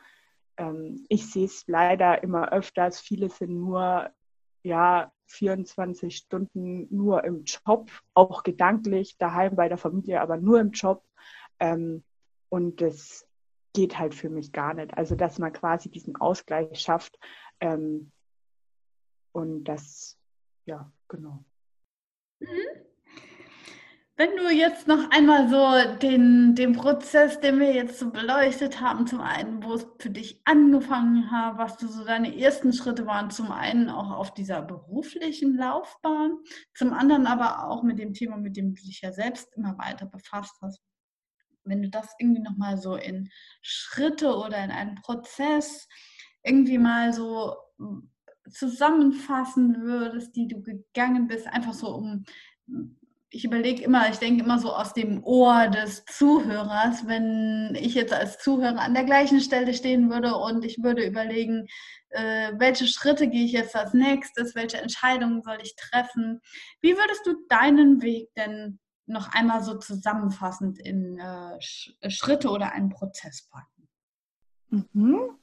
ähm, 0.57 1.05
ich 1.09 1.31
sehe 1.31 1.45
es 1.45 1.67
leider 1.67 2.23
immer 2.23 2.51
öfters, 2.51 3.01
viele 3.01 3.29
sind 3.29 3.59
nur 3.59 4.09
ja 4.63 5.11
24 5.27 6.15
Stunden 6.15 6.87
nur 6.95 7.23
im 7.23 7.43
Job, 7.43 7.91
auch 8.13 8.43
gedanklich, 8.43 9.17
daheim 9.17 9.55
bei 9.55 9.67
der 9.67 9.77
Familie, 9.77 10.21
aber 10.21 10.37
nur 10.37 10.59
im 10.59 10.71
Job. 10.71 11.03
Ähm, 11.59 12.03
und 12.49 12.79
das 12.79 13.27
geht 13.75 13.99
halt 13.99 14.15
für 14.15 14.29
mich 14.29 14.51
gar 14.51 14.73
nicht. 14.73 14.97
Also, 14.97 15.15
dass 15.15 15.37
man 15.37 15.53
quasi 15.53 15.89
diesen 15.89 16.15
Ausgleich 16.15 16.79
schafft. 16.79 17.19
Ähm, 17.59 18.11
und 19.31 19.65
das, 19.65 20.17
ja, 20.65 20.91
genau. 21.07 21.43
Mhm. 22.39 22.85
Wenn 24.17 24.37
du 24.37 24.49
jetzt 24.49 24.87
noch 24.87 25.11
einmal 25.11 25.49
so 25.49 25.97
den, 25.99 26.55
den 26.55 26.71
Prozess, 26.71 27.41
den 27.41 27.59
wir 27.59 27.73
jetzt 27.73 27.99
so 27.99 28.11
beleuchtet 28.11 28.79
haben, 28.79 29.05
zum 29.07 29.19
einen, 29.19 29.61
wo 29.61 29.73
es 29.73 29.85
für 29.99 30.09
dich 30.09 30.39
angefangen 30.45 31.29
hat, 31.31 31.57
was 31.57 31.75
du 31.75 31.87
so 31.89 32.05
deine 32.05 32.39
ersten 32.39 32.71
Schritte 32.71 33.05
waren, 33.05 33.29
zum 33.29 33.51
einen 33.51 33.89
auch 33.89 34.11
auf 34.11 34.33
dieser 34.33 34.61
beruflichen 34.61 35.57
Laufbahn, 35.57 36.37
zum 36.73 36.93
anderen 36.93 37.27
aber 37.27 37.67
auch 37.67 37.83
mit 37.83 37.99
dem 37.99 38.13
Thema, 38.13 38.37
mit 38.37 38.55
dem 38.55 38.73
du 38.73 38.81
dich 38.83 39.01
ja 39.01 39.11
selbst 39.11 39.53
immer 39.57 39.77
weiter 39.77 40.05
befasst 40.05 40.55
hast. 40.61 40.79
Wenn 41.65 41.81
du 41.81 41.89
das 41.89 42.13
irgendwie 42.19 42.41
nochmal 42.41 42.77
so 42.77 42.95
in 42.95 43.29
Schritte 43.61 44.35
oder 44.35 44.63
in 44.63 44.71
einen 44.71 44.95
Prozess 44.95 45.87
irgendwie 46.43 46.77
mal 46.77 47.13
so 47.13 47.55
hm, 47.77 48.11
zusammenfassen 48.49 49.81
würdest, 49.81 50.35
die 50.35 50.47
du 50.47 50.61
gegangen 50.61 51.27
bist, 51.27 51.47
einfach 51.47 51.73
so 51.73 51.87
um 51.87 52.25
ich 53.35 53.43
überlege 53.43 53.83
immer, 53.83 54.09
ich 54.09 54.17
denke 54.17 54.45
immer 54.45 54.59
so 54.59 54.71
aus 54.71 54.93
dem 54.93 55.21
Ohr 55.25 55.67
des 55.67 56.05
Zuhörers, 56.05 57.05
wenn 57.05 57.75
ich 57.75 57.93
jetzt 57.93 58.13
als 58.13 58.37
Zuhörer 58.39 58.79
an 58.79 58.93
der 58.93 59.03
gleichen 59.03 59.41
Stelle 59.41 59.73
stehen 59.73 60.09
würde 60.09 60.35
und 60.35 60.63
ich 60.63 60.81
würde 60.81 61.05
überlegen, 61.05 61.67
äh, 62.11 62.53
welche 62.57 62.87
Schritte 62.87 63.27
gehe 63.27 63.43
ich 63.43 63.51
jetzt 63.51 63.75
als 63.75 63.93
nächstes, 63.93 64.55
welche 64.55 64.77
Entscheidungen 64.77 65.41
soll 65.41 65.57
ich 65.61 65.75
treffen. 65.75 66.39
Wie 66.79 66.95
würdest 66.95 67.25
du 67.25 67.35
deinen 67.49 68.01
Weg 68.01 68.29
denn 68.35 68.79
noch 69.05 69.33
einmal 69.33 69.63
so 69.63 69.77
zusammenfassend 69.77 70.79
in 70.79 71.19
äh, 71.19 71.59
Schritte 72.09 72.49
oder 72.49 72.71
einen 72.71 72.89
Prozess 72.89 73.47
packen? 73.49 73.87
Mhm. 74.69 75.37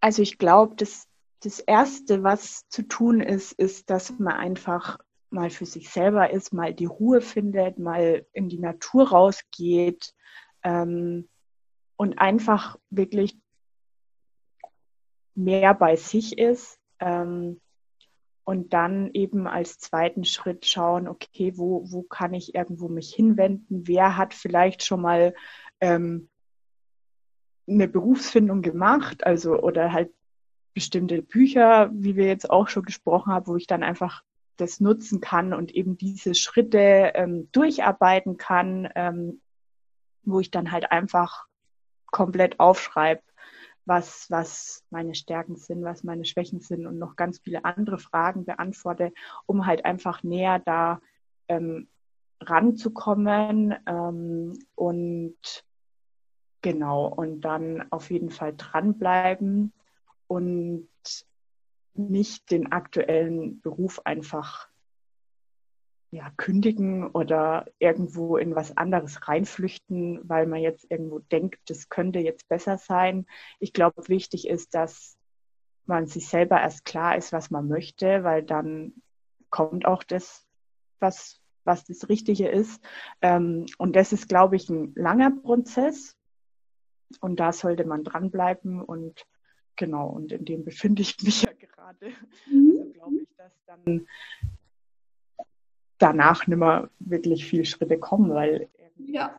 Also 0.00 0.22
ich 0.22 0.38
glaube, 0.38 0.74
das, 0.76 1.06
das 1.40 1.60
Erste, 1.60 2.22
was 2.22 2.68
zu 2.68 2.82
tun 2.82 3.20
ist, 3.20 3.52
ist, 3.52 3.90
dass 3.90 4.18
man 4.18 4.34
einfach 4.34 4.98
mal 5.30 5.50
für 5.50 5.66
sich 5.66 5.90
selber 5.90 6.30
ist, 6.30 6.52
mal 6.52 6.74
die 6.74 6.86
Ruhe 6.86 7.20
findet, 7.20 7.78
mal 7.78 8.26
in 8.32 8.48
die 8.48 8.58
Natur 8.58 9.08
rausgeht 9.08 10.14
ähm, 10.62 11.28
und 11.96 12.18
einfach 12.18 12.78
wirklich 12.90 13.38
mehr 15.34 15.74
bei 15.74 15.96
sich 15.96 16.38
ist. 16.38 16.78
Ähm, 17.00 17.60
und 18.44 18.72
dann 18.72 19.10
eben 19.12 19.46
als 19.46 19.78
zweiten 19.78 20.24
Schritt 20.24 20.66
schauen, 20.66 21.08
okay, 21.08 21.52
wo, 21.56 21.84
wo 21.90 22.02
kann 22.02 22.34
ich 22.34 22.54
irgendwo 22.54 22.88
mich 22.88 23.14
hinwenden? 23.14 23.86
Wer 23.86 24.16
hat 24.16 24.34
vielleicht 24.34 24.84
schon 24.84 25.00
mal 25.00 25.34
ähm, 25.80 26.28
eine 27.68 27.88
Berufsfindung 27.88 28.62
gemacht, 28.62 29.24
also 29.24 29.58
oder 29.60 29.92
halt 29.92 30.12
bestimmte 30.74 31.22
Bücher, 31.22 31.90
wie 31.92 32.16
wir 32.16 32.26
jetzt 32.26 32.50
auch 32.50 32.68
schon 32.68 32.84
gesprochen 32.84 33.32
haben, 33.32 33.46
wo 33.46 33.56
ich 33.56 33.66
dann 33.66 33.82
einfach 33.82 34.22
das 34.56 34.80
nutzen 34.80 35.20
kann 35.20 35.52
und 35.54 35.72
eben 35.72 35.96
diese 35.96 36.34
Schritte 36.34 37.12
ähm, 37.14 37.48
durcharbeiten 37.52 38.36
kann, 38.36 38.88
ähm, 38.94 39.40
wo 40.24 40.40
ich 40.40 40.50
dann 40.50 40.72
halt 40.72 40.90
einfach 40.90 41.46
komplett 42.06 42.60
aufschreibe, 42.60 43.22
was, 43.84 44.30
was 44.30 44.84
meine 44.90 45.14
Stärken 45.14 45.56
sind, 45.56 45.82
was 45.82 46.04
meine 46.04 46.24
Schwächen 46.24 46.60
sind 46.60 46.86
und 46.86 46.98
noch 46.98 47.16
ganz 47.16 47.40
viele 47.40 47.64
andere 47.64 47.98
Fragen 47.98 48.44
beantworte, 48.44 49.12
um 49.46 49.66
halt 49.66 49.84
einfach 49.84 50.22
näher 50.22 50.60
da 50.60 51.00
ähm, 51.48 51.88
ranzukommen 52.40 53.74
ähm, 53.86 54.58
und 54.74 55.64
genau 56.62 57.06
und 57.06 57.40
dann 57.40 57.90
auf 57.90 58.10
jeden 58.10 58.30
Fall 58.30 58.54
dranbleiben 58.56 59.72
und 60.28 60.88
nicht 61.94 62.50
den 62.50 62.72
aktuellen 62.72 63.60
Beruf 63.60 64.00
einfach 64.04 64.68
ja, 66.12 66.30
kündigen 66.36 67.06
oder 67.10 67.64
irgendwo 67.78 68.36
in 68.36 68.54
was 68.54 68.76
anderes 68.76 69.26
reinflüchten, 69.26 70.20
weil 70.28 70.46
man 70.46 70.60
jetzt 70.60 70.88
irgendwo 70.90 71.20
denkt, 71.20 71.58
das 71.70 71.88
könnte 71.88 72.18
jetzt 72.18 72.46
besser 72.48 72.76
sein. 72.76 73.26
Ich 73.58 73.72
glaube, 73.72 74.08
wichtig 74.08 74.46
ist, 74.46 74.74
dass 74.74 75.16
man 75.86 76.06
sich 76.06 76.28
selber 76.28 76.60
erst 76.60 76.84
klar 76.84 77.16
ist, 77.16 77.32
was 77.32 77.50
man 77.50 77.66
möchte, 77.66 78.24
weil 78.24 78.42
dann 78.42 78.92
kommt 79.48 79.86
auch 79.86 80.02
das, 80.02 80.46
was, 81.00 81.40
was 81.64 81.84
das 81.86 82.10
Richtige 82.10 82.46
ist. 82.46 82.84
Ähm, 83.22 83.64
und 83.78 83.96
das 83.96 84.12
ist, 84.12 84.28
glaube 84.28 84.56
ich, 84.56 84.68
ein 84.68 84.92
langer 84.94 85.30
Prozess. 85.30 86.14
Und 87.20 87.40
da 87.40 87.52
sollte 87.52 87.86
man 87.86 88.04
dranbleiben 88.04 88.82
und 88.82 89.26
genau, 89.76 90.08
und 90.08 90.30
in 90.30 90.44
dem 90.44 90.64
befinde 90.64 91.00
ich 91.00 91.16
mich 91.22 91.42
ja 91.42 91.52
gerade. 91.58 92.10
Mhm. 92.46 92.70
Also 92.80 92.92
glaube 92.92 93.16
ich, 93.16 93.36
dass 93.36 93.52
dann 93.66 94.06
danach 96.02 96.46
nicht 96.46 96.58
mehr 96.58 96.90
wirklich 96.98 97.44
viele 97.44 97.64
Schritte 97.64 97.98
kommen, 97.98 98.34
weil 98.34 98.68
ja. 98.98 99.36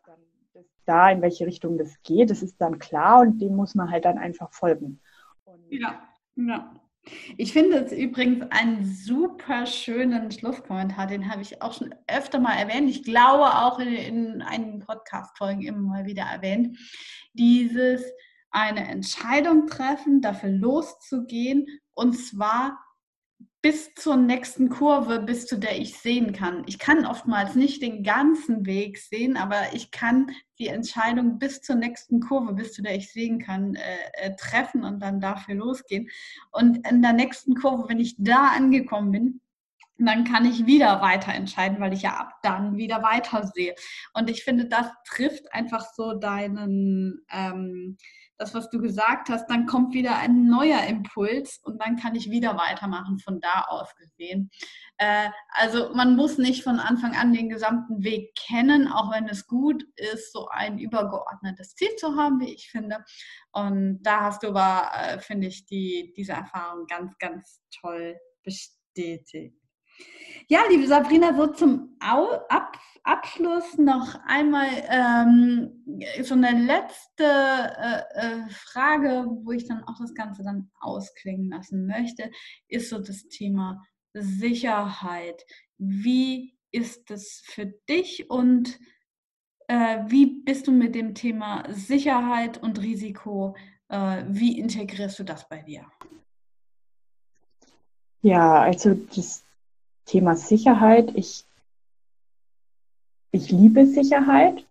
da, 0.86 1.10
in 1.10 1.22
welche 1.22 1.46
Richtung 1.46 1.76
das 1.78 2.02
geht, 2.02 2.30
das 2.30 2.42
ist 2.42 2.60
dann 2.60 2.78
klar 2.78 3.20
und 3.20 3.38
dem 3.40 3.54
muss 3.54 3.74
man 3.74 3.90
halt 3.90 4.04
dann 4.04 4.18
einfach 4.18 4.52
folgen. 4.52 5.00
Und 5.44 5.60
ja, 5.70 6.02
ja. 6.36 6.74
Ich 7.36 7.52
finde 7.52 7.84
es 7.84 7.92
übrigens 7.92 8.46
einen 8.50 8.82
super 8.86 9.66
schönen 9.66 10.30
Schlusskommentar, 10.30 11.06
den 11.06 11.30
habe 11.30 11.42
ich 11.42 11.60
auch 11.60 11.74
schon 11.74 11.94
öfter 12.06 12.40
mal 12.40 12.54
erwähnt. 12.54 12.88
Ich 12.88 13.02
glaube 13.02 13.44
auch 13.44 13.78
in, 13.78 13.92
in 13.92 14.42
einigen 14.42 14.78
Podcast-Folgen 14.78 15.60
immer 15.60 15.80
mal 15.80 16.06
wieder 16.06 16.22
erwähnt. 16.22 16.78
Dieses 17.34 18.02
eine 18.50 18.88
Entscheidung 18.88 19.66
treffen, 19.66 20.22
dafür 20.22 20.48
loszugehen 20.48 21.66
und 21.92 22.14
zwar 22.14 22.78
bis 23.64 23.94
zur 23.94 24.18
nächsten 24.18 24.68
Kurve, 24.68 25.20
bis 25.20 25.46
zu 25.46 25.58
der 25.58 25.80
ich 25.80 25.96
sehen 25.96 26.34
kann. 26.34 26.64
Ich 26.66 26.78
kann 26.78 27.06
oftmals 27.06 27.54
nicht 27.54 27.80
den 27.80 28.02
ganzen 28.02 28.66
Weg 28.66 28.98
sehen, 28.98 29.38
aber 29.38 29.72
ich 29.72 29.90
kann 29.90 30.32
die 30.58 30.66
Entscheidung 30.66 31.38
bis 31.38 31.62
zur 31.62 31.76
nächsten 31.76 32.20
Kurve, 32.20 32.52
bis 32.52 32.74
zu 32.74 32.82
der 32.82 32.94
ich 32.94 33.10
sehen 33.10 33.38
kann, 33.38 33.74
äh, 33.74 34.26
äh, 34.26 34.36
treffen 34.36 34.84
und 34.84 35.00
dann 35.00 35.18
dafür 35.18 35.54
losgehen. 35.54 36.10
Und 36.52 36.86
in 36.86 37.00
der 37.00 37.14
nächsten 37.14 37.54
Kurve, 37.54 37.88
wenn 37.88 38.00
ich 38.00 38.16
da 38.18 38.48
angekommen 38.48 39.12
bin, 39.12 39.40
dann 39.96 40.24
kann 40.24 40.44
ich 40.44 40.66
wieder 40.66 41.00
weiter 41.00 41.32
entscheiden, 41.32 41.80
weil 41.80 41.94
ich 41.94 42.02
ja 42.02 42.18
ab 42.18 42.34
dann 42.42 42.76
wieder 42.76 43.02
weiter 43.02 43.46
sehe. 43.46 43.74
Und 44.12 44.28
ich 44.28 44.44
finde, 44.44 44.66
das 44.66 44.88
trifft 45.08 45.50
einfach 45.54 45.86
so 45.94 46.12
deinen, 46.12 47.24
ähm, 47.32 47.96
das, 48.38 48.54
was 48.54 48.70
du 48.70 48.80
gesagt 48.80 49.28
hast, 49.28 49.48
dann 49.48 49.66
kommt 49.66 49.94
wieder 49.94 50.16
ein 50.16 50.46
neuer 50.46 50.82
Impuls 50.84 51.60
und 51.62 51.80
dann 51.82 51.96
kann 51.96 52.14
ich 52.14 52.30
wieder 52.30 52.56
weitermachen 52.56 53.18
von 53.18 53.40
da 53.40 53.66
aus 53.68 53.94
gesehen. 53.96 54.50
Äh, 54.98 55.30
also 55.50 55.94
man 55.94 56.16
muss 56.16 56.38
nicht 56.38 56.64
von 56.64 56.78
Anfang 56.78 57.14
an 57.14 57.32
den 57.32 57.48
gesamten 57.48 58.02
Weg 58.02 58.34
kennen, 58.34 58.88
auch 58.88 59.12
wenn 59.12 59.28
es 59.28 59.46
gut 59.46 59.84
ist, 59.96 60.32
so 60.32 60.48
ein 60.48 60.78
übergeordnetes 60.78 61.74
Ziel 61.74 61.94
zu 61.96 62.16
haben, 62.16 62.40
wie 62.40 62.52
ich 62.52 62.70
finde. 62.70 63.04
Und 63.52 64.02
da 64.02 64.22
hast 64.22 64.42
du 64.42 64.48
aber, 64.48 64.90
äh, 64.94 65.18
finde 65.20 65.48
ich, 65.48 65.66
die, 65.66 66.12
diese 66.16 66.32
Erfahrung 66.32 66.86
ganz, 66.86 67.16
ganz 67.18 67.60
toll 67.80 68.16
bestätigt. 68.42 69.63
Ja, 70.48 70.60
liebe 70.68 70.86
Sabrina, 70.86 71.34
so 71.34 71.46
zum 71.48 71.96
Ab 72.00 72.78
Abschluss 73.04 73.76
noch 73.76 74.14
einmal 74.26 74.68
ähm, 74.88 75.84
so 76.22 76.34
eine 76.34 76.52
letzte 76.52 77.24
äh, 77.24 78.02
äh, 78.14 78.48
Frage, 78.48 79.26
wo 79.42 79.52
ich 79.52 79.68
dann 79.68 79.84
auch 79.84 79.98
das 80.00 80.14
Ganze 80.14 80.42
dann 80.42 80.70
ausklingen 80.80 81.50
lassen 81.50 81.86
möchte, 81.86 82.30
ist 82.66 82.88
so 82.88 82.98
das 82.98 83.28
Thema 83.28 83.86
Sicherheit. 84.14 85.44
Wie 85.76 86.56
ist 86.70 87.10
es 87.10 87.42
für 87.44 87.66
dich 87.88 88.30
und 88.30 88.78
äh, 89.68 89.98
wie 90.06 90.42
bist 90.42 90.66
du 90.66 90.72
mit 90.72 90.94
dem 90.94 91.14
Thema 91.14 91.64
Sicherheit 91.70 92.62
und 92.62 92.80
Risiko, 92.80 93.54
äh, 93.88 94.24
wie 94.28 94.58
integrierst 94.58 95.18
du 95.18 95.24
das 95.24 95.46
bei 95.48 95.62
dir? 95.62 95.86
Ja, 98.22 98.62
also 98.62 98.94
das 98.94 99.43
Thema 100.04 100.36
Sicherheit. 100.36 101.12
Ich, 101.14 101.44
ich 103.30 103.50
liebe 103.50 103.86
Sicherheit. 103.86 104.66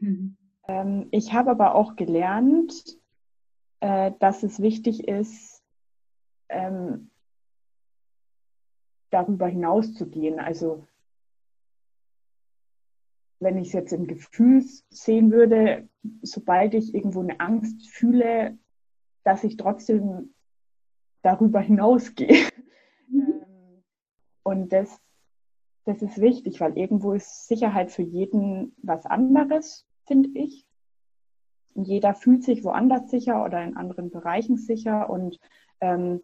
Mhm. 0.00 0.36
Ähm, 0.66 1.08
ich 1.10 1.32
habe 1.32 1.50
aber 1.50 1.74
auch 1.74 1.96
gelernt, 1.96 2.98
äh, 3.80 4.12
dass 4.18 4.42
es 4.42 4.60
wichtig 4.60 5.08
ist, 5.08 5.62
ähm, 6.48 7.10
darüber 9.10 9.48
hinaus 9.48 9.94
zu 9.94 10.08
gehen. 10.08 10.38
Also 10.40 10.86
wenn 13.40 13.56
ich 13.56 13.68
es 13.68 13.72
jetzt 13.72 13.92
im 13.92 14.06
Gefühl 14.06 14.64
sehen 14.90 15.30
würde, 15.30 15.88
sobald 16.22 16.74
ich 16.74 16.94
irgendwo 16.94 17.20
eine 17.20 17.38
Angst 17.40 17.88
fühle, 17.88 18.58
dass 19.24 19.44
ich 19.44 19.56
trotzdem 19.56 20.34
darüber 21.22 21.60
hinausgehe. 21.60 22.48
Und 24.48 24.72
das, 24.72 24.98
das 25.84 26.00
ist 26.00 26.22
wichtig, 26.22 26.58
weil 26.58 26.78
irgendwo 26.78 27.12
ist 27.12 27.48
Sicherheit 27.48 27.92
für 27.92 28.00
jeden 28.00 28.74
was 28.82 29.04
anderes, 29.04 29.86
finde 30.06 30.30
ich. 30.38 30.64
Jeder 31.74 32.14
fühlt 32.14 32.44
sich 32.44 32.64
woanders 32.64 33.10
sicher 33.10 33.44
oder 33.44 33.62
in 33.62 33.76
anderen 33.76 34.10
Bereichen 34.10 34.56
sicher. 34.56 35.10
Und 35.10 35.38
ähm, 35.82 36.22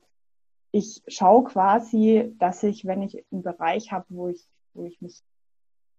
ich 0.72 1.02
schaue 1.06 1.44
quasi, 1.44 2.34
dass 2.38 2.62
ich, 2.62 2.86
wenn 2.86 3.02
ich 3.02 3.26
einen 3.30 3.42
Bereich 3.42 3.92
habe, 3.92 4.06
wo 4.08 4.28
ich, 4.28 4.48
wo 4.72 4.86
ich 4.86 5.02
mich 5.02 5.22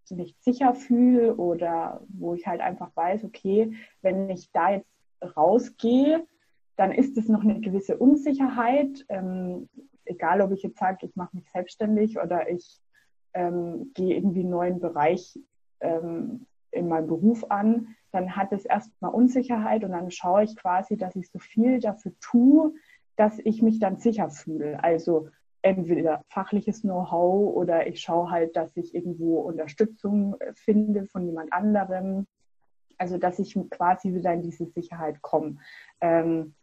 nicht 0.09 0.43
sicher 0.43 0.73
fühle 0.73 1.36
oder 1.36 2.01
wo 2.07 2.34
ich 2.34 2.47
halt 2.47 2.61
einfach 2.61 2.89
weiß, 2.95 3.23
okay, 3.23 3.71
wenn 4.01 4.32
ich 4.32 4.51
da 4.51 4.71
jetzt 4.71 4.89
rausgehe, 5.38 6.26
dann 6.76 6.91
ist 6.91 7.19
es 7.19 7.28
noch 7.28 7.43
eine 7.43 7.59
gewisse 7.59 7.97
Unsicherheit. 7.97 9.05
Ähm, 9.09 9.69
egal 10.06 10.41
ob 10.41 10.51
ich 10.51 10.64
jetzt 10.64 10.80
sage, 10.80 11.06
ich 11.06 11.16
mache 11.16 11.36
mich 11.36 11.49
selbstständig 11.51 12.20
oder 12.20 12.49
ich 12.49 12.80
ähm, 13.34 13.91
gehe 13.93 14.16
irgendwie 14.16 14.41
einen 14.41 14.49
neuen 14.49 14.80
Bereich 14.80 15.39
ähm, 15.82 16.45
in 16.72 16.88
meinem 16.88 17.08
Beruf 17.08 17.45
an, 17.49 17.95
dann 18.12 18.36
hat 18.36 18.51
es 18.51 18.66
erstmal 18.66 19.12
Unsicherheit 19.12 19.84
und 19.84 19.91
dann 19.91 20.12
schaue 20.12 20.43
ich 20.43 20.56
quasi, 20.56 20.97
dass 20.97 21.16
ich 21.16 21.30
so 21.30 21.39
viel 21.39 21.80
dafür 21.80 22.14
tue, 22.20 22.74
dass 23.16 23.39
ich 23.39 23.62
mich 23.62 23.80
dann 23.80 23.97
sicher 23.97 24.30
fühle. 24.30 24.84
Also 24.84 25.30
entweder 25.62 26.22
fachliches 26.30 26.82
Know-how 26.82 27.56
oder 27.56 27.88
ich 27.88 27.99
schaue 28.01 28.30
halt, 28.30 28.56
dass 28.56 28.76
ich 28.78 28.93
irgendwo 28.93 29.39
Unterstützung 29.41 30.36
äh, 30.39 30.53
finde 30.53 31.06
von 31.08 31.26
jemand 31.26 31.51
anderem. 31.51 32.28
Also 32.97 33.18
dass 33.18 33.39
ich 33.39 33.58
quasi 33.72 34.14
wieder 34.14 34.32
in 34.34 34.43
diese 34.43 34.68
Sicherheit 34.68 35.22
komme. 35.22 35.58
Ähm, 36.01 36.53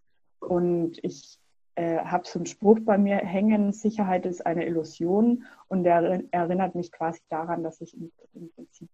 und 0.40 0.99
ich 1.05 1.38
äh, 1.75 1.99
habe 1.99 2.27
so 2.27 2.39
einen 2.39 2.47
Spruch 2.47 2.81
bei 2.81 2.99
mir 2.99 3.16
hängen, 3.16 3.73
Sicherheit 3.73 4.27
ist 4.27 4.45
eine 4.45 4.66
Illusion 4.66 5.45
und 5.68 5.85
der 5.85 6.23
erinnert 6.31 6.75
mich 6.75 6.93
quasi 6.93 7.20
daran, 7.29 7.62
dass 7.62 7.81
ich 7.81 7.95
im, 7.95 8.12
im 8.35 8.51
Prinzip 8.53 8.89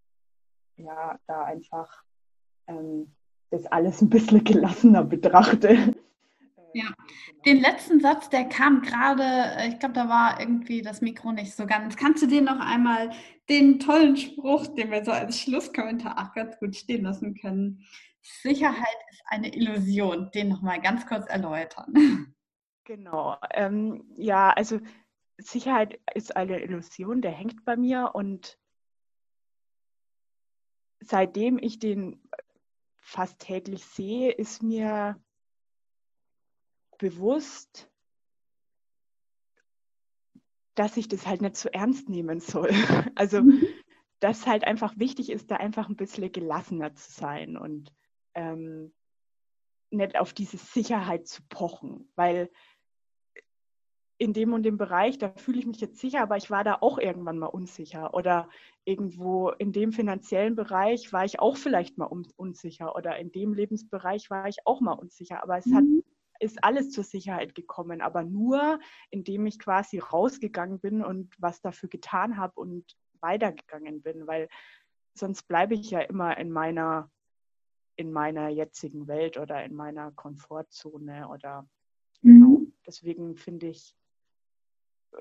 ja 0.76 1.18
da 1.26 1.44
einfach 1.44 2.04
ähm, 2.68 3.12
das 3.50 3.66
alles 3.66 4.00
ein 4.02 4.10
bisschen 4.10 4.44
gelassener 4.44 5.04
betrachte. 5.04 5.94
Ja, 6.74 6.84
genau. 6.84 6.96
den 7.46 7.60
letzten 7.62 7.98
Satz, 7.98 8.28
der 8.28 8.44
kam 8.44 8.82
gerade, 8.82 9.22
äh, 9.22 9.68
ich 9.68 9.78
glaube, 9.78 9.94
da 9.94 10.06
war 10.10 10.38
irgendwie 10.38 10.82
das 10.82 11.00
Mikro 11.00 11.32
nicht 11.32 11.56
so 11.56 11.64
ganz. 11.64 11.96
Kannst 11.96 12.22
du 12.22 12.26
dir 12.26 12.42
noch 12.42 12.60
einmal 12.60 13.08
den 13.48 13.78
tollen 13.80 14.18
Spruch, 14.18 14.66
den 14.66 14.90
wir 14.90 15.02
so 15.02 15.10
als 15.10 15.40
Schlusskommentar 15.40 16.18
auch 16.18 16.34
ganz 16.34 16.58
gut 16.58 16.76
stehen 16.76 17.04
lassen 17.04 17.34
können? 17.34 17.86
Sicherheit 18.20 18.96
ist 19.10 19.22
eine 19.26 19.54
Illusion, 19.54 20.30
den 20.34 20.50
nochmal 20.50 20.80
ganz 20.82 21.06
kurz 21.06 21.26
erläutern. 21.26 22.34
Genau. 22.88 23.36
Ähm, 23.50 24.10
ja, 24.16 24.48
also 24.48 24.80
Sicherheit 25.36 26.00
ist 26.14 26.34
eine 26.36 26.62
Illusion, 26.62 27.20
der 27.20 27.32
hängt 27.32 27.66
bei 27.66 27.76
mir 27.76 28.12
und 28.14 28.58
seitdem 31.00 31.58
ich 31.58 31.78
den 31.78 32.18
fast 32.96 33.40
täglich 33.40 33.84
sehe, 33.84 34.32
ist 34.32 34.62
mir 34.62 35.22
bewusst, 36.96 37.90
dass 40.74 40.96
ich 40.96 41.08
das 41.08 41.26
halt 41.26 41.42
nicht 41.42 41.56
zu 41.56 41.64
so 41.64 41.68
ernst 41.68 42.08
nehmen 42.08 42.40
soll. 42.40 42.70
Also, 43.16 43.42
mhm. 43.42 43.66
dass 44.20 44.46
halt 44.46 44.64
einfach 44.64 44.98
wichtig 44.98 45.28
ist, 45.28 45.50
da 45.50 45.56
einfach 45.56 45.90
ein 45.90 45.96
bisschen 45.96 46.32
gelassener 46.32 46.94
zu 46.94 47.12
sein 47.12 47.58
und 47.58 47.92
ähm, 48.32 48.94
nicht 49.90 50.18
auf 50.18 50.32
diese 50.32 50.56
Sicherheit 50.56 51.26
zu 51.26 51.42
pochen, 51.50 52.10
weil 52.14 52.50
in 54.18 54.32
dem 54.32 54.52
und 54.52 54.64
dem 54.64 54.76
Bereich, 54.76 55.16
da 55.18 55.30
fühle 55.30 55.60
ich 55.60 55.66
mich 55.66 55.80
jetzt 55.80 55.98
sicher, 55.98 56.20
aber 56.20 56.36
ich 56.36 56.50
war 56.50 56.64
da 56.64 56.78
auch 56.80 56.98
irgendwann 56.98 57.38
mal 57.38 57.46
unsicher. 57.46 58.14
Oder 58.14 58.48
irgendwo 58.84 59.50
in 59.50 59.70
dem 59.72 59.92
finanziellen 59.92 60.56
Bereich 60.56 61.12
war 61.12 61.24
ich 61.24 61.38
auch 61.38 61.56
vielleicht 61.56 61.98
mal 61.98 62.06
unsicher. 62.06 62.96
Oder 62.96 63.16
in 63.16 63.30
dem 63.30 63.54
Lebensbereich 63.54 64.28
war 64.28 64.48
ich 64.48 64.58
auch 64.66 64.80
mal 64.80 64.92
unsicher. 64.92 65.40
Aber 65.42 65.56
es 65.56 65.66
mhm. 65.66 65.74
hat, 65.76 65.84
ist 66.40 66.64
alles 66.64 66.90
zur 66.90 67.04
Sicherheit 67.04 67.54
gekommen. 67.54 68.00
Aber 68.00 68.24
nur, 68.24 68.80
indem 69.10 69.46
ich 69.46 69.60
quasi 69.60 70.00
rausgegangen 70.00 70.80
bin 70.80 71.04
und 71.04 71.32
was 71.38 71.60
dafür 71.60 71.88
getan 71.88 72.38
habe 72.38 72.60
und 72.60 72.96
weitergegangen 73.20 74.02
bin. 74.02 74.26
Weil 74.26 74.48
sonst 75.14 75.44
bleibe 75.44 75.74
ich 75.74 75.92
ja 75.92 76.00
immer 76.00 76.36
in 76.38 76.50
meiner, 76.50 77.08
in 77.94 78.10
meiner 78.10 78.48
jetzigen 78.48 79.06
Welt 79.06 79.38
oder 79.38 79.64
in 79.64 79.76
meiner 79.76 80.10
Komfortzone 80.10 81.28
oder 81.28 81.68
mhm. 82.22 82.32
genau. 82.32 82.60
Deswegen 82.84 83.36
finde 83.36 83.68
ich, 83.68 83.94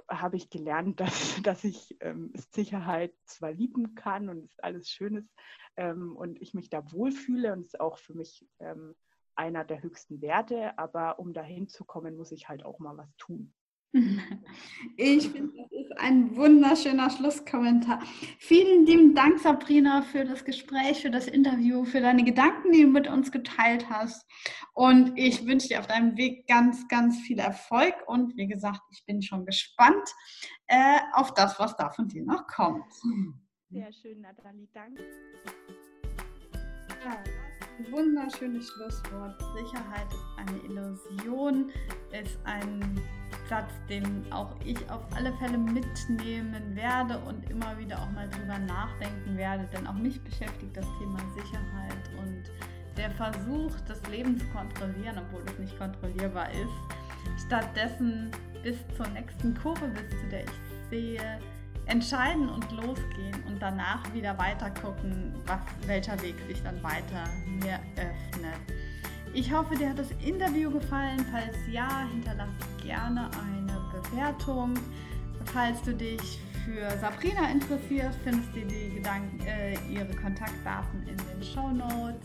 habe 0.09 0.37
ich 0.37 0.49
gelernt, 0.49 0.99
dass, 0.99 1.41
dass 1.43 1.63
ich 1.63 1.97
ähm, 2.01 2.31
Sicherheit 2.53 3.13
zwar 3.25 3.51
lieben 3.51 3.95
kann 3.95 4.29
und 4.29 4.45
es 4.45 4.59
alles 4.59 4.89
schön 4.89 5.17
ist 5.17 5.33
ähm, 5.75 6.15
und 6.15 6.41
ich 6.41 6.53
mich 6.53 6.69
da 6.69 6.91
wohlfühle 6.91 7.53
und 7.53 7.59
es 7.59 7.67
ist 7.67 7.79
auch 7.79 7.97
für 7.97 8.13
mich 8.13 8.47
ähm, 8.59 8.95
einer 9.35 9.63
der 9.63 9.83
höchsten 9.83 10.21
Werte, 10.21 10.77
aber 10.79 11.19
um 11.19 11.33
dahin 11.33 11.67
zu 11.67 11.85
kommen, 11.85 12.17
muss 12.17 12.31
ich 12.31 12.49
halt 12.49 12.65
auch 12.65 12.79
mal 12.79 12.97
was 12.97 13.15
tun. 13.17 13.53
Ich 14.97 15.29
finde, 15.29 15.53
das 15.57 15.71
ist 15.71 15.97
ein 15.97 16.35
wunderschöner 16.35 17.09
Schlusskommentar. 17.09 17.99
Vielen 18.39 18.85
lieben 18.85 19.13
Dank, 19.13 19.39
Sabrina, 19.39 20.01
für 20.01 20.25
das 20.25 20.43
Gespräch, 20.43 21.01
für 21.01 21.11
das 21.11 21.27
Interview, 21.27 21.85
für 21.85 22.01
deine 22.01 22.23
Gedanken, 22.23 22.71
die 22.71 22.81
du 22.83 22.87
mit 22.87 23.07
uns 23.07 23.31
geteilt 23.31 23.89
hast. 23.89 24.25
Und 24.73 25.13
ich 25.15 25.45
wünsche 25.45 25.67
dir 25.67 25.79
auf 25.79 25.87
deinem 25.87 26.17
Weg 26.17 26.47
ganz, 26.47 26.87
ganz 26.87 27.19
viel 27.21 27.39
Erfolg. 27.39 27.95
Und 28.07 28.35
wie 28.37 28.47
gesagt, 28.47 28.81
ich 28.91 29.05
bin 29.05 29.21
schon 29.21 29.45
gespannt 29.45 30.09
äh, 30.67 30.99
auf 31.13 31.33
das, 31.33 31.59
was 31.59 31.75
da 31.75 31.89
von 31.91 32.07
dir 32.07 32.23
noch 32.23 32.47
kommt. 32.47 32.91
Sehr 33.69 33.91
schön, 33.93 34.21
Nathalie. 34.21 34.67
Danke. 34.73 35.03
Ja 37.05 37.23
wunderschönes 37.91 38.69
Schlusswort. 38.69 39.39
Sicherheit 39.55 40.07
ist 40.11 40.25
eine 40.37 40.59
Illusion, 40.65 41.71
ist 42.11 42.39
ein 42.43 43.01
Satz, 43.49 43.71
den 43.89 44.25
auch 44.31 44.55
ich 44.63 44.77
auf 44.89 45.01
alle 45.15 45.33
Fälle 45.33 45.57
mitnehmen 45.57 46.75
werde 46.75 47.19
und 47.19 47.49
immer 47.49 47.77
wieder 47.77 48.01
auch 48.01 48.11
mal 48.11 48.29
drüber 48.29 48.59
nachdenken 48.59 49.37
werde, 49.37 49.67
denn 49.73 49.87
auch 49.87 49.93
mich 49.93 50.21
beschäftigt 50.21 50.75
das 50.75 50.85
Thema 50.99 51.19
Sicherheit 51.35 52.09
und 52.19 52.43
der 52.97 53.11
Versuch, 53.11 53.71
das 53.87 54.05
Leben 54.09 54.37
zu 54.37 54.45
kontrollieren, 54.47 55.17
obwohl 55.19 55.43
es 55.45 55.59
nicht 55.59 55.77
kontrollierbar 55.77 56.49
ist. 56.51 57.45
Stattdessen 57.45 58.31
bis 58.63 58.77
zur 58.95 59.07
nächsten 59.09 59.55
Kurve, 59.55 59.87
bis 59.87 60.09
zu 60.19 60.27
der 60.29 60.43
ich 60.43 60.51
sehe, 60.89 61.39
entscheiden 61.85 62.49
und 62.49 62.69
losgehen 62.71 63.43
und 63.47 63.61
danach 63.61 64.13
wieder 64.13 64.37
weiter 64.37 64.69
gucken, 64.71 65.33
was, 65.45 65.59
welcher 65.85 66.21
Weg 66.21 66.35
sich 66.47 66.61
dann 66.63 66.81
weiter 66.83 67.23
mir 67.45 67.79
öffnet. 67.95 68.77
Ich 69.37 69.53
hoffe, 69.53 69.75
dir 69.75 69.91
hat 69.91 69.99
das 69.99 70.09
Interview 70.25 70.71
gefallen. 70.71 71.23
Falls 71.31 71.55
ja, 71.71 72.07
hinterlasse 72.11 72.49
gerne 72.83 73.29
eine 73.39 73.79
Bewertung. 73.91 74.73
Falls 75.53 75.79
du 75.83 75.93
dich 75.93 76.39
für 76.65 76.89
Sabrina 76.97 77.51
interessierst, 77.51 78.17
findest 78.23 78.49
du 78.55 78.61
die 78.61 78.95
Gedanken, 78.95 79.39
äh, 79.45 79.77
ihre 79.91 80.11
Kontaktdaten 80.15 81.03
in 81.07 81.17
den 81.17 81.43
Show 81.43 81.69
Notes. 81.69 82.19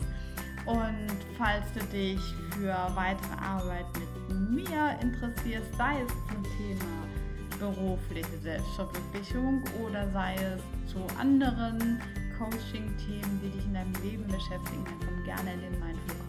Und 0.65 1.07
falls 1.37 1.71
du 1.75 1.85
dich 1.95 2.19
für 2.57 2.75
weitere 2.95 3.37
Arbeit 3.39 3.85
mit 3.99 4.49
mir 4.49 4.97
interessierst, 4.99 5.67
sei 5.77 6.01
es 6.01 6.11
zum 6.33 6.43
Thema 6.57 7.69
berufliche 7.75 8.39
Selbstverwirklichung 8.41 9.63
oder 9.85 10.09
sei 10.09 10.33
es 10.33 10.91
zu 10.91 10.97
anderen 11.19 12.01
Coaching-Themen, 12.39 13.39
die 13.43 13.51
dich 13.51 13.65
in 13.65 13.75
deinem 13.75 13.93
Leben 14.01 14.25
beschäftigen, 14.25 14.83
dann 14.83 15.07
komm 15.07 15.23
gerne 15.25 15.53
in 15.53 15.61
den 15.61 15.79
Mindful 15.79 16.22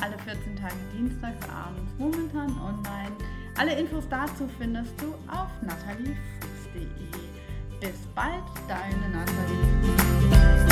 alle 0.00 0.16
14 0.18 0.56
Tage 0.56 0.74
dienstags 0.96 1.48
abends, 1.48 1.92
momentan 1.98 2.50
online. 2.60 3.16
Alle 3.58 3.78
Infos 3.78 4.04
dazu 4.08 4.48
findest 4.58 5.00
du 5.00 5.14
auf 5.28 5.50
nataliefuß.de. 5.62 6.86
Bis 7.80 8.06
bald, 8.14 8.44
deine 8.68 9.08
Nathalie. 9.08 10.69